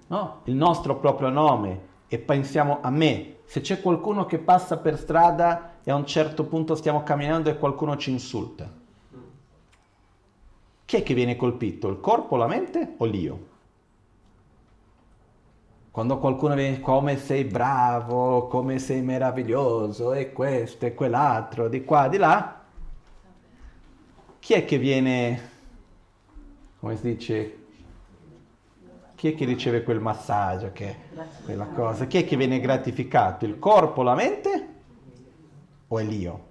[0.08, 0.42] no?
[0.44, 1.80] il nostro proprio nome,
[2.10, 6.44] e pensiamo a me, se c'è qualcuno che passa per strada e a un certo
[6.44, 8.70] punto stiamo camminando e qualcuno ci insulta,
[10.84, 11.88] chi è che viene colpito?
[11.88, 13.48] Il corpo, la mente o l'io?
[15.96, 22.10] Quando qualcuno viene come sei bravo, come sei meraviglioso e questo e quell'altro, di qua,
[22.10, 22.66] di là,
[24.38, 25.50] chi è che viene,
[26.82, 27.58] come si dice,
[29.16, 30.98] chi è che riceve quel massaggio, che,
[31.46, 34.68] quella cosa, chi è che viene gratificato, il corpo, la mente
[35.88, 36.46] o è l'io?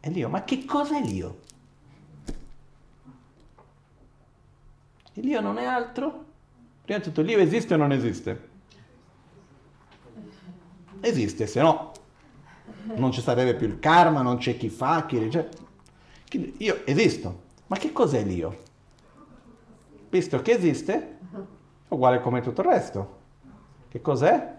[0.00, 1.38] È l'io, ma che cosa è l'io?
[5.14, 6.24] L'io non è altro?
[6.84, 8.45] Prima di tutto, l'io esiste o non esiste?
[11.00, 11.92] Esiste, se no
[12.94, 15.50] non ci sarebbe più il karma, non c'è chi fa, chi riceve.
[16.58, 18.64] Io esisto, ma che cos'è l'io?
[20.08, 21.18] Visto che esiste,
[21.88, 23.16] uguale come tutto il resto.
[23.88, 24.54] Che cos'è?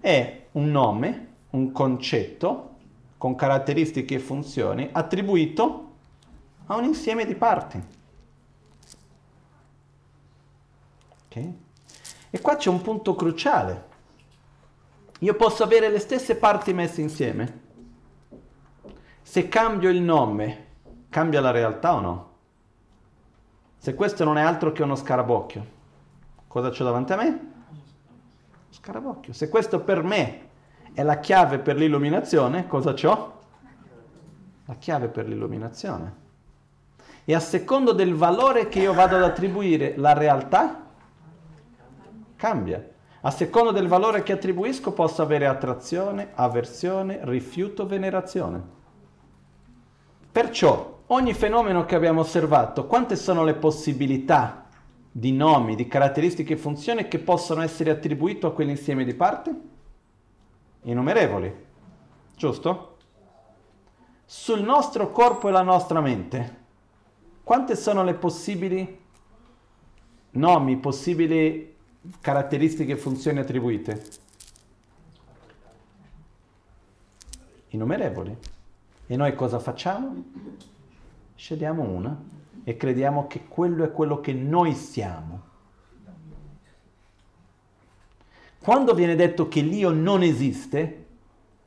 [0.00, 2.70] È un nome, un concetto
[3.18, 5.90] con caratteristiche e funzioni attribuito
[6.66, 7.82] a un insieme di parti.
[11.26, 11.58] Okay?
[12.30, 13.90] E qua c'è un punto cruciale.
[15.22, 17.60] Io posso avere le stesse parti messe insieme.
[19.22, 20.66] Se cambio il nome,
[21.08, 22.30] cambia la realtà o no?
[23.76, 25.66] Se questo non è altro che uno scarabocchio,
[26.48, 27.52] cosa c'ho davanti a me?
[28.70, 29.32] Scarabocchio.
[29.32, 30.48] Se questo per me
[30.92, 33.40] è la chiave per l'illuminazione, cosa c'ho?
[34.64, 36.20] La chiave per l'illuminazione.
[37.24, 40.84] E a secondo del valore che io vado ad attribuire, la realtà
[42.34, 42.90] cambia.
[43.24, 48.60] A seconda del valore che attribuisco posso avere attrazione, avversione, rifiuto, venerazione.
[50.32, 54.66] Perciò ogni fenomeno che abbiamo osservato, quante sono le possibilità
[55.12, 59.70] di nomi, di caratteristiche e funzioni che possono essere attribuite a quell'insieme di parti?
[60.82, 61.54] Innumerevoli,
[62.34, 62.96] giusto?
[64.24, 66.56] Sul nostro corpo e la nostra mente,
[67.44, 69.00] quante sono le possibili
[70.30, 71.71] nomi, possibili
[72.20, 74.02] caratteristiche e funzioni attribuite?
[77.68, 78.36] Innumerevoli.
[79.06, 80.24] E noi cosa facciamo?
[81.34, 82.20] Scegliamo una
[82.64, 85.50] e crediamo che quello è quello che noi siamo.
[88.58, 91.06] Quando viene detto che l'io non esiste,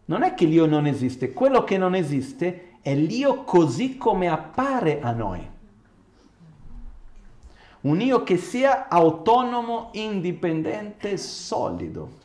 [0.06, 5.02] non è che l'io non esiste, quello che non esiste è l'io così come appare
[5.02, 5.54] a noi
[7.86, 12.24] un io che sia autonomo, indipendente, solido.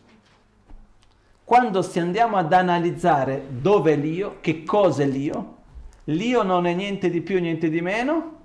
[1.45, 5.57] Quando si andiamo ad analizzare dove è l'io, che cosa è l'io,
[6.05, 8.39] l'io non è niente di più, niente di meno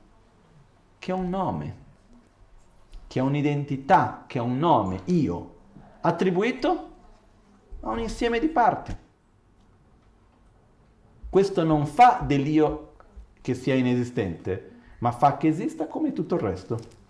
[0.99, 1.75] che un nome,
[3.07, 5.55] che è un'identità, che è un nome, io,
[6.01, 6.89] attribuito
[7.79, 8.93] a un insieme di parti.
[11.29, 12.95] Questo non fa dell'io
[13.39, 17.03] che sia inesistente, ma fa che esista come tutto il resto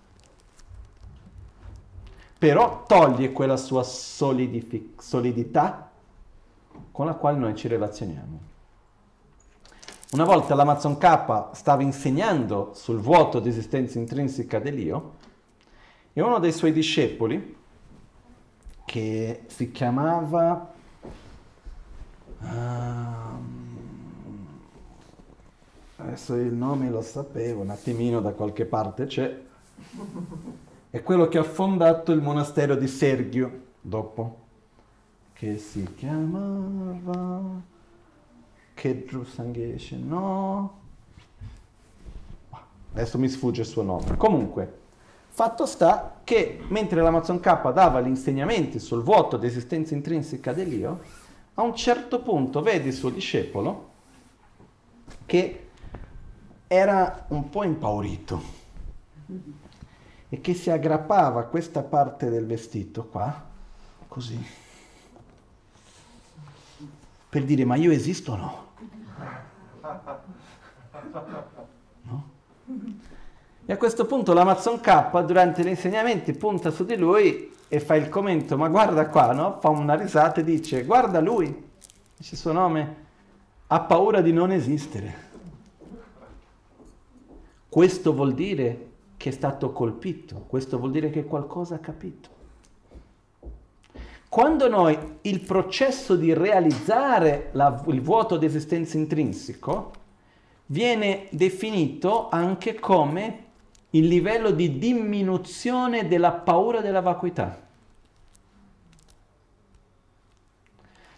[2.45, 5.89] però toglie quella sua solidific- solidità
[6.91, 8.39] con la quale noi ci relazioniamo.
[10.11, 15.13] Una volta l'Amazon K stava insegnando sul vuoto di esistenza intrinseca dell'io
[16.13, 17.57] e uno dei suoi discepoli,
[18.85, 20.71] che si chiamava...
[22.41, 23.67] Um,
[25.95, 29.41] adesso il nome lo sapevo, un attimino da qualche parte c'è
[30.95, 33.51] è quello che ha fondato il monastero di Sergio
[33.81, 34.43] dopo,
[35.33, 37.61] che si chiamava
[38.73, 40.79] Kedru Sangheshe, no?
[42.93, 44.15] Adesso mi sfugge il suo nome.
[44.15, 44.73] Comunque,
[45.27, 51.01] fatto sta che mentre l'Amazon K dava gli insegnamenti sul vuoto di esistenza intrinseca dell'io,
[51.55, 53.89] a un certo punto vede il suo discepolo
[55.25, 55.67] che
[56.67, 58.63] era un po' impaurito
[60.29, 63.43] e che si aggrappava a questa parte del vestito qua,
[64.07, 64.43] così,
[67.29, 68.65] per dire ma io esisto o no?
[72.01, 72.29] no?
[73.65, 77.95] E a questo punto l'Amazon K durante gli insegnamenti punta su di lui e fa
[77.95, 79.57] il commento, ma guarda qua, no?
[79.59, 81.47] Fa una risata e dice, guarda lui,
[82.15, 83.03] dice il suo nome,
[83.67, 85.23] ha paura di non esistere.
[87.67, 92.29] Questo vuol dire che è stato colpito, questo vuol dire che qualcosa ha capito.
[94.27, 99.91] Quando noi il processo di realizzare la, il vuoto di esistenza intrinseco
[100.65, 103.43] viene definito anche come
[103.91, 107.63] il livello di diminuzione della paura della vacuità.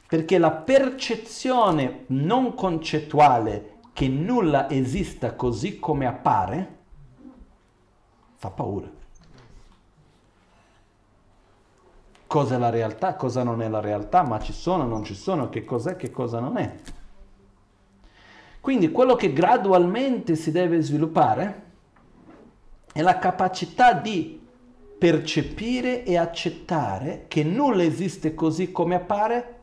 [0.08, 6.77] Perché la percezione non concettuale che nulla esista così come appare,
[8.38, 8.88] fa paura.
[12.28, 15.50] Cosa è la realtà, cosa non è la realtà, ma ci sono, non ci sono,
[15.50, 16.76] che cos'è, che cosa non è.
[18.60, 21.64] Quindi quello che gradualmente si deve sviluppare
[22.92, 24.46] è la capacità di
[24.98, 29.60] percepire e accettare che nulla esiste così come appare,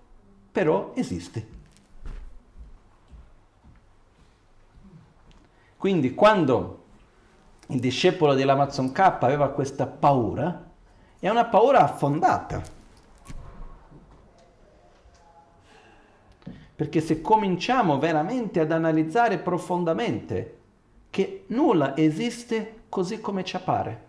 [0.51, 1.53] però esiste.
[5.77, 6.84] Quindi quando
[7.69, 10.71] il discepolo dell'Amazon K aveva questa paura,
[11.19, 12.63] è una paura affondata.
[16.77, 20.59] Perché se cominciamo veramente ad analizzare profondamente
[21.09, 24.03] che nulla esiste così come ci appare,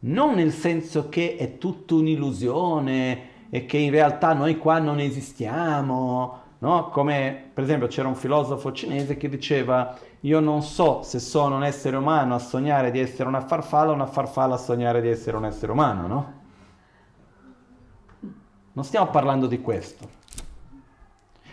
[0.00, 6.42] non nel senso che è tutta un'illusione e che in realtà noi qua non esistiamo,
[6.58, 6.88] no?
[6.90, 11.64] Come per esempio c'era un filosofo cinese che diceva io non so se sono un
[11.64, 15.36] essere umano a sognare di essere una farfalla o una farfalla a sognare di essere
[15.36, 16.32] un essere umano, no?
[18.72, 20.16] Non stiamo parlando di questo.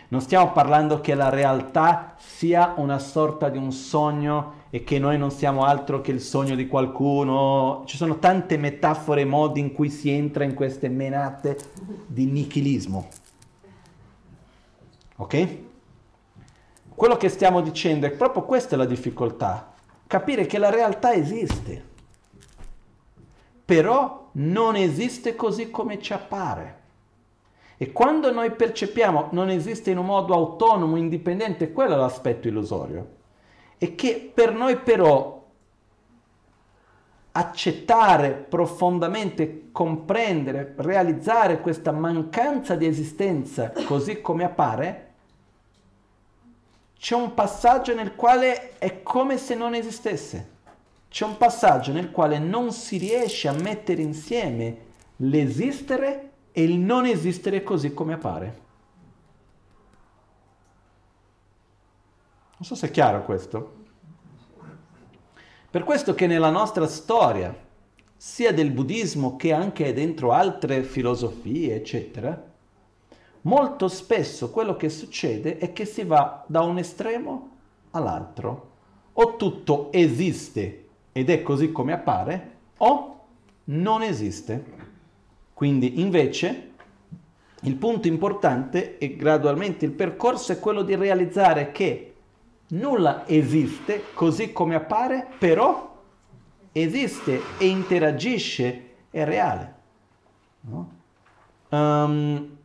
[0.08, 5.18] Non stiamo parlando che la realtà sia una sorta di un sogno e che noi
[5.18, 7.82] non siamo altro che il sogno di qualcuno.
[7.86, 11.58] Ci sono tante metafore e modi in cui si entra in queste menate
[12.06, 13.08] di nichilismo.
[15.16, 15.65] Ok?
[16.96, 19.74] Quello che stiamo dicendo è proprio questa è la difficoltà,
[20.06, 21.84] capire che la realtà esiste,
[23.62, 26.84] però non esiste così come ci appare.
[27.76, 33.08] E quando noi percepiamo non esiste in un modo autonomo, indipendente, quello è l'aspetto illusorio.
[33.76, 35.44] E che per noi però
[37.32, 45.05] accettare profondamente, comprendere, realizzare questa mancanza di esistenza così come appare,
[46.98, 50.54] c'è un passaggio nel quale è come se non esistesse.
[51.08, 54.84] C'è un passaggio nel quale non si riesce a mettere insieme
[55.16, 58.64] l'esistere e il non esistere così come appare.
[62.58, 63.84] Non so se è chiaro questo.
[65.70, 67.54] Per questo che nella nostra storia,
[68.16, 72.45] sia del buddismo che anche dentro altre filosofie, eccetera,
[73.46, 77.50] molto spesso quello che succede è che si va da un estremo
[77.92, 78.74] all'altro.
[79.14, 83.20] O tutto esiste ed è così come appare, o
[83.64, 84.74] non esiste.
[85.54, 86.72] Quindi invece
[87.62, 92.14] il punto importante e gradualmente il percorso è quello di realizzare che
[92.68, 96.02] nulla esiste così come appare, però
[96.72, 99.74] esiste e interagisce, è reale.
[100.60, 100.90] No?
[101.70, 102.55] Um,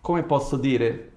[0.00, 1.12] come posso dire?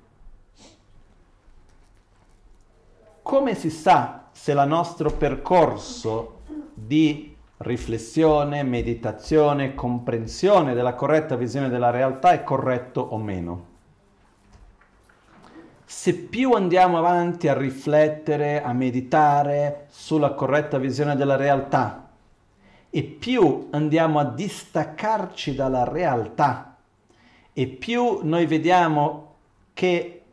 [3.21, 6.41] Come si sa se il nostro percorso
[6.73, 13.71] di riflessione, meditazione, comprensione della corretta visione della realtà è corretto o meno.
[15.85, 22.09] Se più andiamo avanti a riflettere, a meditare sulla corretta visione della realtà
[22.89, 26.72] e più andiamo a distaccarci dalla realtà
[27.53, 29.35] e più noi vediamo
[29.73, 30.23] che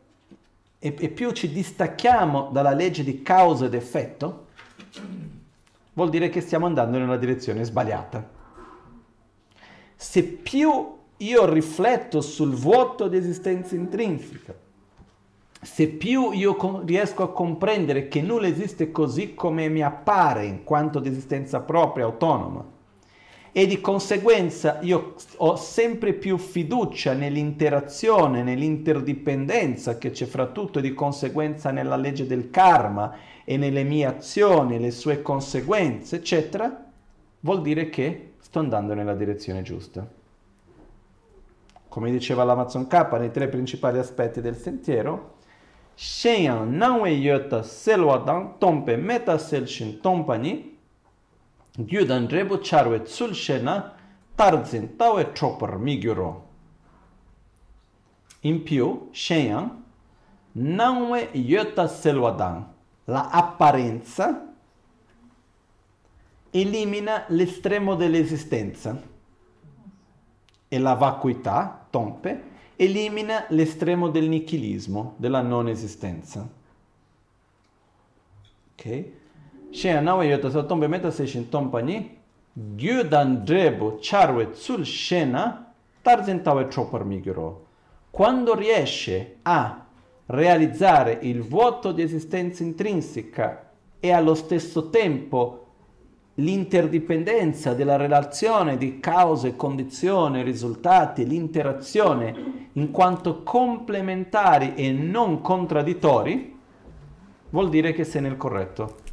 [0.83, 4.47] e, e più ci distacchiamo dalla legge di causa ed effetto,
[5.93, 8.27] vuol dire che stiamo andando nella direzione sbagliata.
[9.95, 14.55] Se più io rifletto sul vuoto di esistenza intrinseca,
[15.61, 20.99] se più io riesco a comprendere che nulla esiste così come mi appare in quanto
[20.99, 22.65] di esistenza propria, autonoma,
[23.53, 30.81] e di conseguenza io ho sempre più fiducia nell'interazione, nell'interdipendenza che c'è fra tutto e
[30.81, 33.13] di conseguenza nella legge del karma
[33.43, 36.85] e nelle mie azioni, le sue conseguenze, eccetera,
[37.41, 40.07] vuol dire che sto andando nella direzione giusta.
[41.89, 45.39] Come diceva l'Amazon K nei tre principali aspetti del sentiero,
[45.93, 50.70] Shenyang Nangwe Yota Selwadang Tompe Meta Selshin Tompani
[51.77, 53.93] gyudan rebu charwe tsul shena
[54.35, 56.49] tarzin tawe chopper migyuro.
[58.41, 59.69] In più, Shenyang
[60.53, 62.65] Nangwe Yota Selwadang,
[63.05, 64.53] la apparenza
[66.49, 69.01] elimina l'estremo dell'esistenza
[70.67, 72.43] e la vacuità, tompe,
[72.75, 76.49] elimina l'estremo del nichilismo, della non esistenza.
[78.73, 79.11] Ok?
[79.71, 82.17] Shen nawa yota sa tombe meta se shin tompani,
[82.53, 87.67] gyudan drebo charwe tsul shena tarzin tawe tropar migro.
[88.11, 89.85] Quando riesce a
[90.25, 93.71] realizzare il vuoto di esistenza intrinseca
[94.01, 95.67] e allo stesso tempo
[96.35, 106.59] l'interdipendenza della relazione di cause, condizioni, risultati, l'interazione in quanto complementari e non contraddittori,
[107.51, 109.09] vuol dire che sei nel corretto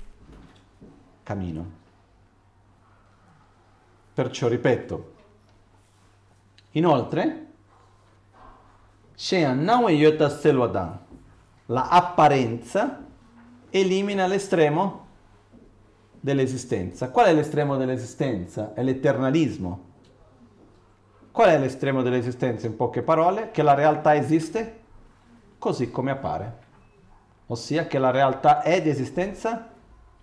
[1.29, 1.71] cammino.
[4.15, 5.13] Perciò ripeto,
[6.71, 7.47] inoltre,
[9.15, 10.99] Shean Nawe Yota Selwadan,
[11.67, 13.05] la apparenza
[13.69, 15.07] elimina l'estremo
[16.19, 17.11] dell'esistenza.
[17.11, 18.73] Qual è l'estremo dell'esistenza?
[18.73, 19.85] È l'eternalismo.
[21.31, 23.51] Qual è l'estremo dell'esistenza in poche parole?
[23.51, 24.81] Che la realtà esiste
[25.59, 26.59] così come appare.
[27.49, 29.69] Ossia che la realtà è di esistenza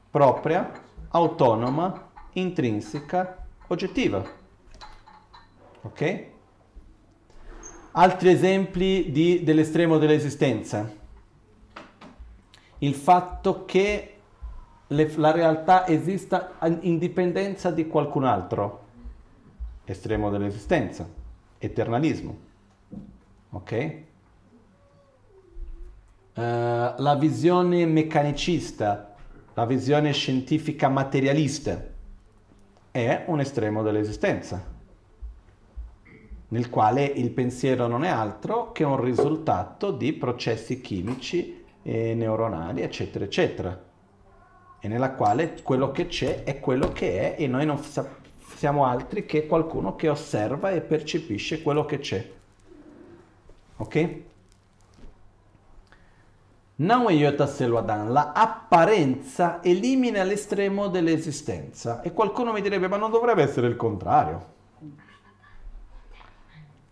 [0.10, 4.24] propria autonoma, intrinseca, oggettiva.
[5.82, 6.26] Ok?
[7.92, 10.92] Altri esempi di, dell'estremo dell'esistenza.
[12.80, 14.16] Il fatto che
[14.88, 18.84] le, la realtà esista in dipendenza di qualcun altro.
[19.86, 21.08] Estremo dell'esistenza.
[21.58, 22.38] Eternalismo.
[23.52, 24.04] Ok?
[26.36, 29.15] Uh, la visione meccanicista,
[29.56, 31.84] la visione scientifica materialista
[32.92, 34.74] è un estremo dell'esistenza
[36.50, 42.82] nel quale il pensiero non è altro che un risultato di processi chimici e neuronali,
[42.82, 43.84] eccetera, eccetera,
[44.80, 47.82] e nella quale quello che c'è è quello che è e noi non
[48.56, 52.32] siamo altri che qualcuno che osserva e percepisce quello che c'è.
[53.78, 54.20] Ok?
[56.78, 64.54] La apparenza elimina l'estremo dell'esistenza e qualcuno mi direbbe ma non dovrebbe essere il contrario.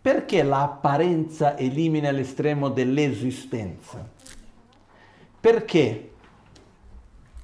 [0.01, 4.09] Perché l'apparenza elimina l'estremo dell'esistenza?
[5.39, 6.11] Perché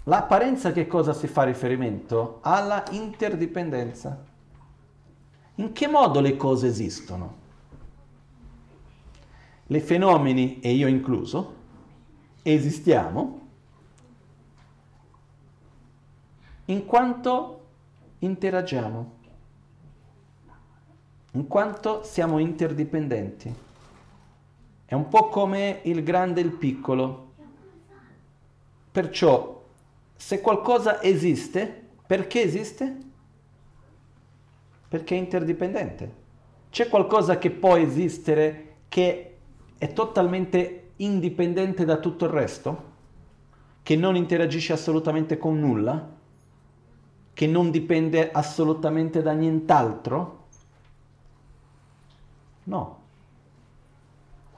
[0.03, 2.39] l'apparenza che cosa si fa riferimento?
[2.41, 4.25] Alla interdipendenza.
[5.55, 7.35] In che modo le cose esistono?
[9.67, 11.59] Le fenomeni, e io incluso,
[12.43, 13.47] esistiamo
[16.65, 17.55] in quanto
[18.19, 19.17] interagiamo
[21.33, 23.53] in quanto siamo interdipendenti.
[24.85, 27.27] È un po' come il grande e il piccolo.
[28.91, 29.63] Perciò,
[30.15, 32.97] se qualcosa esiste, perché esiste?
[34.87, 36.27] Perché è interdipendente.
[36.71, 39.37] C'è qualcosa che può esistere che
[39.77, 42.84] è totalmente indipendente da tutto il resto?
[43.84, 46.17] Che non interagisce assolutamente con nulla?
[47.34, 50.47] Che non dipende assolutamente da nient'altro?
[52.63, 52.97] No.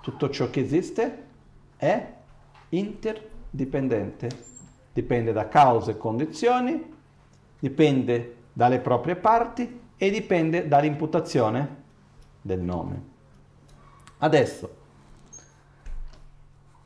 [0.02, 1.26] Tutto ciò che esiste
[1.78, 2.14] è
[2.70, 4.30] interdipendente.
[4.94, 6.94] Dipende da cause e condizioni,
[7.60, 11.84] dipende dalle proprie parti e dipende dall'imputazione
[12.42, 13.10] del nome.
[14.18, 14.81] Adesso,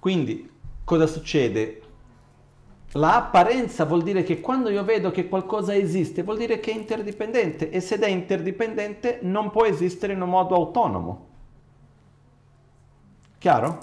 [0.06, 0.48] quindi
[0.84, 1.82] cosa succede?
[2.92, 7.72] L'apparenza vuol dire che quando io vedo che qualcosa esiste, vuol dire che è interdipendente
[7.72, 11.28] e se è interdipendente non può esistere in un modo autonomo.
[13.40, 13.80] Chiaro?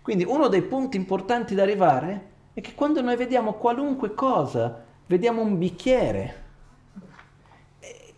[0.00, 5.42] Quindi uno dei punti importanti da arrivare è che quando noi vediamo qualunque cosa, vediamo
[5.42, 6.44] un bicchiere,
[7.80, 8.14] eh,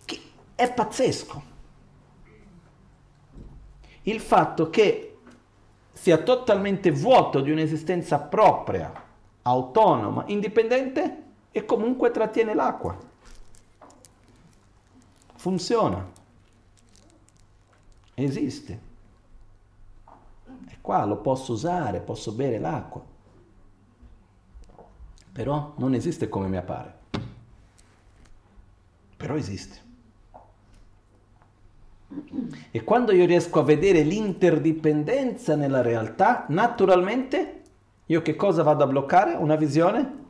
[0.55, 1.43] è pazzesco.
[4.03, 5.09] Il fatto che
[6.05, 8.93] sia totalmente vuoto di un'esistenza propria,
[9.41, 12.95] autonoma, indipendente e comunque trattiene l'acqua.
[15.37, 16.07] Funziona.
[18.13, 18.81] Esiste.
[20.69, 23.03] E qua lo posso usare, posso bere l'acqua.
[25.33, 26.99] Però non esiste come mi appare.
[29.17, 29.84] Però esiste.
[32.71, 37.63] E quando io riesco a vedere l'interdipendenza nella realtà, naturalmente
[38.07, 39.35] io che cosa vado a bloccare?
[39.35, 40.23] Una visione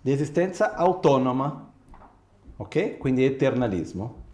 [0.00, 1.72] di esistenza autonoma.
[2.58, 2.96] Ok?
[2.98, 4.24] Quindi eternalismo.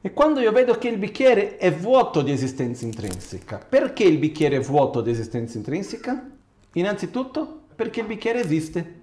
[0.00, 4.56] E quando io vedo che il bicchiere è vuoto di esistenza intrinseca, perché il bicchiere
[4.56, 6.30] è vuoto di esistenza intrinseca?
[6.74, 9.00] Innanzitutto perché il bicchiere esiste.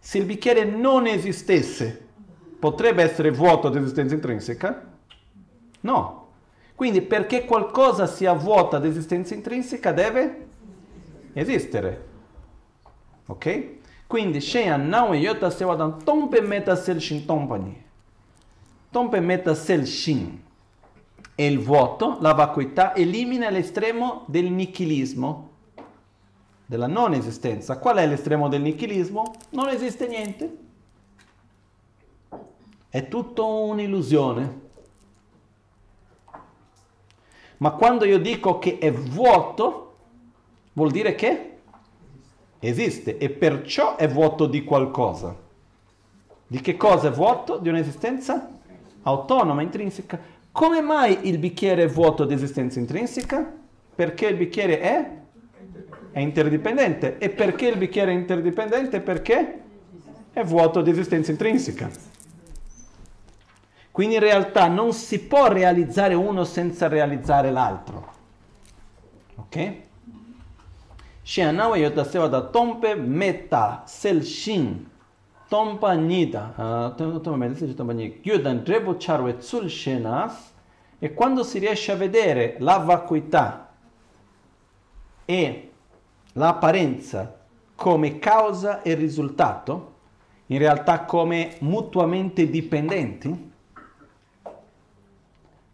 [0.00, 2.08] Se il bicchiere non esistesse,
[2.58, 4.89] potrebbe essere vuoto di esistenza intrinseca?
[5.80, 6.28] No.
[6.74, 10.48] Quindi perché qualcosa sia vuota di esistenza intrinseca deve
[11.34, 12.08] esistere.
[13.26, 13.78] Ok?
[14.06, 17.84] Quindi Shean Nawe Yota Sewadan Tompe Meta Sel Shin Tompani.
[18.90, 20.42] Tompe Meta Sel Shin.
[21.34, 25.50] E il vuoto, la vacuità, elimina l'estremo del nichilismo,
[26.66, 27.78] della non esistenza.
[27.78, 29.34] Qual è l'estremo del nichilismo?
[29.50, 30.56] Non esiste niente.
[32.88, 34.68] È tutto un'illusione.
[37.60, 39.94] Ma quando io dico che è vuoto,
[40.72, 41.56] vuol dire che
[42.58, 45.34] esiste e perciò è vuoto di qualcosa.
[46.46, 47.58] Di che cosa è vuoto?
[47.58, 48.48] Di un'esistenza
[49.02, 50.18] autonoma, intrinseca.
[50.50, 53.52] Come mai il bicchiere è vuoto di esistenza intrinseca?
[53.94, 55.10] Perché il bicchiere è?
[56.12, 57.18] È interdipendente.
[57.18, 59.00] E perché il bicchiere è interdipendente?
[59.00, 59.60] Perché
[60.32, 61.90] è vuoto di esistenza intrinseca.
[64.00, 68.12] Quindi in realtà non si può realizzare uno senza realizzare l'altro.
[69.34, 69.74] Ok?
[71.20, 74.88] Shianawa yotaseva da tompe meta sel shin
[75.48, 78.14] tompa tompa nida.
[78.22, 80.50] Gyudan drebu charwe tsul shenas
[80.98, 83.70] E quando si riesce a vedere la vacuità
[85.26, 85.72] e
[86.32, 87.38] l'apparenza
[87.74, 89.92] come causa e risultato,
[90.46, 93.48] in realtà come mutuamente dipendenti,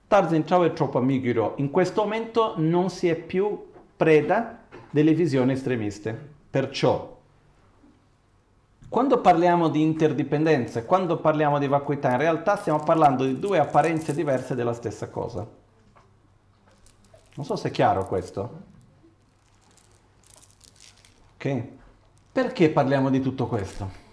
[0.09, 1.55] Tarzan Ciao e troppo amiguro.
[1.57, 6.35] In questo momento non si è più preda delle visioni estremiste.
[6.49, 7.17] Perciò,
[8.89, 14.15] quando parliamo di interdipendenza, quando parliamo di vacuità, in realtà stiamo parlando di due apparenze
[14.15, 15.45] diverse della stessa cosa.
[17.35, 18.63] Non so se è chiaro questo.
[21.35, 21.63] Ok?
[22.31, 24.06] Perché parliamo di tutto questo?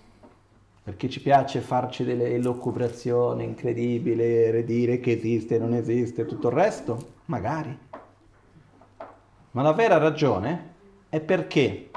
[0.83, 7.13] Perché ci piace farci delle elocubrazioni incredibili, dire che esiste, non esiste, tutto il resto?
[7.25, 7.77] Magari.
[9.51, 10.71] Ma la vera ragione
[11.07, 11.89] è perché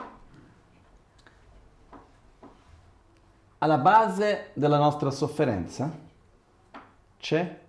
[3.59, 5.91] alla base della nostra sofferenza
[7.19, 7.61] c'è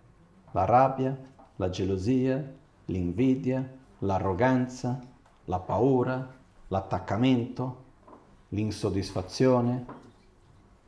[0.51, 1.17] la rabbia,
[1.55, 2.53] la gelosia,
[2.85, 3.67] l'invidia,
[3.99, 5.01] l'arroganza,
[5.45, 6.35] la paura,
[6.67, 7.85] l'attaccamento,
[8.49, 9.85] l'insoddisfazione,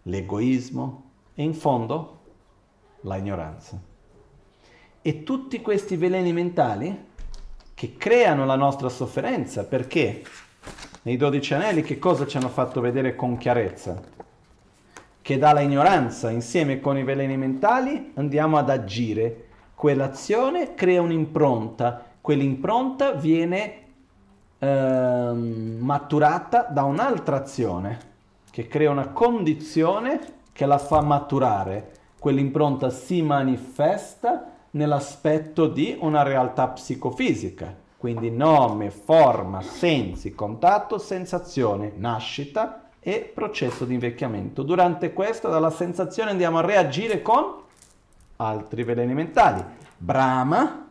[0.10, 1.03] l'egoismo
[1.36, 2.18] e in fondo
[3.02, 3.80] la ignoranza.
[5.02, 7.07] E tutti questi veleni mentali
[7.73, 10.22] che creano la nostra sofferenza, perché
[11.03, 14.02] nei dodici anelli che cosa ci hanno fatto vedere con chiarezza?
[15.22, 19.45] Che dalla ignoranza insieme con i veleni mentali andiamo ad agire.
[19.76, 23.73] Quell'azione crea un'impronta, quell'impronta viene
[24.57, 25.31] eh,
[25.80, 28.09] maturata da un'altra azione
[28.51, 30.19] che crea una condizione
[30.51, 31.93] che la fa maturare.
[32.19, 42.89] Quell'impronta si manifesta nell'aspetto di una realtà psicofisica, quindi nome, forma, sensi, contatto, sensazione, nascita
[42.99, 44.63] e processo di invecchiamento.
[44.63, 47.55] Durante questo, dalla sensazione andiamo a reagire con
[48.38, 49.63] altri veleni mentali,
[49.97, 50.89] brama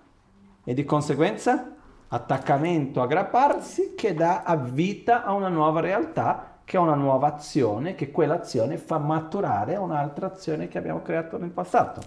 [0.64, 1.74] e di conseguenza
[2.08, 8.10] attaccamento, aggrapparsi che dà vita a una nuova realtà che ha una nuova azione, che
[8.10, 12.02] quell'azione fa maturare un'altra azione che abbiamo creato nel passato.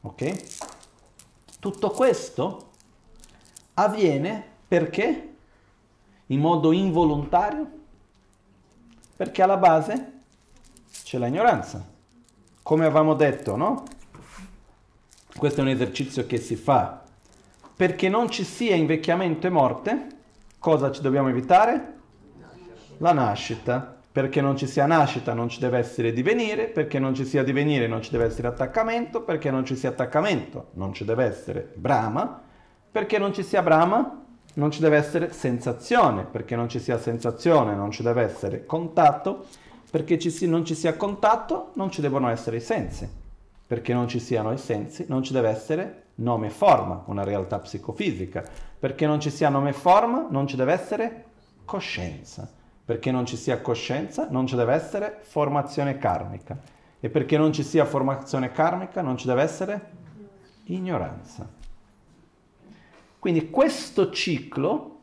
[0.00, 0.44] Ok?
[1.60, 2.70] Tutto questo
[3.74, 5.34] avviene perché?
[6.28, 7.70] In modo involontario?
[9.14, 10.12] Perché alla base
[11.04, 11.86] c'è l'ignoranza.
[12.62, 13.84] Come avevamo detto, no?
[15.36, 17.02] Questo è un esercizio che si fa
[17.76, 20.06] perché non ci sia invecchiamento e morte.
[20.58, 22.00] Cosa ci dobbiamo evitare?
[22.98, 23.96] La nascita.
[24.12, 27.86] Perché non ci sia nascita non ci deve essere divenire, perché non ci sia divenire
[27.86, 32.42] non ci deve essere attaccamento, perché non ci sia attaccamento non ci deve essere brama,
[32.90, 34.22] perché non ci sia brama
[34.54, 39.46] non ci deve essere sensazione, perché non ci sia sensazione non ci deve essere contatto,
[39.90, 43.08] perché ci si, non ci sia contatto non ci devono essere i sensi,
[43.66, 47.58] perché non ci siano i sensi non ci deve essere nome e forma, una realtà
[47.60, 48.44] psicofisica,
[48.78, 51.24] perché non ci sia nome e forma non ci deve essere
[51.64, 56.58] coscienza perché non ci sia coscienza non ci deve essere formazione karmica
[57.00, 59.90] e perché non ci sia formazione karmica non ci deve essere
[60.66, 61.48] ignoranza.
[63.18, 65.00] Quindi questo ciclo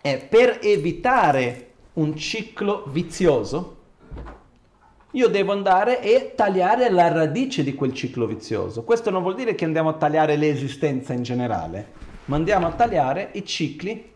[0.00, 3.78] è per evitare un ciclo vizioso,
[5.12, 8.84] io devo andare e tagliare la radice di quel ciclo vizioso.
[8.84, 11.92] Questo non vuol dire che andiamo a tagliare l'esistenza in generale,
[12.26, 14.12] ma andiamo a tagliare i cicli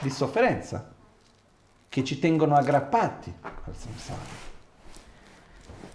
[0.00, 0.96] di sofferenza
[1.88, 4.46] che ci tengono aggrappati al samsara.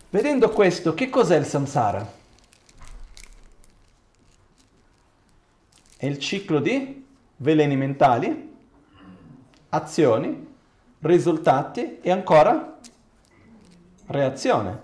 [0.09, 2.21] Vedendo questo, che cos'è il samsara?
[5.97, 7.05] È il ciclo di
[7.37, 8.55] veleni mentali,
[9.69, 10.55] azioni,
[10.99, 12.77] risultati e ancora
[14.07, 14.81] reazione.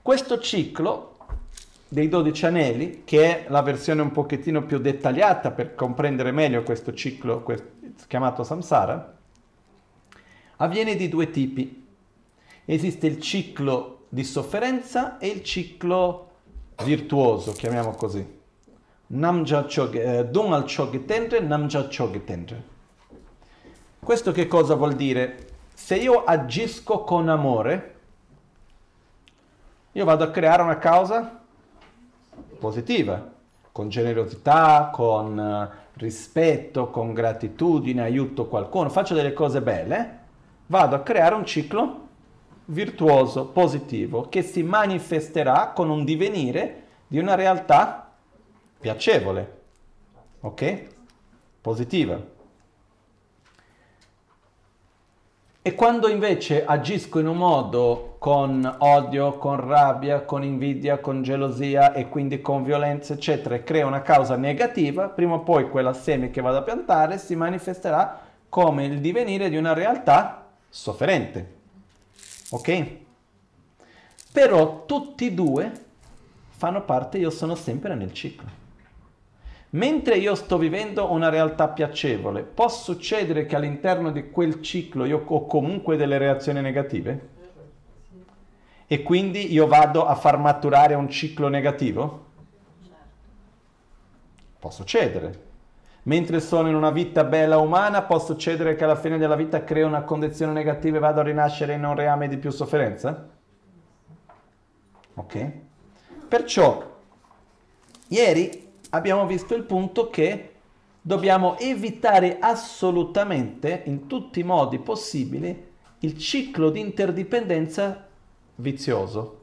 [0.00, 1.16] Questo ciclo
[1.88, 6.92] dei 12 anelli, che è la versione un pochettino più dettagliata per comprendere meglio questo
[6.92, 7.44] ciclo
[8.06, 9.17] chiamato samsara,
[10.58, 11.86] avviene di due tipi.
[12.64, 16.30] Esiste il ciclo di sofferenza e il ciclo
[16.84, 18.36] virtuoso, chiamiamo così.
[19.08, 19.66] Namja
[21.40, 22.76] Namja Chogitendre.
[23.98, 25.46] Questo che cosa vuol dire?
[25.74, 27.94] Se io agisco con amore,
[29.92, 31.40] io vado a creare una causa
[32.58, 33.32] positiva,
[33.72, 40.18] con generosità, con eh, rispetto, con gratitudine, aiuto qualcuno, faccio delle cose belle
[40.68, 42.06] vado a creare un ciclo
[42.66, 48.12] virtuoso, positivo, che si manifesterà con un divenire di una realtà
[48.78, 49.60] piacevole,
[50.40, 50.86] ok?
[51.60, 52.36] Positiva.
[55.60, 61.92] E quando invece agisco in un modo con odio, con rabbia, con invidia, con gelosia
[61.92, 66.30] e quindi con violenza, eccetera, e creo una causa negativa, prima o poi quella seme
[66.30, 71.56] che vado a piantare si manifesterà come il divenire di una realtà sofferente.
[72.50, 72.96] Ok?
[74.32, 75.72] Però tutti e due
[76.50, 78.66] fanno parte, io sono sempre nel ciclo.
[79.70, 85.22] Mentre io sto vivendo una realtà piacevole, può succedere che all'interno di quel ciclo io
[85.24, 87.28] ho comunque delle reazioni negative?
[88.86, 92.26] E quindi io vado a far maturare un ciclo negativo?
[94.58, 95.46] Può succedere.
[96.08, 99.86] Mentre sono in una vita bella umana, può succedere che alla fine della vita creo
[99.86, 103.28] una condizione negativa e vado a rinascere in un reame di più sofferenza?
[105.12, 105.52] Ok?
[106.26, 106.96] Perciò,
[108.08, 110.54] ieri abbiamo visto il punto che
[111.02, 115.66] dobbiamo evitare assolutamente, in tutti i modi possibili,
[115.98, 118.06] il ciclo di interdipendenza
[118.54, 119.40] vizioso,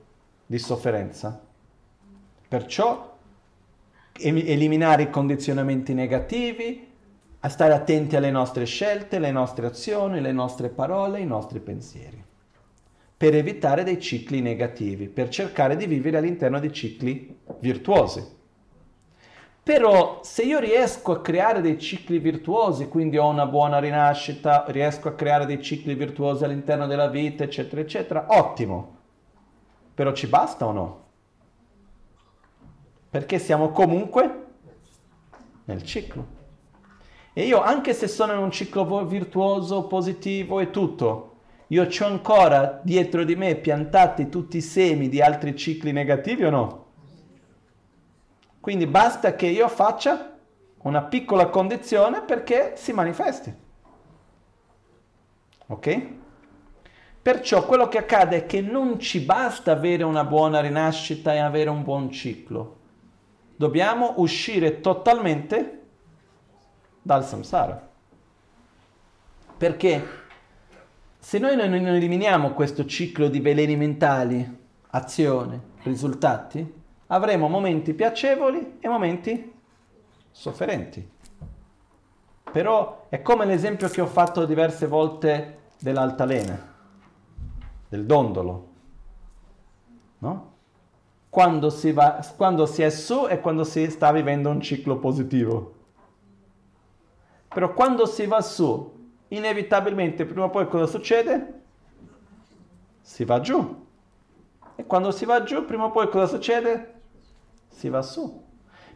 [0.47, 1.39] di sofferenza.
[2.47, 3.14] Perciò
[4.17, 6.93] eliminare i condizionamenti negativi,
[7.39, 12.23] a stare attenti alle nostre scelte, le nostre azioni, le nostre parole, i nostri pensieri,
[13.15, 18.33] per evitare dei cicli negativi, per cercare di vivere all'interno di cicli virtuosi.
[19.61, 25.07] Però se io riesco a creare dei cicli virtuosi, quindi ho una buona rinascita, riesco
[25.07, 28.97] a creare dei cicli virtuosi all'interno della vita, eccetera, eccetera, ottimo.
[29.93, 31.05] Però ci basta o no?
[33.10, 34.45] Perché siamo comunque
[35.65, 36.34] nel ciclo.
[37.34, 41.36] E io, anche se sono in un ciclo virtuoso, positivo e tutto,
[41.68, 46.49] io ho ancora dietro di me piantati tutti i semi di altri cicli negativi o
[46.49, 46.86] no?
[48.60, 50.38] Quindi basta che io faccia
[50.84, 53.53] una piccola condizione perché si manifesti.
[55.68, 56.07] Ok?
[57.22, 61.72] Perciò quello che accade è che non ci basta avere una buona rinascita e avere
[61.72, 62.74] un buon ciclo.
[63.56, 65.84] Dobbiamo uscire totalmente
[67.02, 67.90] dal samsara.
[69.57, 70.07] Perché
[71.18, 78.88] se noi non eliminiamo questo ciclo di veleni mentali, azione, risultati, avremo momenti piacevoli e
[78.88, 79.53] momenti
[80.32, 81.14] sofferenti.
[82.52, 86.73] Però è come l'esempio che ho fatto diverse volte dell'altalena,
[87.90, 88.68] del dondolo,
[90.19, 90.55] no?
[91.35, 95.73] Quando si, va, quando si è su e quando si sta vivendo un ciclo positivo.
[97.49, 101.61] Però quando si va su, inevitabilmente prima o poi cosa succede?
[103.01, 103.85] Si va giù.
[104.77, 106.93] E quando si va giù, prima o poi cosa succede?
[107.67, 108.43] si va su.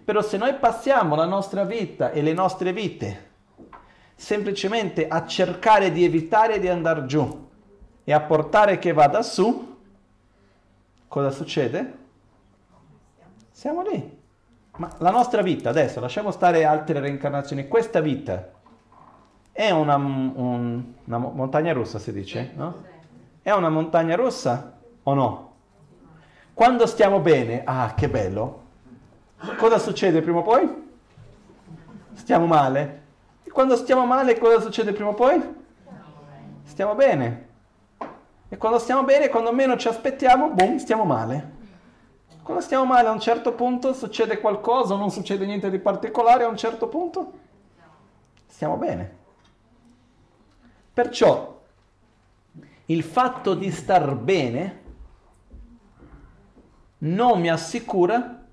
[0.05, 3.27] Però se noi passiamo la nostra vita e le nostre vite
[4.15, 7.47] semplicemente a cercare di evitare di andare giù
[8.05, 9.77] e a portare che vada su,
[11.09, 12.07] cosa succede?
[13.60, 14.18] Siamo lì.
[14.77, 18.52] Ma la nostra vita, adesso lasciamo stare altre reincarnazioni, questa vita
[19.52, 22.84] è una, un, una montagna russa, si dice, no?
[23.41, 25.53] È una montagna russa o no?
[26.53, 28.64] Quando stiamo bene, ah che bello,
[29.57, 30.90] cosa succede prima o poi?
[32.14, 33.02] Stiamo male.
[33.44, 35.56] E quando stiamo male, cosa succede prima o poi?
[36.64, 37.48] Stiamo bene.
[38.48, 41.57] E quando stiamo bene, quando meno ci aspettiamo, boom, stiamo male.
[42.49, 46.47] Quando stiamo male a un certo punto succede qualcosa, non succede niente di particolare a
[46.47, 47.31] un certo punto,
[48.47, 49.17] stiamo bene.
[50.91, 51.61] Perciò
[52.85, 54.81] il fatto di star bene
[56.97, 58.43] non mi assicura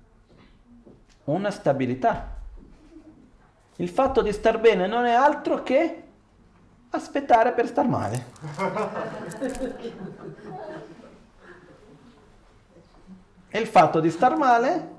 [1.23, 2.35] una stabilità.
[3.77, 6.03] Il fatto di star bene non è altro che
[6.91, 8.25] aspettare per star male.
[13.57, 14.89] E il fatto di star male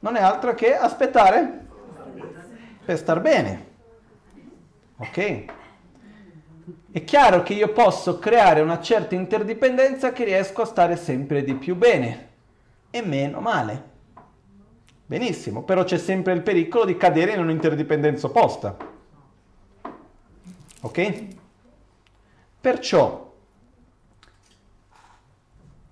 [0.00, 1.66] non è altro che aspettare
[2.84, 3.66] per star bene.
[4.98, 5.44] Ok?
[6.90, 11.54] È chiaro che io posso creare una certa interdipendenza che riesco a stare sempre di
[11.54, 12.28] più bene
[12.90, 13.90] e meno male.
[15.06, 18.76] Benissimo, però c'è sempre il pericolo di cadere in un'interdipendenza opposta.
[20.82, 21.26] Ok?
[22.60, 23.32] Perciò,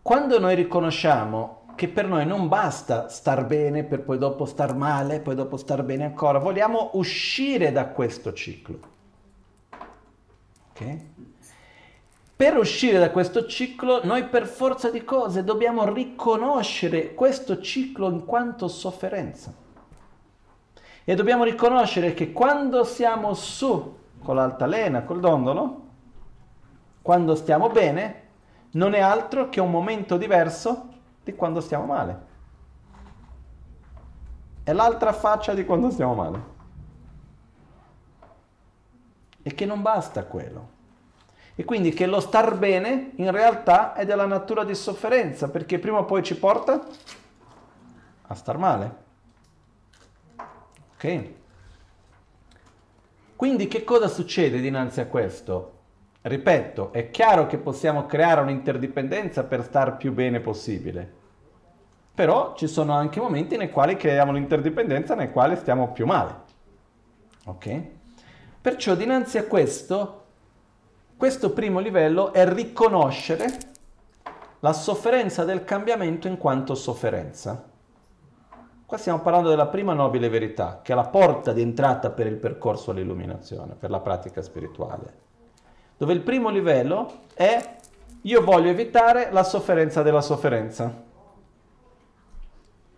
[0.02, 5.18] quando noi riconosciamo che per noi non basta star bene per poi dopo star male,
[5.20, 8.78] poi dopo star bene ancora, vogliamo uscire da questo ciclo.
[10.72, 10.96] Ok?
[12.36, 18.26] Per uscire da questo ciclo, noi per forza di cose dobbiamo riconoscere questo ciclo in
[18.26, 19.50] quanto sofferenza.
[21.02, 25.86] E dobbiamo riconoscere che quando siamo su con l'altalena, col dondolo,
[27.00, 28.28] quando stiamo bene
[28.72, 30.88] non è altro che un momento diverso
[31.30, 32.28] di quando stiamo male.
[34.62, 36.58] È l'altra faccia di quando stiamo male.
[39.42, 40.78] E che non basta quello.
[41.54, 45.98] E quindi che lo star bene in realtà è della natura di sofferenza, perché prima
[45.98, 46.86] o poi ci porta
[48.26, 48.94] a star male.
[50.94, 51.28] Ok?
[53.36, 55.78] Quindi che cosa succede dinanzi a questo?
[56.22, 61.19] Ripeto, è chiaro che possiamo creare un'interdipendenza per star più bene possibile.
[62.20, 66.34] Però ci sono anche momenti nei quali creiamo l'interdipendenza nei quali stiamo più male.
[67.46, 67.82] Ok?
[68.60, 70.24] Perciò dinanzi a questo,
[71.16, 73.46] questo primo livello è riconoscere
[74.58, 77.64] la sofferenza del cambiamento in quanto sofferenza.
[78.84, 82.36] Qua stiamo parlando della prima nobile verità, che è la porta di entrata per il
[82.36, 85.14] percorso all'illuminazione, per la pratica spirituale.
[85.96, 87.76] Dove il primo livello è
[88.20, 91.08] io voglio evitare la sofferenza della sofferenza.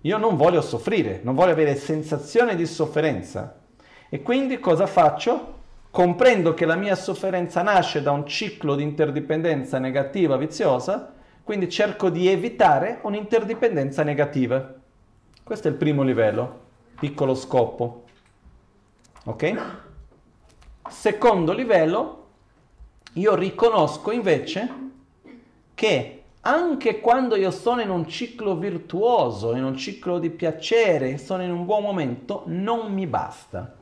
[0.02, 3.60] Io non voglio soffrire, non voglio avere sensazione di sofferenza.
[4.08, 5.60] E quindi cosa faccio?
[5.90, 11.12] Comprendo che la mia sofferenza nasce da un ciclo di interdipendenza negativa viziosa,
[11.44, 14.74] quindi cerco di evitare un'interdipendenza negativa.
[15.44, 16.60] Questo è il primo livello,
[16.98, 18.04] piccolo scopo.
[19.24, 19.54] Ok?
[20.88, 22.26] Secondo livello,
[23.14, 24.68] io riconosco invece
[25.74, 31.42] che anche quando io sono in un ciclo virtuoso, in un ciclo di piacere, sono
[31.42, 33.76] in un buon momento, non mi basta.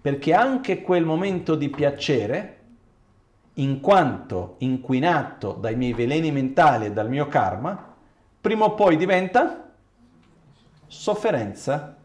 [0.00, 2.52] Perché anche quel momento di piacere,
[3.54, 7.94] in quanto inquinato dai miei veleni mentali e dal mio karma,
[8.38, 9.72] prima o poi diventa
[10.86, 11.96] sofferenza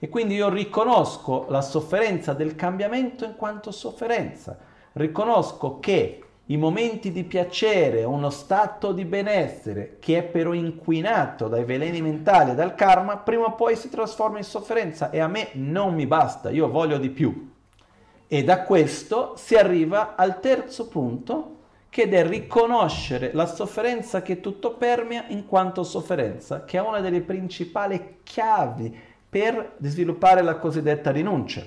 [0.00, 4.58] e quindi io riconosco la sofferenza del cambiamento in quanto sofferenza.
[4.92, 11.64] Riconosco che i momenti di piacere, uno stato di benessere che è però inquinato dai
[11.64, 15.50] veleni mentali e dal karma, prima o poi si trasforma in sofferenza e a me
[15.54, 17.52] non mi basta, io voglio di più.
[18.26, 21.56] E da questo si arriva al terzo punto,
[21.90, 27.20] che è riconoscere la sofferenza che tutto permea in quanto sofferenza, che è una delle
[27.20, 28.96] principali chiavi
[29.28, 31.62] per sviluppare la cosiddetta rinuncia,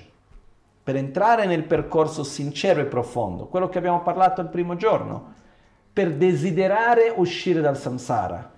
[0.84, 5.34] per entrare nel percorso sincero e profondo, quello che abbiamo parlato il primo giorno,
[5.94, 8.52] per desiderare uscire dal samsara.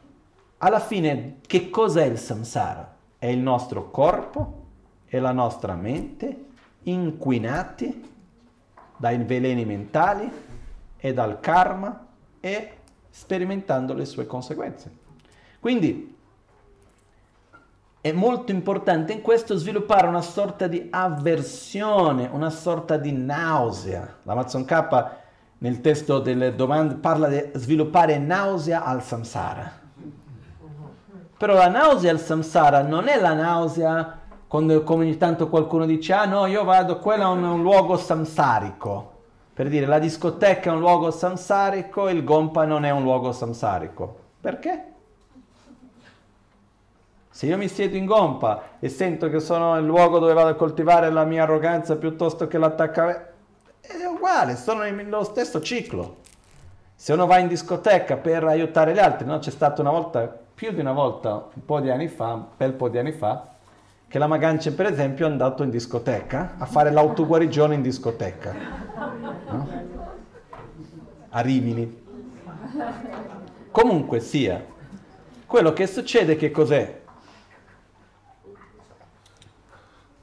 [0.60, 2.96] Alla fine, che cos'è il samsara?
[3.18, 4.62] È il nostro corpo
[5.08, 6.46] e la nostra mente
[6.84, 8.12] inquinati
[8.96, 10.32] dai veleni mentali
[10.98, 12.08] e dal karma
[12.40, 12.78] e
[13.10, 14.92] sperimentando le sue conseguenze.
[15.60, 16.13] Quindi
[18.04, 24.16] è molto importante in questo sviluppare una sorta di avversione, una sorta di nausea.
[24.24, 25.06] L'Amazon K
[25.60, 29.72] nel testo delle domande parla di sviluppare nausea al samsara.
[31.38, 34.20] Però la nausea al samsara non è la nausea
[34.50, 37.96] quando come ogni tanto qualcuno dice ah no io vado, quello è un, un luogo
[37.96, 39.12] samsarico.
[39.54, 44.14] Per dire, la discoteca è un luogo samsarico, il gompa non è un luogo samsarico.
[44.42, 44.93] Perché?
[47.34, 50.54] Se io mi siedo in gompa e sento che sono il luogo dove vado a
[50.54, 53.22] coltivare la mia arroganza piuttosto che l'attaccamento,
[53.82, 56.18] è uguale, sono nello stesso ciclo.
[56.94, 59.40] Se uno va in discoteca per aiutare gli altri, no?
[59.40, 62.74] c'è stata una volta, più di una volta, un po' di anni fa, un bel
[62.74, 63.48] po' di anni fa,
[64.08, 68.54] che la Magance per esempio è andato in discoteca a fare l'autoguarigione in discoteca
[69.50, 69.68] no?
[71.30, 72.04] a Rimini
[73.72, 74.64] comunque sia
[75.48, 77.02] quello che succede che cos'è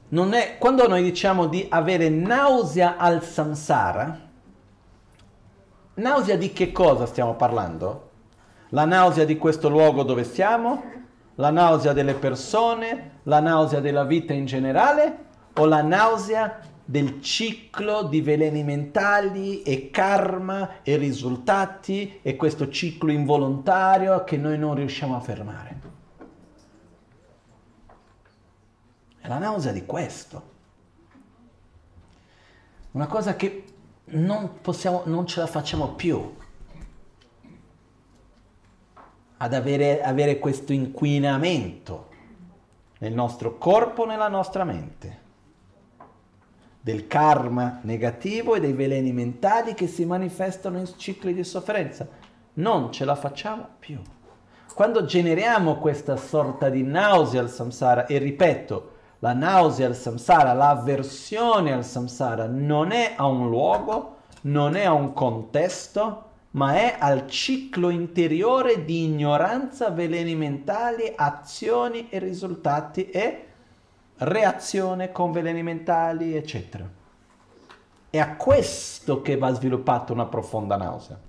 [0.33, 4.29] è quando noi diciamo di avere nausea al samsara
[5.93, 8.09] nausea di che cosa stiamo parlando?
[8.69, 10.83] La nausea di questo luogo dove siamo?
[11.35, 15.29] La nausea delle persone, la nausea della vita in generale?
[15.55, 23.11] O la nausea del ciclo di veleni mentali e karma e risultati e questo ciclo
[23.11, 25.80] involontario che noi non riusciamo a fermare.
[29.21, 30.49] È la nausea di questo.
[32.91, 33.65] Una cosa che
[34.05, 36.35] non possiamo, non ce la facciamo più
[39.37, 42.09] ad avere, avere questo inquinamento
[42.97, 45.19] nel nostro corpo, nella nostra mente,
[46.81, 52.07] del karma negativo e dei veleni mentali che si manifestano in cicli di sofferenza.
[52.53, 53.99] Non ce la facciamo più.
[54.73, 58.90] Quando generiamo questa sorta di nausea al samsara, e ripeto,
[59.23, 64.93] la nausea al samsara, l'avversione al samsara non è a un luogo, non è a
[64.93, 73.45] un contesto, ma è al ciclo interiore di ignoranza, veleni mentali, azioni e risultati e
[74.17, 76.89] reazione con veleni mentali, eccetera.
[78.09, 81.19] È a questo che va sviluppata una profonda nausea.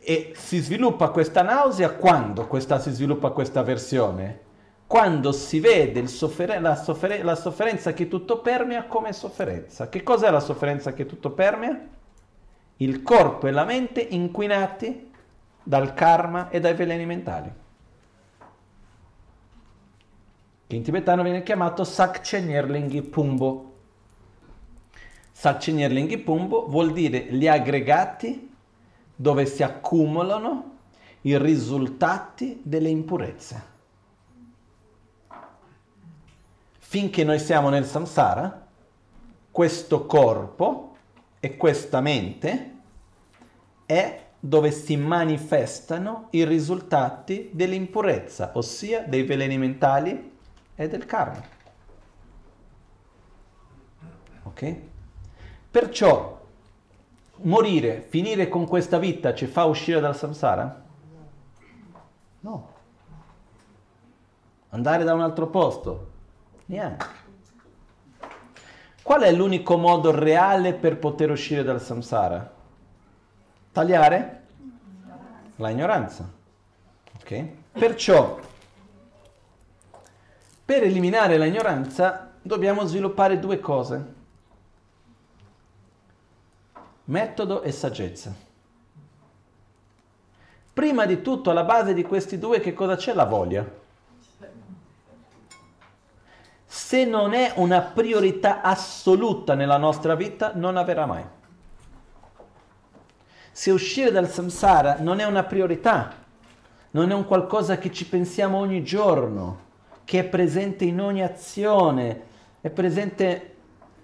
[0.00, 4.46] E si sviluppa questa nausea quando questa, si sviluppa questa versione?
[4.88, 9.90] Quando si vede sofferen- la, sofferen- la sofferenza che tutto permea come sofferenza.
[9.90, 11.78] Che cos'è la sofferenza che tutto permea?
[12.78, 15.10] Il corpo e la mente inquinati
[15.62, 17.52] dal karma e dai veleni mentali.
[20.66, 23.72] Che in tibetano viene chiamato Sakche Nyerlinghi Pumbo.
[25.32, 28.54] Sakche Nyerlinghi Pumbo vuol dire gli aggregati
[29.14, 30.76] dove si accumulano
[31.22, 33.76] i risultati delle impurezze.
[36.90, 38.66] Finché noi siamo nel samsara,
[39.50, 40.96] questo corpo
[41.38, 42.76] e questa mente
[43.84, 50.38] è dove si manifestano i risultati dell'impurezza, ossia dei veleni mentali
[50.74, 51.42] e del karma.
[54.44, 54.76] Ok?
[55.70, 56.40] Perciò
[57.42, 60.84] morire, finire con questa vita ci fa uscire dal samsara?
[62.40, 62.72] No.
[64.70, 66.16] Andare da un altro posto?
[66.68, 67.06] Neanche.
[69.02, 72.54] Qual è l'unico modo reale per poter uscire dal samsara?
[73.72, 74.42] Tagliare?
[75.56, 76.30] La ignoranza.
[77.20, 77.46] Ok?
[77.72, 78.38] Perciò,
[80.64, 84.16] per eliminare la ignoranza dobbiamo sviluppare due cose
[87.08, 88.34] metodo e saggezza.
[90.72, 93.14] Prima di tutto, alla base di questi due, che cosa c'è?
[93.14, 93.66] La voglia.
[96.70, 101.24] Se non è una priorità assoluta nella nostra vita, non avverrà mai.
[103.50, 106.12] Se uscire dal samsara non è una priorità,
[106.90, 109.66] non è un qualcosa che ci pensiamo ogni giorno,
[110.04, 112.22] che è presente in ogni azione,
[112.60, 113.56] è presente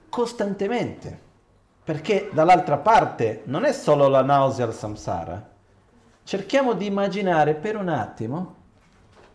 [0.09, 1.21] costantemente
[1.85, 5.51] perché dall'altra parte non è solo la nausea al samsara.
[6.25, 8.55] Cerchiamo di immaginare per un attimo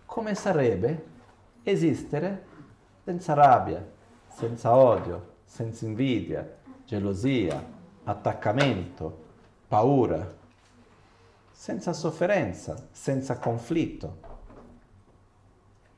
[0.05, 1.05] come sarebbe
[1.61, 2.47] esistere
[3.09, 3.83] senza rabbia,
[4.27, 6.47] senza odio, senza invidia,
[6.85, 7.59] gelosia,
[8.03, 9.23] attaccamento,
[9.67, 10.31] paura,
[11.49, 14.17] senza sofferenza, senza conflitto,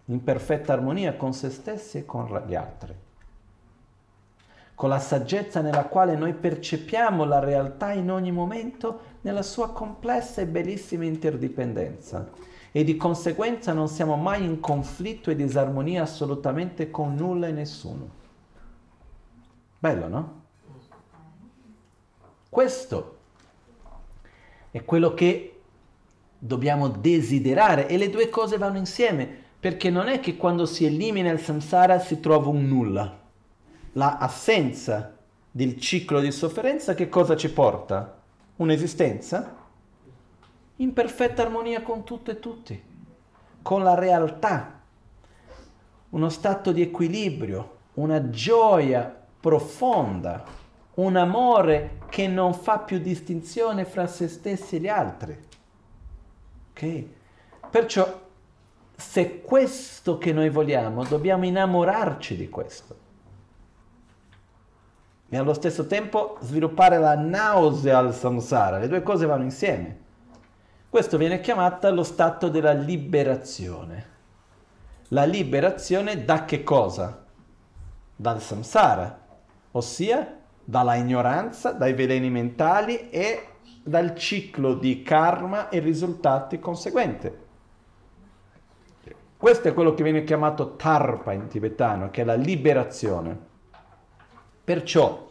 [0.06, 2.96] in perfetta armonia con se stessi e con gli altri.
[4.74, 10.40] Con la saggezza nella quale noi percepiamo la realtà in ogni momento nella sua complessa
[10.40, 17.16] e bellissima interdipendenza e di conseguenza non siamo mai in conflitto e disarmonia assolutamente con
[17.16, 18.10] nulla e nessuno.
[19.78, 20.42] Bello, no?
[22.50, 23.18] Questo
[24.72, 25.62] è quello che
[26.38, 29.28] dobbiamo desiderare e le due cose vanno insieme,
[29.60, 33.20] perché non è che quando si elimina il samsara si trova un nulla
[33.94, 35.18] la assenza
[35.50, 38.20] del ciclo di sofferenza che cosa ci porta?
[38.58, 39.56] Un'esistenza
[40.82, 42.84] in perfetta armonia con tutto e tutti,
[43.62, 44.80] con la realtà,
[46.10, 50.44] uno stato di equilibrio, una gioia profonda,
[50.96, 55.38] un amore che non fa più distinzione fra se stessi e gli altri.
[56.72, 57.06] Ok?
[57.70, 58.20] Perciò
[58.96, 63.02] se questo che noi vogliamo, dobbiamo innamorarci di questo
[65.30, 68.80] e allo stesso tempo sviluppare la nausea al samsara.
[68.80, 70.10] Le due cose vanno insieme.
[70.92, 74.10] Questo viene chiamato lo stato della liberazione.
[75.08, 77.24] La liberazione da che cosa?
[78.14, 79.26] Dal samsara,
[79.72, 83.48] ossia dalla ignoranza, dai veleni mentali e
[83.82, 87.32] dal ciclo di karma e risultati conseguenti.
[89.38, 93.40] Questo è quello che viene chiamato tarpa in tibetano, che è la liberazione.
[94.62, 95.30] Perciò,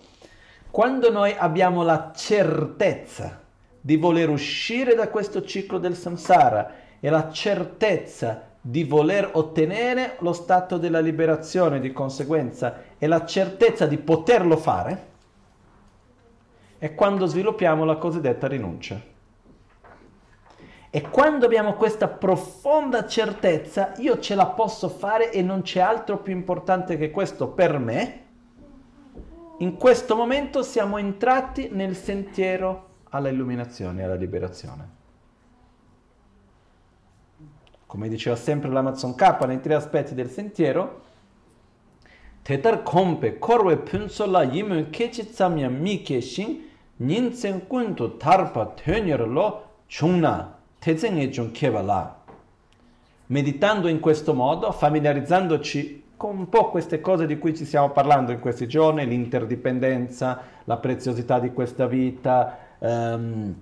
[0.71, 3.41] quando noi abbiamo la certezza
[3.81, 10.35] di voler uscire da questo ciclo del samsara e la certezza di voler ottenere lo
[10.35, 15.09] stato della liberazione di conseguenza e la certezza di poterlo fare,
[16.77, 19.01] è quando sviluppiamo la cosiddetta rinuncia.
[20.93, 26.19] E quando abbiamo questa profonda certezza, io ce la posso fare e non c'è altro
[26.19, 28.25] più importante che questo per me,
[29.59, 34.89] in questo momento siamo entrati nel sentiero alla illuminazione e alla liberazione.
[37.87, 41.09] Come diceva sempre l'Amazon K nei tre aspetti del sentiero,
[42.43, 46.63] Tetar kompe korwe punsola yimun kechi tsamya mi keshin
[46.97, 49.29] ninsen kuntu tarpa tönyer
[49.87, 52.17] chungna tezenge chung kevala.
[53.27, 58.33] Meditando in questo modo, familiarizzandoci con un po' queste cose di cui ci stiamo parlando
[58.33, 63.55] in questi giorni, l'interdipendenza, la preziosità di questa vita, um,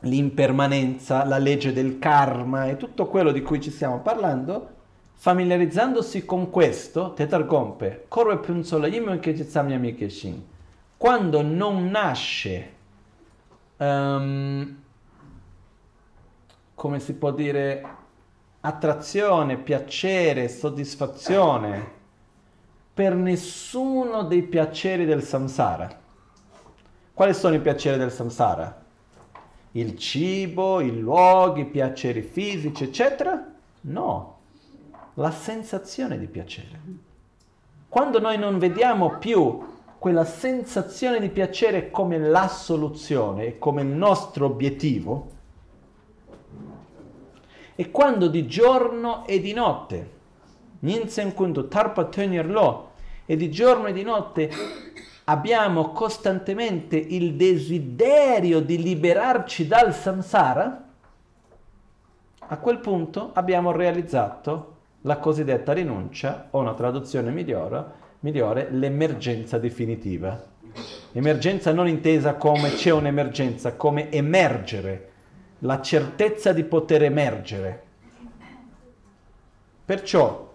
[0.00, 4.72] l'impermanenza, la legge del karma e tutto quello di cui ci stiamo parlando,
[5.14, 10.42] familiarizzandosi con questo, tetargompe, korwe punzola yimon che jitsam keshin,
[10.96, 12.72] quando non nasce,
[13.78, 14.76] um,
[16.74, 17.84] come si può dire,
[18.60, 21.92] attrazione, piacere, soddisfazione
[22.92, 26.02] per nessuno dei piaceri del samsara.
[27.14, 28.82] Quali sono i piaceri del samsara?
[29.70, 33.52] Il cibo, i luoghi, i piaceri fisici, eccetera?
[33.82, 34.38] No,
[35.14, 36.80] la sensazione di piacere.
[37.88, 39.64] Quando noi non vediamo più
[39.96, 45.30] quella sensazione di piacere come la soluzione, come il nostro obiettivo,
[47.76, 50.10] e quando di giorno e di notte,
[50.80, 52.08] Ninsen Kundu Tarpa
[52.42, 52.90] Lo,
[53.24, 54.50] e di giorno e di notte
[55.24, 60.88] abbiamo costantemente il desiderio di liberarci dal samsara,
[62.46, 64.72] a quel punto abbiamo realizzato
[65.02, 67.84] la cosiddetta rinuncia, o una traduzione migliore,
[68.20, 70.52] migliore l'emergenza definitiva.
[71.12, 75.10] Emergenza non intesa come c'è un'emergenza, come emergere
[75.60, 77.82] la certezza di poter emergere.
[79.84, 80.53] Perciò,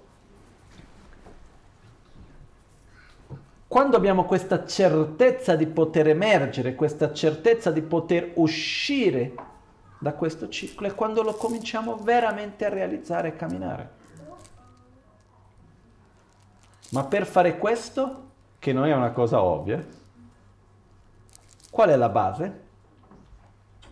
[3.70, 9.36] quando abbiamo questa certezza di poter emergere, questa certezza di poter uscire
[10.00, 13.90] da questo ciclo, è quando lo cominciamo veramente a realizzare e camminare.
[16.90, 18.24] Ma per fare questo,
[18.58, 19.86] che non è una cosa ovvia,
[21.70, 22.62] qual è la base?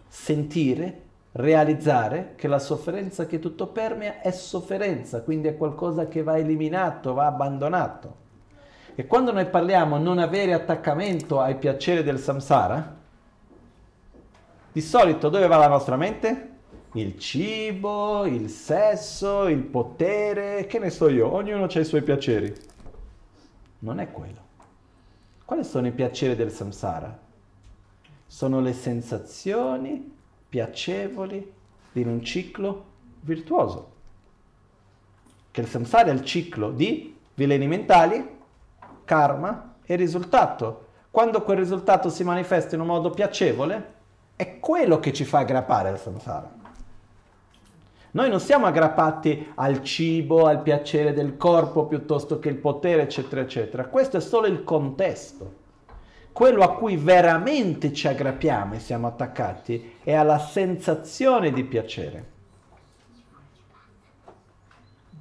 [0.08, 1.02] Sentire
[1.34, 7.14] realizzare che la sofferenza che tutto permea è sofferenza, quindi è qualcosa che va eliminato,
[7.14, 8.26] va abbandonato.
[9.00, 12.96] E quando noi parliamo non avere attaccamento ai piaceri del samsara,
[14.72, 16.50] di solito dove va la nostra mente?
[16.94, 22.52] Il cibo, il sesso, il potere, che ne so io, ognuno ha i suoi piaceri.
[23.80, 24.42] Non è quello.
[25.46, 27.20] Quali sono i piaceri del samsara?
[28.26, 30.12] Sono le sensazioni
[30.50, 31.54] piacevoli
[31.92, 32.86] di un ciclo
[33.20, 33.92] virtuoso.
[35.52, 38.37] Che il samsara è il ciclo di veleni mentali,
[39.08, 40.86] karma e risultato.
[41.10, 43.94] Quando quel risultato si manifesta in un modo piacevole,
[44.36, 46.52] è quello che ci fa aggrappare al samsara.
[48.12, 53.42] Noi non siamo aggrappati al cibo, al piacere del corpo piuttosto che il potere, eccetera,
[53.42, 53.86] eccetera.
[53.86, 55.66] Questo è solo il contesto
[56.38, 62.26] quello a cui veramente ci aggrappiamo e siamo attaccati è alla sensazione di piacere.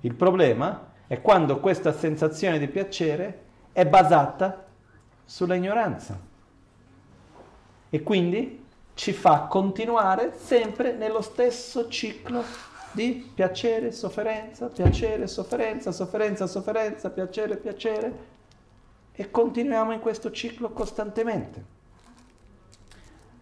[0.02, 3.44] Il problema è quando questa sensazione di piacere
[3.76, 4.64] è basata
[5.22, 6.18] sull'ignoranza
[7.90, 12.42] e quindi ci fa continuare sempre nello stesso ciclo
[12.92, 18.18] di piacere, sofferenza, piacere, sofferenza, sofferenza, sofferenza, piacere, piacere,
[19.12, 21.64] e continuiamo in questo ciclo costantemente.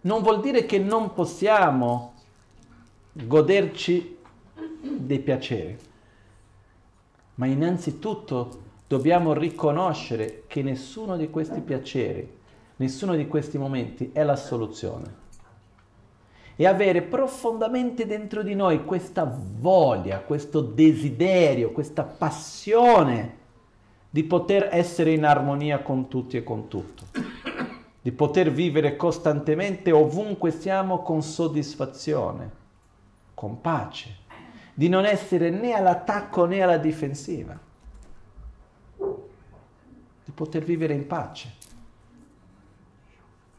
[0.01, 2.13] Non vuol dire che non possiamo
[3.13, 4.17] goderci
[4.81, 5.77] dei piaceri,
[7.35, 12.31] ma innanzitutto dobbiamo riconoscere che nessuno di questi piaceri,
[12.77, 15.23] nessuno di questi momenti è la soluzione.
[16.57, 19.29] E avere profondamente dentro di noi questa
[19.59, 23.43] voglia, questo desiderio, questa passione
[24.09, 27.03] di poter essere in armonia con tutti e con tutto,
[28.01, 32.51] di poter vivere costantemente ovunque siamo con soddisfazione,
[33.33, 34.15] con pace,
[34.73, 37.59] di non essere né all'attacco né alla difensiva,
[40.25, 41.53] di poter vivere in pace,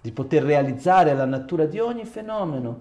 [0.00, 2.80] di poter realizzare la natura di ogni fenomeno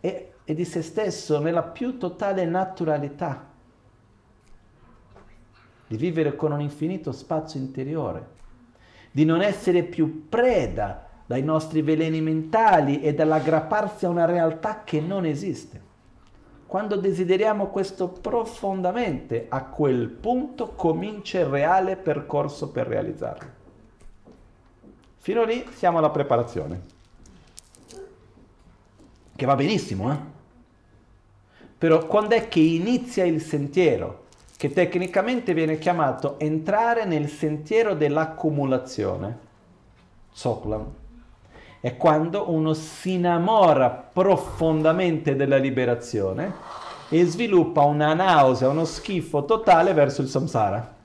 [0.00, 3.54] e, e di se stesso nella più totale naturalità
[5.88, 8.34] di vivere con un infinito spazio interiore,
[9.10, 15.00] di non essere più preda dai nostri veleni mentali e dall'aggrapparsi a una realtà che
[15.00, 15.85] non esiste.
[16.66, 23.48] Quando desideriamo questo profondamente, a quel punto comincia il reale percorso per realizzarlo.
[25.18, 26.82] Fino lì siamo alla preparazione,
[29.34, 30.16] che va benissimo, eh?
[31.78, 34.24] Però quando è che inizia il sentiero
[34.56, 39.38] che tecnicamente viene chiamato entrare nel sentiero dell'accumulazione.
[40.32, 41.05] Soklam.
[41.86, 46.52] È quando uno si innamora profondamente della liberazione
[47.08, 50.96] e sviluppa una nausea, uno schifo totale verso il samsara.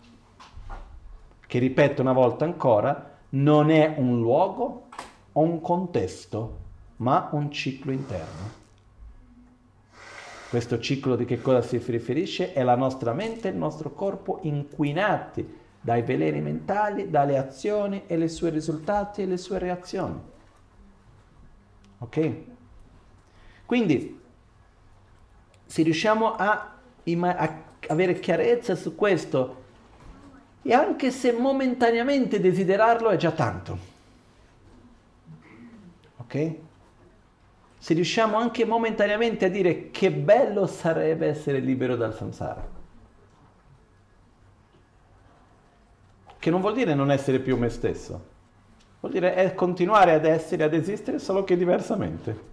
[1.45, 4.87] Che ripeto una volta ancora, non è un luogo
[5.31, 6.57] o un contesto,
[6.95, 8.49] ma un ciclo interno.
[10.49, 12.53] Questo ciclo di che cosa si riferisce?
[12.53, 18.15] È la nostra mente e il nostro corpo inquinati dai veleni mentali, dalle azioni e
[18.15, 20.30] i suoi risultati e le sue reazioni.
[22.01, 22.31] Ok?
[23.65, 24.19] Quindi,
[25.65, 26.75] se riusciamo a,
[27.05, 29.63] a avere chiarezza su questo,
[30.61, 33.89] e anche se momentaneamente desiderarlo è già tanto.
[36.17, 36.55] Ok?
[37.81, 42.63] se riusciamo anche momentaneamente a dire che bello sarebbe essere libero dal samsara.
[46.37, 48.23] Che non vuol dire non essere più me stesso,
[49.01, 52.49] vuol dire continuare ad essere, ad esistere, solo che diversamente.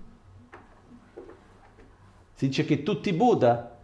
[2.33, 3.77] Si dice che tutti i Buddha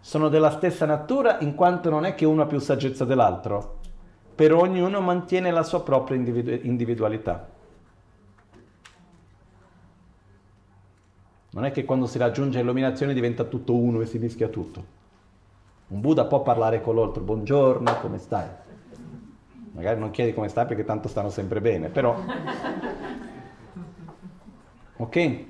[0.00, 3.80] sono della stessa natura in quanto non è che uno ha più saggezza dell'altro,
[4.34, 7.48] però ognuno mantiene la sua propria individualità.
[11.50, 14.84] Non è che quando si raggiunge l'illuminazione diventa tutto uno e si mischia tutto.
[15.86, 18.48] Un Buddha può parlare con l'altro, buongiorno, come stai?
[19.74, 22.16] Magari non chiedi come stai perché tanto stanno sempre bene, però...
[24.96, 25.44] Ok?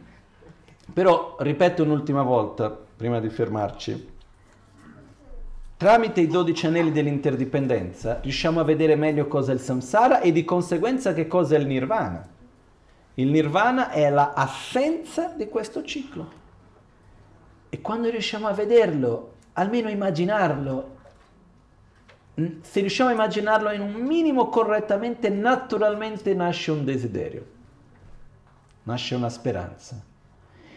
[0.95, 4.13] Però ripeto un'ultima volta, prima di fermarci.
[5.77, 10.45] Tramite i dodici anelli dell'interdipendenza riusciamo a vedere meglio cosa è il samsara e di
[10.45, 12.27] conseguenza che cosa è il nirvana.
[13.15, 16.43] Il nirvana è l'assenza di questo ciclo.
[17.69, 20.97] E quando riusciamo a vederlo, almeno immaginarlo,
[22.35, 27.47] se riusciamo a immaginarlo in un minimo correttamente, naturalmente nasce un desiderio,
[28.85, 30.03] nasce una speranza.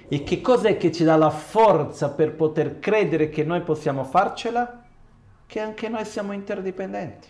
[0.09, 4.83] E che cos'è che ci dà la forza per poter credere che noi possiamo farcela?
[5.45, 7.27] Che anche noi siamo interdipendenti.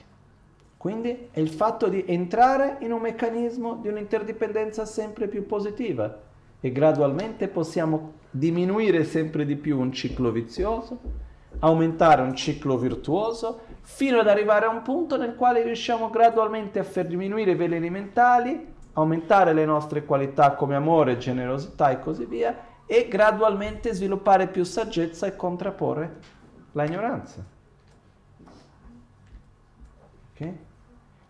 [0.78, 6.22] Quindi è il fatto di entrare in un meccanismo di un'interdipendenza sempre più positiva
[6.60, 11.00] e gradualmente possiamo diminuire sempre di più un ciclo vizioso,
[11.60, 16.84] aumentare un ciclo virtuoso, fino ad arrivare a un punto nel quale riusciamo gradualmente a
[16.84, 22.66] far diminuire i veleni mentali, aumentare le nostre qualità come amore, generosità e così via,
[22.86, 26.16] e gradualmente sviluppare più saggezza e contrapporre
[26.74, 27.42] la ignoranza.
[30.34, 30.58] Okay?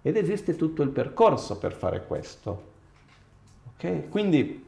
[0.01, 2.63] Ed esiste tutto il percorso per fare questo.
[3.75, 4.09] Ok?
[4.09, 4.65] Quindi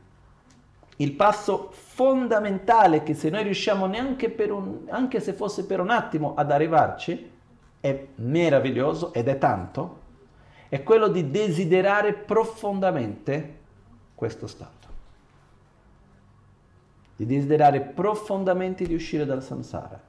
[0.97, 6.35] il passo fondamentale che se noi riusciamo neanche un, anche se fosse per un attimo
[6.35, 7.37] ad arrivarci,
[7.79, 9.97] è meraviglioso ed è tanto,
[10.69, 13.57] è quello di desiderare profondamente
[14.15, 14.87] questo stato.
[17.15, 19.99] Di desiderare profondamente di uscire dal samsara.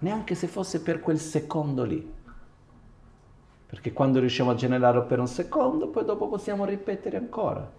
[0.00, 2.18] Neanche se fosse per quel secondo lì.
[3.66, 7.70] Perché quando riusciamo a generarlo per un secondo, poi dopo possiamo ripetere ancora.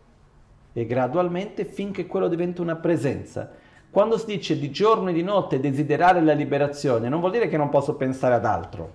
[0.73, 3.51] E gradualmente finché quello diventa una presenza.
[3.91, 7.57] Quando si dice di giorno e di notte desiderare la liberazione, non vuol dire che
[7.57, 8.93] non posso pensare ad altro.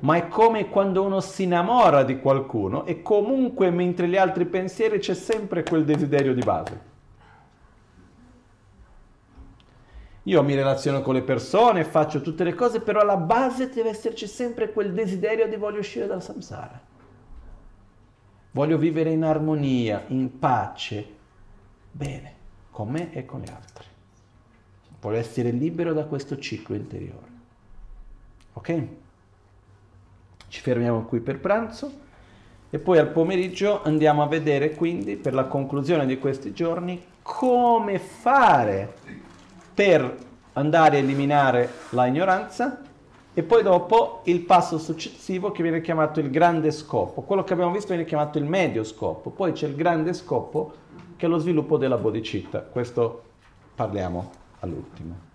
[0.00, 5.00] Ma è come quando uno si innamora di qualcuno e comunque mentre gli altri pensieri
[5.00, 6.86] c'è sempre quel desiderio di base.
[10.22, 14.28] Io mi relaziono con le persone, faccio tutte le cose, però alla base deve esserci
[14.28, 16.80] sempre quel desiderio di voglio uscire dal samsara.
[18.52, 21.06] Voglio vivere in armonia, in pace,
[21.90, 22.36] bene,
[22.78, 23.86] con me e con gli altri.
[25.00, 27.26] Voglio essere libero da questo ciclo interiore.
[28.52, 28.82] Ok?
[30.46, 31.90] Ci fermiamo qui per pranzo
[32.70, 37.98] e poi al pomeriggio andiamo a vedere quindi per la conclusione di questi giorni come
[37.98, 38.94] fare
[39.74, 40.16] per
[40.52, 42.80] andare a eliminare la ignoranza
[43.34, 47.22] e poi dopo il passo successivo che viene chiamato il grande scopo.
[47.22, 50.86] Quello che abbiamo visto viene chiamato il medio scopo, poi c'è il grande scopo
[51.18, 52.60] che è lo sviluppo della bodhicitta.
[52.60, 53.24] Questo
[53.74, 54.30] parliamo
[54.60, 55.26] all'ultimo.